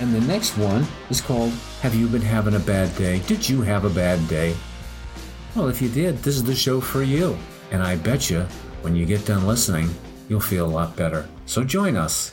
And 0.00 0.14
the 0.14 0.20
next 0.20 0.56
one 0.56 0.86
is 1.10 1.20
called 1.20 1.52
Have 1.80 1.94
You 1.94 2.06
Been 2.06 2.22
Having 2.22 2.54
a 2.54 2.60
Bad 2.60 2.94
Day? 2.96 3.20
Did 3.26 3.48
you 3.48 3.62
have 3.62 3.84
a 3.84 3.90
bad 3.90 4.26
day? 4.28 4.54
Well, 5.54 5.68
if 5.68 5.80
you 5.80 5.88
did, 5.88 6.18
this 6.18 6.36
is 6.36 6.44
the 6.44 6.54
show 6.54 6.80
for 6.80 7.02
you. 7.02 7.36
And 7.70 7.82
I 7.82 7.96
bet 7.96 8.30
you, 8.30 8.42
when 8.82 8.94
you 8.94 9.06
get 9.06 9.24
done 9.24 9.46
listening, 9.46 9.88
you'll 10.28 10.40
feel 10.40 10.66
a 10.66 10.68
lot 10.68 10.96
better. 10.96 11.26
So 11.46 11.64
join 11.64 11.96
us. 11.96 12.32